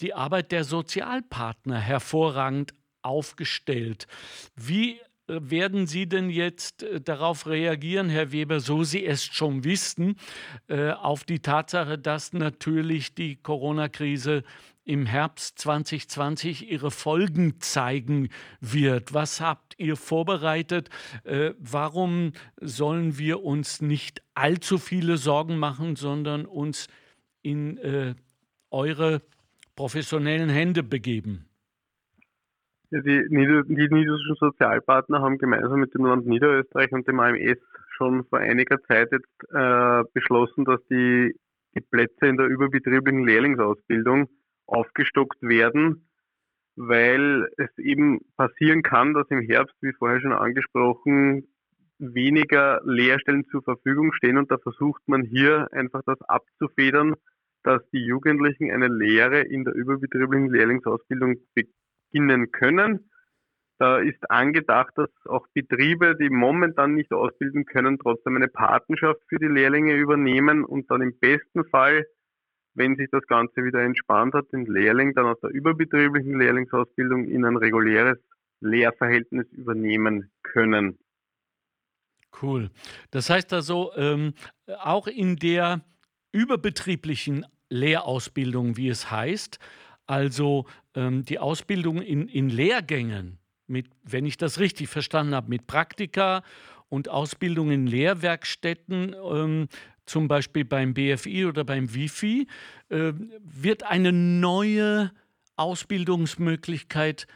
die 0.00 0.14
Arbeit 0.14 0.50
der 0.50 0.64
Sozialpartner 0.64 1.78
hervorragend 1.78 2.74
aufgestellt. 3.02 4.08
Wie 4.56 5.00
werden 5.28 5.86
Sie 5.86 6.08
denn 6.08 6.30
jetzt 6.30 6.82
äh, 6.82 7.00
darauf 7.00 7.46
reagieren, 7.46 8.08
Herr 8.08 8.32
Weber, 8.32 8.60
so 8.60 8.82
Sie 8.82 9.04
es 9.04 9.24
schon 9.24 9.64
wissen, 9.64 10.16
äh, 10.68 10.90
auf 10.90 11.24
die 11.24 11.40
Tatsache, 11.40 11.98
dass 11.98 12.32
natürlich 12.32 13.14
die 13.14 13.36
Corona-Krise 13.36 14.42
im 14.84 15.04
Herbst 15.04 15.58
2020 15.58 16.70
ihre 16.70 16.90
Folgen 16.90 17.60
zeigen 17.60 18.30
wird. 18.60 19.12
Was 19.12 19.40
habt 19.40 19.74
ihr 19.78 19.96
vorbereitet? 19.96 20.88
Äh, 21.24 21.52
warum 21.58 22.32
sollen 22.60 23.18
wir 23.18 23.44
uns 23.44 23.82
nicht 23.82 24.22
allzu 24.34 24.78
viele 24.78 25.18
Sorgen 25.18 25.58
machen, 25.58 25.96
sondern 25.96 26.46
uns 26.46 26.88
in 27.42 28.16
eure 28.70 29.22
professionellen 29.76 30.48
Hände 30.48 30.82
begeben? 30.82 31.47
Die, 32.90 33.26
Nieder 33.28 33.64
die 33.64 33.74
niederländischen 33.74 34.36
Sozialpartner 34.40 35.20
haben 35.20 35.36
gemeinsam 35.36 35.80
mit 35.80 35.92
dem 35.92 36.06
Land 36.06 36.26
Niederösterreich 36.26 36.90
und 36.92 37.06
dem 37.06 37.20
AMS 37.20 37.58
schon 37.90 38.24
vor 38.24 38.38
einiger 38.38 38.82
Zeit 38.84 39.12
jetzt 39.12 39.28
äh, 39.52 40.04
beschlossen, 40.14 40.64
dass 40.64 40.80
die, 40.86 41.34
die 41.74 41.82
Plätze 41.82 42.26
in 42.26 42.38
der 42.38 42.46
überbetrieblichen 42.46 43.26
Lehrlingsausbildung 43.26 44.30
aufgestockt 44.66 45.42
werden, 45.42 46.08
weil 46.76 47.50
es 47.58 47.68
eben 47.76 48.20
passieren 48.38 48.82
kann, 48.82 49.12
dass 49.12 49.28
im 49.28 49.42
Herbst, 49.42 49.76
wie 49.82 49.92
vorher 49.92 50.22
schon 50.22 50.32
angesprochen, 50.32 51.46
weniger 51.98 52.80
Lehrstellen 52.84 53.44
zur 53.50 53.62
Verfügung 53.62 54.14
stehen 54.14 54.38
und 54.38 54.50
da 54.50 54.56
versucht 54.56 55.02
man 55.06 55.24
hier 55.24 55.68
einfach 55.72 56.00
das 56.06 56.22
abzufedern, 56.22 57.16
dass 57.64 57.82
die 57.90 58.06
Jugendlichen 58.06 58.70
eine 58.70 58.88
Lehre 58.88 59.40
in 59.40 59.64
der 59.64 59.74
überbetrieblichen 59.74 60.48
Lehrlingsausbildung 60.48 61.36
bekommen 61.52 61.74
beginnen 62.10 62.50
können. 62.52 63.10
Da 63.78 63.98
ist 63.98 64.28
angedacht, 64.28 64.92
dass 64.96 65.10
auch 65.26 65.46
Betriebe, 65.54 66.16
die 66.16 66.30
momentan 66.30 66.94
nicht 66.94 67.12
ausbilden 67.12 67.64
können, 67.64 67.98
trotzdem 67.98 68.34
eine 68.34 68.48
Patenschaft 68.48 69.20
für 69.28 69.38
die 69.38 69.46
Lehrlinge 69.46 69.94
übernehmen 69.94 70.64
und 70.64 70.90
dann 70.90 71.00
im 71.00 71.16
besten 71.18 71.64
Fall, 71.66 72.04
wenn 72.74 72.96
sich 72.96 73.08
das 73.10 73.24
Ganze 73.28 73.64
wieder 73.64 73.80
entspannt 73.82 74.34
hat, 74.34 74.52
den 74.52 74.66
Lehrling 74.66 75.14
dann 75.14 75.26
aus 75.26 75.38
der 75.40 75.50
überbetrieblichen 75.50 76.38
Lehrlingsausbildung 76.38 77.24
in 77.26 77.44
ein 77.44 77.56
reguläres 77.56 78.18
Lehrverhältnis 78.60 79.46
übernehmen 79.52 80.32
können. 80.42 80.98
Cool. 82.42 82.70
Das 83.12 83.30
heißt 83.30 83.52
also, 83.52 83.92
ähm, 83.96 84.34
auch 84.80 85.06
in 85.06 85.36
der 85.36 85.82
überbetrieblichen 86.32 87.46
Lehrausbildung, 87.70 88.76
wie 88.76 88.88
es 88.88 89.10
heißt, 89.10 89.58
also 90.06 90.66
ähm, 90.98 91.24
die 91.24 91.38
Ausbildung 91.38 92.02
in, 92.02 92.28
in 92.28 92.50
Lehrgängen, 92.50 93.38
mit, 93.68 93.86
wenn 94.02 94.26
ich 94.26 94.36
das 94.36 94.58
richtig 94.58 94.88
verstanden 94.88 95.34
habe, 95.34 95.48
mit 95.48 95.66
Praktika 95.66 96.42
und 96.88 97.08
Ausbildung 97.08 97.70
in 97.70 97.86
Lehrwerkstätten, 97.86 99.14
ähm, 99.14 99.68
zum 100.06 100.26
Beispiel 100.26 100.64
beim 100.64 100.94
BFI 100.94 101.46
oder 101.46 101.64
beim 101.64 101.94
WIFI, 101.94 102.48
äh, 102.88 103.12
wird 103.40 103.84
eine 103.84 104.12
neue 104.12 105.12
Ausbildungsmöglichkeit 105.56 107.26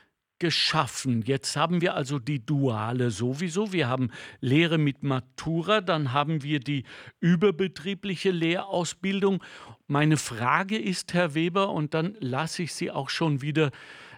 geschaffen. 0.43 1.23
Jetzt 1.23 1.55
haben 1.55 1.81
wir 1.81 1.95
also 1.95 2.19
die 2.19 2.45
duale 2.45 3.13
sowieso. 3.13 3.73
Wir 3.73 3.89
haben 3.89 4.11
Lehre 4.41 4.77
mit 4.77 5.05
Matura, 5.05 5.81
dann 5.81 6.13
haben 6.13 6.43
wir 6.43 6.59
die 6.59 6.83
überbetriebliche 7.21 8.33
Lehrausbildung. 8.33 9.41
Meine 9.87 10.17
Frage 10.17 10.77
ist, 10.77 11.15
Herr 11.15 11.37
Weber, 11.37 11.71
und 11.71 11.95
dann 11.95 12.17
lasse 12.19 12.65
ich 12.65 12.75
Sie 12.75 12.91
auch 12.91 13.09
schon 13.09 13.41
wieder 13.41 13.71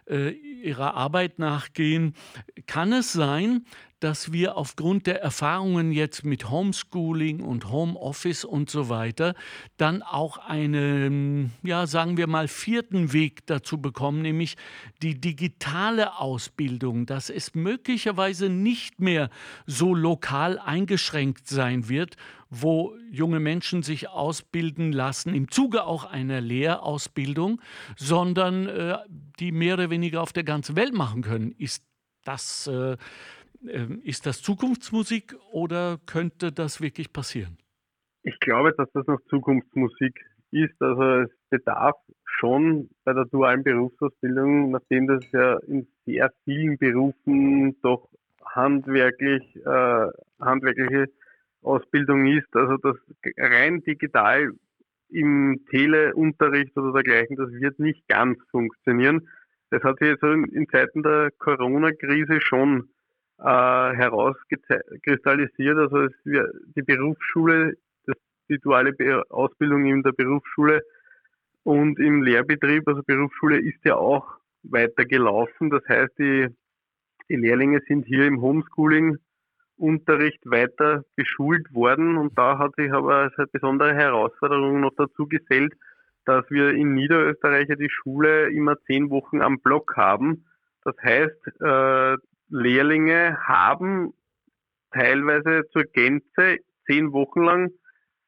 äh, 0.09 0.31
Ihrer 0.31 0.95
Arbeit 0.95 1.39
nachgehen, 1.39 2.14
kann 2.66 2.95
es 2.95 3.12
sein, 3.12 3.66
dass 4.05 4.33
wir 4.33 4.59
aufgrund 4.59 5.07
der 5.07 5.23
Erfahrungen 5.23 5.91
jetzt 5.91 6.27
mit 6.27 6.51
Homeschooling 6.51 7.41
und 7.41 7.71
Homeoffice 7.71 8.45
und 8.45 8.69
so 8.69 8.91
weiter 8.91 9.35
dann 9.79 10.03
auch 10.03 10.37
einen, 10.37 11.53
ja, 11.63 11.87
sagen 11.87 12.19
wir 12.19 12.27
mal, 12.27 12.47
vierten 12.47 13.15
Weg 13.15 13.47
dazu 13.47 13.81
bekommen, 13.81 14.21
nämlich 14.21 14.57
die 15.01 15.19
digitale 15.19 16.19
Ausbildung, 16.19 17.07
dass 17.07 17.31
es 17.31 17.55
möglicherweise 17.55 18.51
nicht 18.51 19.01
mehr 19.01 19.31
so 19.65 19.95
lokal 19.95 20.59
eingeschränkt 20.59 21.49
sein 21.49 21.89
wird, 21.89 22.17
wo 22.51 22.95
junge 23.11 23.41
Menschen 23.41 23.83
sich 23.83 24.11
ausbilden 24.11 24.93
lassen, 24.93 25.35
im 25.35 25.51
Zuge 25.51 25.85
auch 25.85 26.05
einer 26.05 26.43
Lehrausbildung, 26.43 27.59
sondern 27.97 28.67
äh, 28.67 28.99
die 29.41 29.51
mehr 29.51 29.75
oder 29.75 29.89
weniger 29.89 30.21
auf 30.21 30.35
der 30.35 30.45
ganzen 30.45 30.77
Welt 30.77 30.93
machen 30.93 31.23
können. 31.23 31.53
Ist 31.53 31.83
das 32.25 32.67
äh, 32.67 32.99
ist 33.65 34.27
das 34.27 34.43
Zukunftsmusik 34.43 35.37
oder 35.53 35.99
könnte 36.07 36.53
das 36.53 36.81
wirklich 36.81 37.12
passieren? 37.12 37.59
Ich 38.23 38.39
glaube, 38.41 38.73
dass 38.77 38.91
das 38.93 39.07
noch 39.07 39.21
Zukunftsmusik 39.29 40.19
ist. 40.51 40.81
Also 40.81 41.03
es 41.23 41.31
bedarf 41.51 41.97
schon 42.25 42.89
bei 43.05 43.12
der 43.12 43.27
dualen 43.27 43.62
Berufsausbildung, 43.62 44.71
nachdem 44.71 45.07
das 45.07 45.31
ja 45.33 45.59
in 45.67 45.87
sehr 46.07 46.33
vielen 46.45 46.79
Berufen 46.79 47.81
doch 47.83 48.09
handwerklich, 48.45 49.43
äh, 49.57 50.07
handwerkliche 50.41 51.07
Ausbildung 51.62 52.27
ist, 52.27 52.55
also 52.55 52.77
das 52.77 52.97
rein 53.39 53.83
digital 53.83 54.53
im 55.09 55.65
Teleunterricht 55.71 56.77
oder 56.77 56.93
dergleichen, 56.93 57.37
das 57.37 57.51
wird 57.51 57.79
nicht 57.79 58.07
ganz 58.09 58.39
funktionieren. 58.51 59.29
Das 59.71 59.83
hat 59.83 59.99
sich 59.99 60.09
jetzt 60.09 60.23
in 60.23 60.69
Zeiten 60.71 61.03
der 61.03 61.31
Corona-Krise 61.39 62.41
schon 62.41 62.89
äh, 63.45 63.97
herauskristallisiert. 63.97 65.76
Also 65.76 66.05
es, 66.05 66.12
die 66.24 66.82
Berufsschule, 66.82 67.76
das, 68.07 68.16
die 68.49 68.59
duale 68.59 68.95
Ausbildung 69.28 69.84
in 69.84 70.03
der 70.03 70.12
Berufsschule 70.12 70.82
und 71.62 71.99
im 71.99 72.22
Lehrbetrieb, 72.22 72.88
also 72.88 73.03
Berufsschule 73.03 73.59
ist 73.59 73.84
ja 73.84 73.97
auch 73.97 74.38
weiter 74.62 75.05
gelaufen. 75.05 75.68
Das 75.70 75.82
heißt, 75.88 76.18
die, 76.18 76.49
die 77.28 77.36
Lehrlinge 77.36 77.80
sind 77.86 78.07
hier 78.07 78.26
im 78.26 78.40
Homeschooling 78.40 79.18
Unterricht 79.76 80.40
weiter 80.45 81.05
geschult 81.16 81.74
worden 81.74 82.16
und 82.16 82.38
da 82.38 82.59
hat 82.59 82.76
sich 82.76 82.92
aber 82.92 83.30
eine 83.36 83.47
besondere 83.49 83.92
Herausforderung 83.92 84.80
noch 84.80 84.95
dazu 84.97 85.26
gesellt, 85.26 85.74
dass 86.24 86.49
wir 86.49 86.70
in 86.70 86.95
Niederösterreich 86.95 87.68
die 87.78 87.90
Schule 87.90 88.51
immer 88.51 88.80
zehn 88.86 89.11
Wochen 89.11 89.42
am 89.42 89.59
Block 89.59 89.97
haben 89.97 90.47
Das 90.84 90.95
heißt, 91.03 91.61
äh, 91.61 92.16
Lehrlinge 92.49 93.38
haben 93.47 94.12
teilweise 94.92 95.62
zur 95.72 95.84
Gänze 95.84 96.59
zehn 96.86 97.12
Wochen 97.12 97.42
lang 97.42 97.70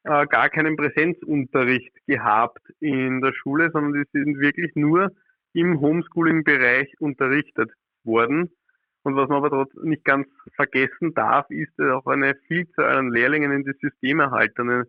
äh, 0.05 0.27
gar 0.27 0.49
keinen 0.49 0.77
Präsenzunterricht 0.77 1.95
gehabt 2.07 2.63
in 2.81 3.21
der 3.21 3.33
Schule, 3.33 3.71
sondern 3.73 3.93
die 3.93 4.19
sind 4.19 4.41
wirklich 4.41 4.73
nur 4.75 5.11
im 5.53 5.81
Homeschooling-Bereich 5.81 7.01
unterrichtet 7.01 7.71
worden. 8.05 8.51
Und 9.03 9.17
was 9.17 9.29
man 9.29 9.39
aber 9.39 9.51
dort 9.51 9.75
nicht 9.85 10.05
ganz 10.05 10.27
vergessen 10.55 11.15
darf, 11.15 11.49
ist, 11.51 11.73
dass 11.77 11.93
auch 11.93 12.07
eine 12.07 12.35
Vielzahl 12.49 12.97
an 12.97 13.13
Lehrlingen 13.13 13.53
in 13.53 13.65
die 13.65 13.75
systemerhaltenen 13.81 14.85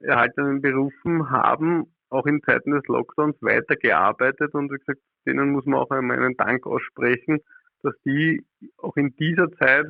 erhaltenen 0.00 0.62
Berufen 0.62 1.30
haben 1.30 1.92
auch 2.10 2.26
in 2.26 2.42
Zeiten 2.42 2.70
des 2.70 2.86
Lockdowns 2.86 3.36
weitergearbeitet 3.40 4.54
und 4.54 4.72
wie 4.72 4.78
gesagt, 4.78 5.00
denen 5.26 5.50
muss 5.50 5.66
man 5.66 5.80
auch 5.80 5.90
einmal 5.90 6.18
einen 6.18 6.36
Dank 6.36 6.66
aussprechen, 6.66 7.40
dass 7.82 7.94
die 8.04 8.44
auch 8.78 8.96
in 8.96 9.14
dieser 9.16 9.50
Zeit 9.52 9.86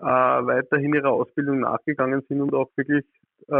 äh, 0.00 0.04
weiterhin 0.04 0.94
ihrer 0.94 1.12
Ausbildung 1.12 1.60
nachgegangen 1.60 2.22
sind 2.28 2.40
und 2.40 2.54
auch 2.54 2.70
wirklich 2.76 3.04
äh, 3.48 3.52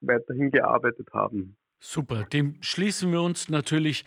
weiterhin 0.00 0.50
gearbeitet 0.50 1.08
haben. 1.12 1.56
Super, 1.80 2.24
dem 2.24 2.56
schließen 2.60 3.10
wir 3.10 3.22
uns 3.22 3.48
natürlich 3.48 4.04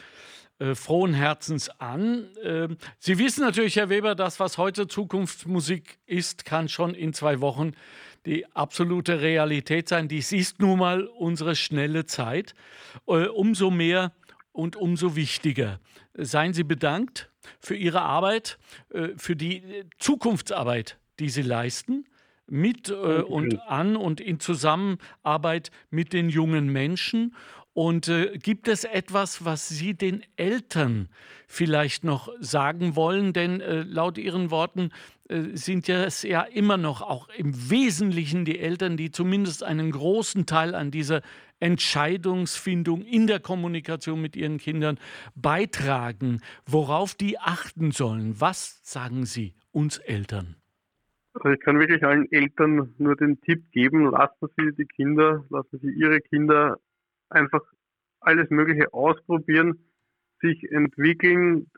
äh, 0.60 0.76
frohen 0.76 1.14
Herzens 1.14 1.70
an. 1.82 2.30
Ähm, 2.42 2.78
Sie 3.00 3.20
wissen 3.20 3.42
natürlich, 3.44 3.76
Herr 3.76 3.90
Weber, 3.90 4.16
das, 4.16 4.40
was 4.40 4.58
heute 4.58 4.88
Zukunftsmusik 4.88 6.00
ist, 6.06 6.46
kann 6.46 6.70
schon 6.70 6.94
in 6.94 7.12
zwei 7.12 7.42
Wochen 7.42 7.74
die 8.26 8.46
absolute 8.56 9.22
Realität 9.22 9.90
sein. 9.90 10.08
Dies 10.08 10.32
ist 10.32 10.62
nun 10.62 10.80
mal 10.80 11.04
unsere 11.08 11.56
schnelle 11.56 12.06
Zeit. 12.06 12.56
Äh, 13.08 13.28
umso 13.28 13.70
mehr 13.70 14.14
und 14.54 14.78
umso 14.78 15.16
wichtiger. 15.16 15.80
Seien 16.18 16.54
Sie 16.54 16.64
bedankt 16.64 17.30
für 17.60 17.76
Ihre 17.76 18.02
Arbeit, 18.02 18.58
äh, 18.90 19.10
für 19.18 19.36
die 19.36 19.84
Zukunftsarbeit, 20.00 20.98
die 21.20 21.30
Sie 21.30 21.42
leisten 21.42 22.06
mit 22.48 22.90
äh, 22.90 22.94
und 22.94 23.60
an 23.68 23.96
und 23.96 24.22
in 24.22 24.40
Zusammenarbeit 24.40 25.72
mit 25.90 26.14
den 26.14 26.30
jungen 26.30 26.68
Menschen. 26.70 27.36
Und 27.74 28.08
äh, 28.08 28.38
gibt 28.38 28.70
es 28.70 28.86
etwas, 28.86 29.44
was 29.44 29.68
Sie 29.68 29.96
den 29.96 30.24
Eltern 30.38 31.10
vielleicht 31.46 32.06
noch 32.06 32.30
sagen 32.40 32.96
wollen? 32.96 33.34
Denn 33.34 33.60
äh, 33.60 33.82
laut 33.82 34.18
Ihren 34.18 34.50
Worten 34.50 34.92
äh, 35.28 35.58
sind 35.58 35.90
ja 35.90 36.06
es 36.06 36.24
ja 36.24 36.44
immer 36.44 36.78
noch 36.78 37.02
auch 37.02 37.28
im 37.30 37.70
Wesentlichen 37.70 38.46
die 38.46 38.60
Eltern, 38.60 38.96
die 38.96 39.12
zumindest 39.12 39.64
einen 39.64 39.92
großen 39.92 40.46
Teil 40.46 40.74
an 40.74 40.90
dieser 40.90 41.22
Entscheidungsfindung 41.60 43.02
in 43.02 43.28
der 43.28 43.40
Kommunikation 43.40 44.22
mit 44.22 44.36
ihren 44.36 44.58
Kindern 44.58 45.00
beitragen, 45.36 46.42
worauf 46.66 47.16
die 47.16 47.40
achten 47.40 47.92
sollen. 47.92 48.40
Was 48.40 48.82
sagen 48.84 49.26
Sie 49.26 49.56
uns 49.72 49.98
Eltern? 49.98 50.56
Also 51.34 51.50
ich 51.50 51.60
kann 51.60 51.80
wirklich 51.80 52.04
allen 52.04 52.32
Eltern 52.32 52.94
nur 52.98 53.16
den 53.16 53.42
Tipp 53.42 53.72
geben, 53.72 54.10
lassen 54.12 54.48
Sie 54.58 54.72
die 54.74 54.86
Kinder, 54.86 55.46
lassen 55.50 55.80
Sie 55.82 55.92
Ihre 55.92 56.22
Kinder 56.22 56.80
einfach 57.30 57.62
alles 58.22 58.50
Mögliche 58.50 58.94
ausprobieren, 58.94 59.80
sich 60.42 60.72
entwickeln, 60.72 61.70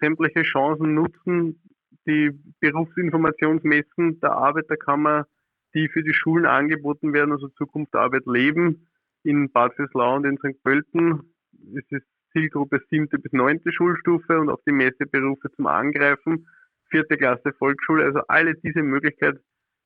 sämtliche 0.00 0.42
Chancen 0.42 0.94
nutzen, 0.94 1.60
die 2.06 2.30
Berufsinformationsmessen 2.60 4.20
der 4.20 4.32
Arbeiterkammer, 4.32 5.26
die 5.74 5.88
für 5.88 6.02
die 6.02 6.14
Schulen 6.14 6.46
angeboten 6.46 7.12
werden, 7.12 7.32
also 7.32 7.48
Zukunft 7.48 7.94
Arbeit 7.94 8.26
leben, 8.26 8.86
in 9.26 9.50
Bad 9.50 9.74
Fürslau 9.74 10.16
und 10.16 10.24
in 10.24 10.38
St. 10.38 10.62
Pölten. 10.62 11.34
Es 11.74 11.84
ist 11.90 12.06
Zielgruppe 12.32 12.82
siebte 12.90 13.18
bis 13.18 13.32
neunte 13.32 13.72
Schulstufe 13.72 14.38
und 14.38 14.50
auch 14.50 14.60
die 14.66 14.72
Messeberufe 14.72 15.50
zum 15.52 15.66
Angreifen, 15.66 16.46
vierte 16.90 17.16
Klasse 17.16 17.52
Volksschule, 17.58 18.04
also 18.04 18.20
alle 18.28 18.54
diese 18.54 18.82
Möglichkeit, 18.82 19.38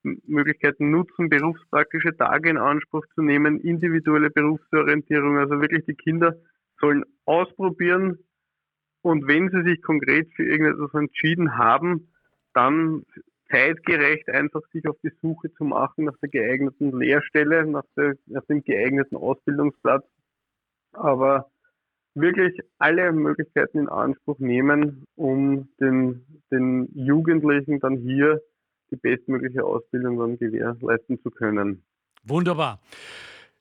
Möglichkeiten 0.02 0.90
nutzen, 0.90 1.28
berufspraktische 1.28 2.16
Tage 2.16 2.50
in 2.50 2.58
Anspruch 2.58 3.04
zu 3.14 3.22
nehmen, 3.22 3.60
individuelle 3.60 4.30
Berufsorientierung, 4.30 5.38
also 5.38 5.60
wirklich 5.60 5.84
die 5.84 5.94
Kinder 5.94 6.34
sollen 6.80 7.04
ausprobieren 7.24 8.18
und 9.02 9.26
wenn 9.28 9.50
sie 9.50 9.62
sich 9.62 9.82
konkret 9.82 10.28
für 10.34 10.44
irgendetwas 10.44 10.92
entschieden 10.94 11.56
haben, 11.56 12.12
dann 12.52 13.04
zeitgerecht 13.50 14.28
einfach 14.28 14.62
sich 14.72 14.86
auf 14.86 14.96
die 15.02 15.12
Suche 15.20 15.52
zu 15.54 15.64
machen 15.64 16.04
nach 16.04 16.16
der 16.22 16.28
geeigneten 16.28 16.98
Lehrstelle, 16.98 17.66
nach, 17.66 17.84
der, 17.96 18.14
nach 18.26 18.44
dem 18.46 18.62
geeigneten 18.62 19.16
Ausbildungsplatz, 19.16 20.04
aber 20.92 21.50
wirklich 22.14 22.58
alle 22.78 23.12
Möglichkeiten 23.12 23.78
in 23.78 23.88
Anspruch 23.88 24.38
nehmen, 24.38 25.04
um 25.16 25.68
den, 25.80 26.42
den 26.50 26.88
Jugendlichen 26.94 27.80
dann 27.80 27.96
hier 27.96 28.40
die 28.90 28.96
bestmögliche 28.96 29.64
Ausbildung 29.64 30.18
dann 30.18 30.38
gewährleisten 30.38 31.20
zu 31.22 31.30
können. 31.30 31.84
Wunderbar. 32.24 32.80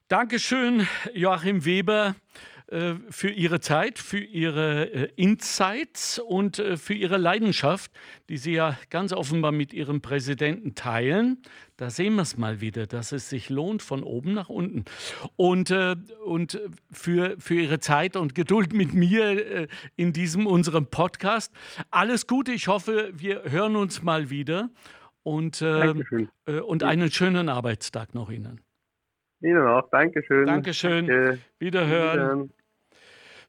Dankeschön, 0.07 0.87
Joachim 1.13 1.65
Weber. 1.65 2.15
Äh, 2.69 2.95
für 3.09 3.29
Ihre 3.29 3.59
Zeit, 3.61 3.97
für 3.97 4.19
Ihre 4.19 4.93
äh, 4.93 5.09
Insights 5.15 6.19
und 6.19 6.59
äh, 6.59 6.77
für 6.77 6.93
Ihre 6.93 7.17
Leidenschaft, 7.17 7.91
die 8.29 8.37
Sie 8.37 8.53
ja 8.53 8.77
ganz 8.91 9.11
offenbar 9.11 9.51
mit 9.51 9.73
Ihrem 9.73 10.01
Präsidenten 10.01 10.75
teilen. 10.75 11.41
Da 11.77 11.89
sehen 11.89 12.13
wir 12.15 12.21
es 12.21 12.37
mal 12.37 12.61
wieder, 12.61 12.85
dass 12.85 13.11
es 13.11 13.27
sich 13.27 13.49
lohnt 13.49 13.81
von 13.81 14.03
oben 14.03 14.33
nach 14.33 14.49
unten. 14.49 14.85
Und, 15.35 15.71
und 16.25 16.61
für, 16.91 17.35
für 17.39 17.55
Ihre 17.55 17.79
Zeit 17.79 18.17
und 18.17 18.35
Geduld 18.35 18.73
mit 18.73 18.93
mir 18.93 19.67
in 19.95 20.11
diesem 20.11 20.45
unserem 20.45 20.87
Podcast. 20.87 21.53
Alles 21.89 22.27
Gute, 22.27 22.51
ich 22.51 22.67
hoffe, 22.67 23.11
wir 23.13 23.43
hören 23.49 23.77
uns 23.77 24.03
mal 24.03 24.29
wieder. 24.29 24.69
Und, 25.23 25.61
und 25.61 26.83
einen 26.83 27.11
schönen 27.11 27.47
Arbeitstag 27.47 28.13
noch 28.13 28.29
Ihnen. 28.29 28.59
Ihnen 29.39 29.65
auch. 29.65 29.89
Dankeschön. 29.89 30.47
Dankeschön. 30.47 31.07
Danke. 31.07 31.39
Wiederhören. 31.59 32.13
Wiederhören. 32.13 32.53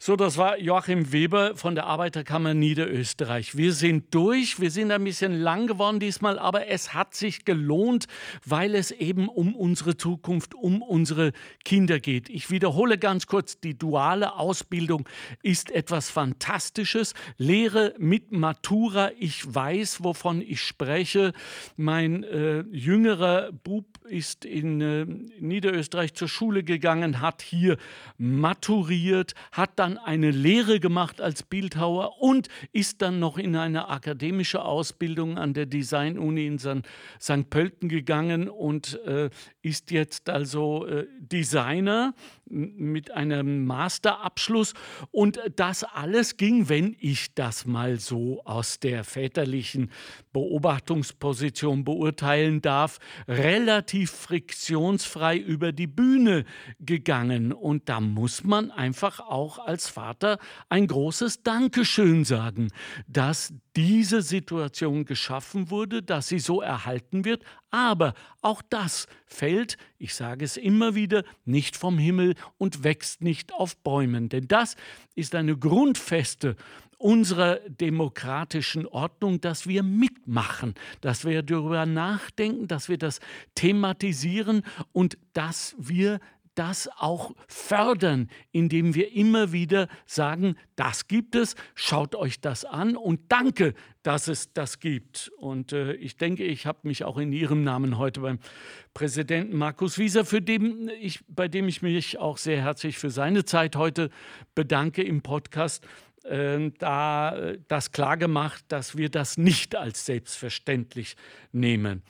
So, 0.02 0.16
das 0.16 0.38
war 0.38 0.58
Joachim 0.58 1.12
Weber 1.12 1.56
von 1.56 1.74
der 1.74 1.84
Arbeiterkammer 1.84 2.54
Niederösterreich. 2.54 3.54
Wir 3.58 3.74
sind 3.74 4.14
durch. 4.14 4.58
Wir 4.58 4.70
sind 4.70 4.90
ein 4.92 5.04
bisschen 5.04 5.38
lang 5.38 5.66
geworden 5.66 6.00
diesmal, 6.00 6.38
aber 6.38 6.68
es 6.68 6.94
hat 6.94 7.14
sich 7.14 7.44
gelohnt, 7.44 8.06
weil 8.46 8.74
es 8.74 8.92
eben 8.92 9.28
um 9.28 9.54
unsere 9.54 9.98
Zukunft, 9.98 10.54
um 10.54 10.80
unsere 10.80 11.32
Kinder 11.66 12.00
geht. 12.00 12.30
Ich 12.30 12.50
wiederhole 12.50 12.96
ganz 12.96 13.26
kurz, 13.26 13.60
die 13.60 13.76
duale 13.76 14.36
Ausbildung 14.36 15.06
ist 15.42 15.70
etwas 15.70 16.08
Fantastisches. 16.08 17.12
Lehre 17.36 17.94
mit 17.98 18.32
Matura. 18.32 19.10
Ich 19.18 19.54
weiß, 19.54 20.02
wovon 20.02 20.40
ich 20.40 20.62
spreche. 20.62 21.34
Mein 21.76 22.24
äh, 22.24 22.62
jüngerer 22.72 23.52
Bub 23.52 23.84
ist 24.04 24.46
in 24.46 24.80
äh, 24.80 25.04
Niederösterreich 25.40 26.14
zur 26.14 26.28
Schule 26.28 26.64
gegangen, 26.64 27.20
hat 27.20 27.42
hier 27.42 27.76
maturiert, 28.16 29.34
hat 29.52 29.72
dann 29.76 29.89
eine 29.98 30.30
Lehre 30.30 30.80
gemacht 30.80 31.20
als 31.20 31.42
Bildhauer 31.42 32.20
und 32.20 32.48
ist 32.72 33.02
dann 33.02 33.18
noch 33.18 33.38
in 33.38 33.56
eine 33.56 33.88
akademische 33.88 34.64
Ausbildung 34.64 35.38
an 35.38 35.54
der 35.54 35.66
Design-Uni 35.66 36.46
in 36.46 36.58
St. 36.58 37.50
Pölten 37.50 37.88
gegangen 37.88 38.48
und 38.48 39.00
äh, 39.04 39.30
ist 39.62 39.90
jetzt 39.90 40.30
also 40.30 40.86
äh, 40.86 41.06
Designer 41.18 42.14
mit 42.46 43.12
einem 43.12 43.64
Masterabschluss. 43.66 44.74
Und 45.10 45.40
das 45.56 45.84
alles 45.84 46.36
ging, 46.36 46.68
wenn 46.68 46.96
ich 46.98 47.34
das 47.34 47.66
mal 47.66 47.98
so 47.98 48.42
aus 48.44 48.80
der 48.80 49.04
väterlichen 49.04 49.90
Beobachtungsposition 50.32 51.84
beurteilen 51.84 52.60
darf, 52.60 52.98
relativ 53.28 54.10
friktionsfrei 54.10 55.36
über 55.36 55.72
die 55.72 55.86
Bühne 55.86 56.44
gegangen. 56.80 57.52
Und 57.52 57.88
da 57.88 58.00
muss 58.00 58.44
man 58.44 58.70
einfach 58.70 59.20
auch 59.20 59.58
als 59.58 59.88
Vater 59.88 60.38
ein 60.68 60.86
großes 60.86 61.42
Dankeschön 61.42 62.24
sagen, 62.24 62.68
dass 63.06 63.54
diese 63.76 64.22
Situation 64.22 65.04
geschaffen 65.04 65.70
wurde, 65.70 66.02
dass 66.02 66.28
sie 66.28 66.40
so 66.40 66.60
erhalten 66.60 67.24
wird. 67.24 67.44
Aber 67.70 68.14
auch 68.42 68.62
das 68.68 69.06
fällt, 69.26 69.76
ich 69.98 70.14
sage 70.14 70.44
es 70.44 70.56
immer 70.56 70.94
wieder, 70.94 71.24
nicht 71.44 71.76
vom 71.76 71.98
Himmel 71.98 72.34
und 72.58 72.82
wächst 72.84 73.22
nicht 73.22 73.52
auf 73.52 73.76
Bäumen. 73.76 74.28
Denn 74.28 74.48
das 74.48 74.76
ist 75.14 75.34
eine 75.34 75.56
Grundfeste 75.56 76.56
unserer 76.98 77.60
demokratischen 77.66 78.86
Ordnung, 78.86 79.40
dass 79.40 79.66
wir 79.66 79.82
mitmachen, 79.82 80.74
dass 81.00 81.24
wir 81.24 81.42
darüber 81.42 81.86
nachdenken, 81.86 82.68
dass 82.68 82.90
wir 82.90 82.98
das 82.98 83.20
thematisieren 83.54 84.64
und 84.92 85.16
dass 85.32 85.74
wir 85.78 86.20
das 86.54 86.88
auch 86.98 87.32
fördern, 87.48 88.28
indem 88.52 88.94
wir 88.94 89.12
immer 89.12 89.52
wieder 89.52 89.88
sagen, 90.06 90.56
das 90.76 91.08
gibt 91.08 91.34
es, 91.34 91.54
schaut 91.74 92.14
euch 92.14 92.40
das 92.40 92.64
an 92.64 92.96
und 92.96 93.20
danke, 93.28 93.74
dass 94.02 94.28
es 94.28 94.52
das 94.52 94.80
gibt. 94.80 95.30
Und 95.38 95.72
äh, 95.72 95.92
ich 95.94 96.16
denke, 96.16 96.44
ich 96.44 96.66
habe 96.66 96.80
mich 96.82 97.04
auch 97.04 97.18
in 97.18 97.32
Ihrem 97.32 97.62
Namen 97.64 97.98
heute 97.98 98.20
beim 98.20 98.38
Präsidenten 98.94 99.56
Markus 99.56 99.98
Wieser, 99.98 100.24
für 100.24 100.42
dem 100.42 100.88
ich, 101.00 101.20
bei 101.28 101.48
dem 101.48 101.68
ich 101.68 101.82
mich 101.82 102.18
auch 102.18 102.36
sehr 102.36 102.60
herzlich 102.60 102.98
für 102.98 103.10
seine 103.10 103.44
Zeit 103.44 103.76
heute 103.76 104.10
bedanke 104.54 105.02
im 105.02 105.22
Podcast, 105.22 105.86
äh, 106.24 106.70
da 106.78 107.54
das 107.68 107.92
klargemacht, 107.92 108.64
dass 108.68 108.96
wir 108.96 109.08
das 109.08 109.38
nicht 109.38 109.76
als 109.76 110.04
selbstverständlich 110.06 111.16
nehmen. 111.52 112.02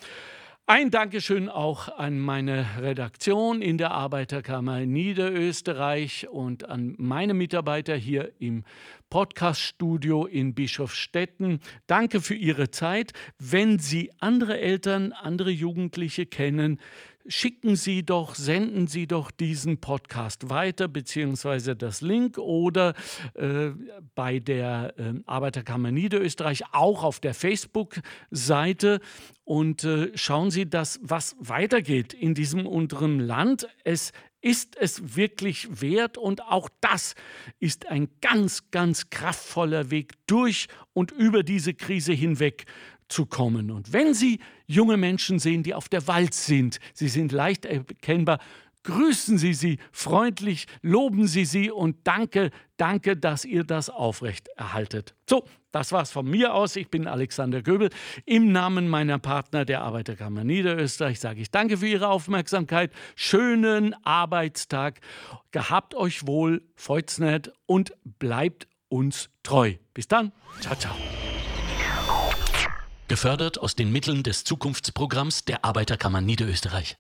Ein 0.73 0.93
Dankeschön 0.93 1.49
auch 1.49 1.99
an 1.99 2.21
meine 2.21 2.65
Redaktion 2.81 3.61
in 3.61 3.77
der 3.77 3.91
Arbeiterkammer 3.91 4.87
Niederösterreich 4.87 6.29
und 6.29 6.69
an 6.69 6.95
meine 6.97 7.35
Mitarbeiter 7.35 7.97
hier 7.97 8.31
im 8.39 8.63
Podcaststudio 9.11 10.25
in 10.25 10.55
Bischofstetten. 10.55 11.61
Danke 11.87 12.21
für 12.21 12.35
Ihre 12.35 12.71
Zeit. 12.71 13.13
Wenn 13.39 13.79
Sie 13.79 14.11
andere 14.21 14.59
Eltern, 14.59 15.13
andere 15.13 15.51
Jugendliche 15.51 16.27
kennen, 16.27 16.79
schicken 17.27 17.77
Sie 17.77 18.05
doch, 18.05 18.35
senden 18.35 18.87
Sie 18.87 19.07
doch 19.07 19.31
diesen 19.31 19.79
Podcast 19.79 20.51
weiter, 20.51 20.89
beziehungsweise 20.89 21.77
das 21.77 22.01
Link 22.01 22.39
oder 22.39 22.95
äh, 23.35 23.71
bei 24.15 24.39
der 24.39 24.95
äh, 24.99 25.15
Arbeiterkammer 25.27 25.91
Niederösterreich 25.91 26.63
auch 26.73 27.05
auf 27.05 27.21
der 27.21 27.35
Facebook-Seite 27.35 29.01
und 29.45 29.85
äh, 29.85 30.11
schauen 30.17 30.51
Sie, 30.51 30.69
dass 30.69 31.01
was 31.03 31.37
weitergeht 31.39 32.15
in 32.15 32.35
diesem 32.35 32.67
unteren 32.67 33.21
Land. 33.21 33.69
Es 33.85 34.13
ist 34.41 34.77
es 34.77 35.17
wirklich 35.17 35.81
wert 35.81 36.17
und 36.17 36.43
auch 36.43 36.69
das 36.81 37.15
ist 37.59 37.87
ein 37.89 38.09
ganz, 38.21 38.71
ganz 38.71 39.11
kraftvoller 39.11 39.91
Weg 39.91 40.15
durch 40.27 40.69
und 40.93 41.11
über 41.13 41.43
diese 41.43 41.75
Krise 41.75 42.13
hinweg 42.13 42.65
zu 43.09 43.27
kommen. 43.27 43.71
Und 43.71 43.93
wenn 43.93 44.15
Sie 44.15 44.41
junge 44.67 44.97
Menschen 44.97 45.39
sehen, 45.39 45.63
die 45.63 45.75
auf 45.75 45.89
der 45.89 46.07
Walz 46.07 46.47
sind, 46.47 46.79
sie 46.95 47.09
sind 47.09 47.33
leicht 47.33 47.65
erkennbar, 47.65 48.39
grüßen 48.85 49.37
Sie 49.37 49.53
sie 49.53 49.79
freundlich, 49.93 50.67
loben 50.81 51.27
Sie 51.27 51.45
sie 51.45 51.71
und 51.71 51.97
danke, 52.05 52.51
danke, 52.77 53.17
dass 53.17 53.45
ihr 53.45 53.65
das 53.65 53.91
aufrecht 53.91 54.49
erhaltet. 54.57 55.15
So, 55.29 55.45
das 55.73 55.93
war's 55.93 56.11
von 56.11 56.27
mir 56.27 56.55
aus. 56.55 56.77
Ich 56.77 56.89
bin 56.89 57.07
Alexander 57.07 57.63
Göbel. 57.63 57.91
Im 58.27 58.53
Namen 58.53 58.89
meiner 58.89 59.19
Partner 59.19 59.65
der 59.65 59.83
Arbeiterkammer 59.83 60.45
Niederösterreich 60.45 61.21
sage 61.21 61.41
ich 61.41 61.51
danke 61.51 61.79
für 61.79 61.87
Ihre 61.87 62.09
Aufmerksamkeit. 62.09 62.93
Schönen 63.15 63.95
Arbeitstag. 64.05 65.01
Gehabt 65.51 65.95
euch 65.95 66.27
wohl, 66.27 66.63
freut's 66.75 67.19
nicht 67.19 67.53
und 67.67 67.93
bleibt 68.05 68.67
uns 68.89 69.31
treu. 69.43 69.75
Bis 69.95 70.09
dann. 70.09 70.33
Ciao, 70.61 70.75
ciao. 70.75 70.95
Gefördert 73.09 73.59
aus 73.59 73.75
den 73.75 73.91
Mitteln 73.91 74.23
des 74.23 74.45
Zukunftsprogramms 74.45 75.45
der 75.45 75.65
Arbeiterkammer 75.65 76.21
Niederösterreich. 76.21 76.97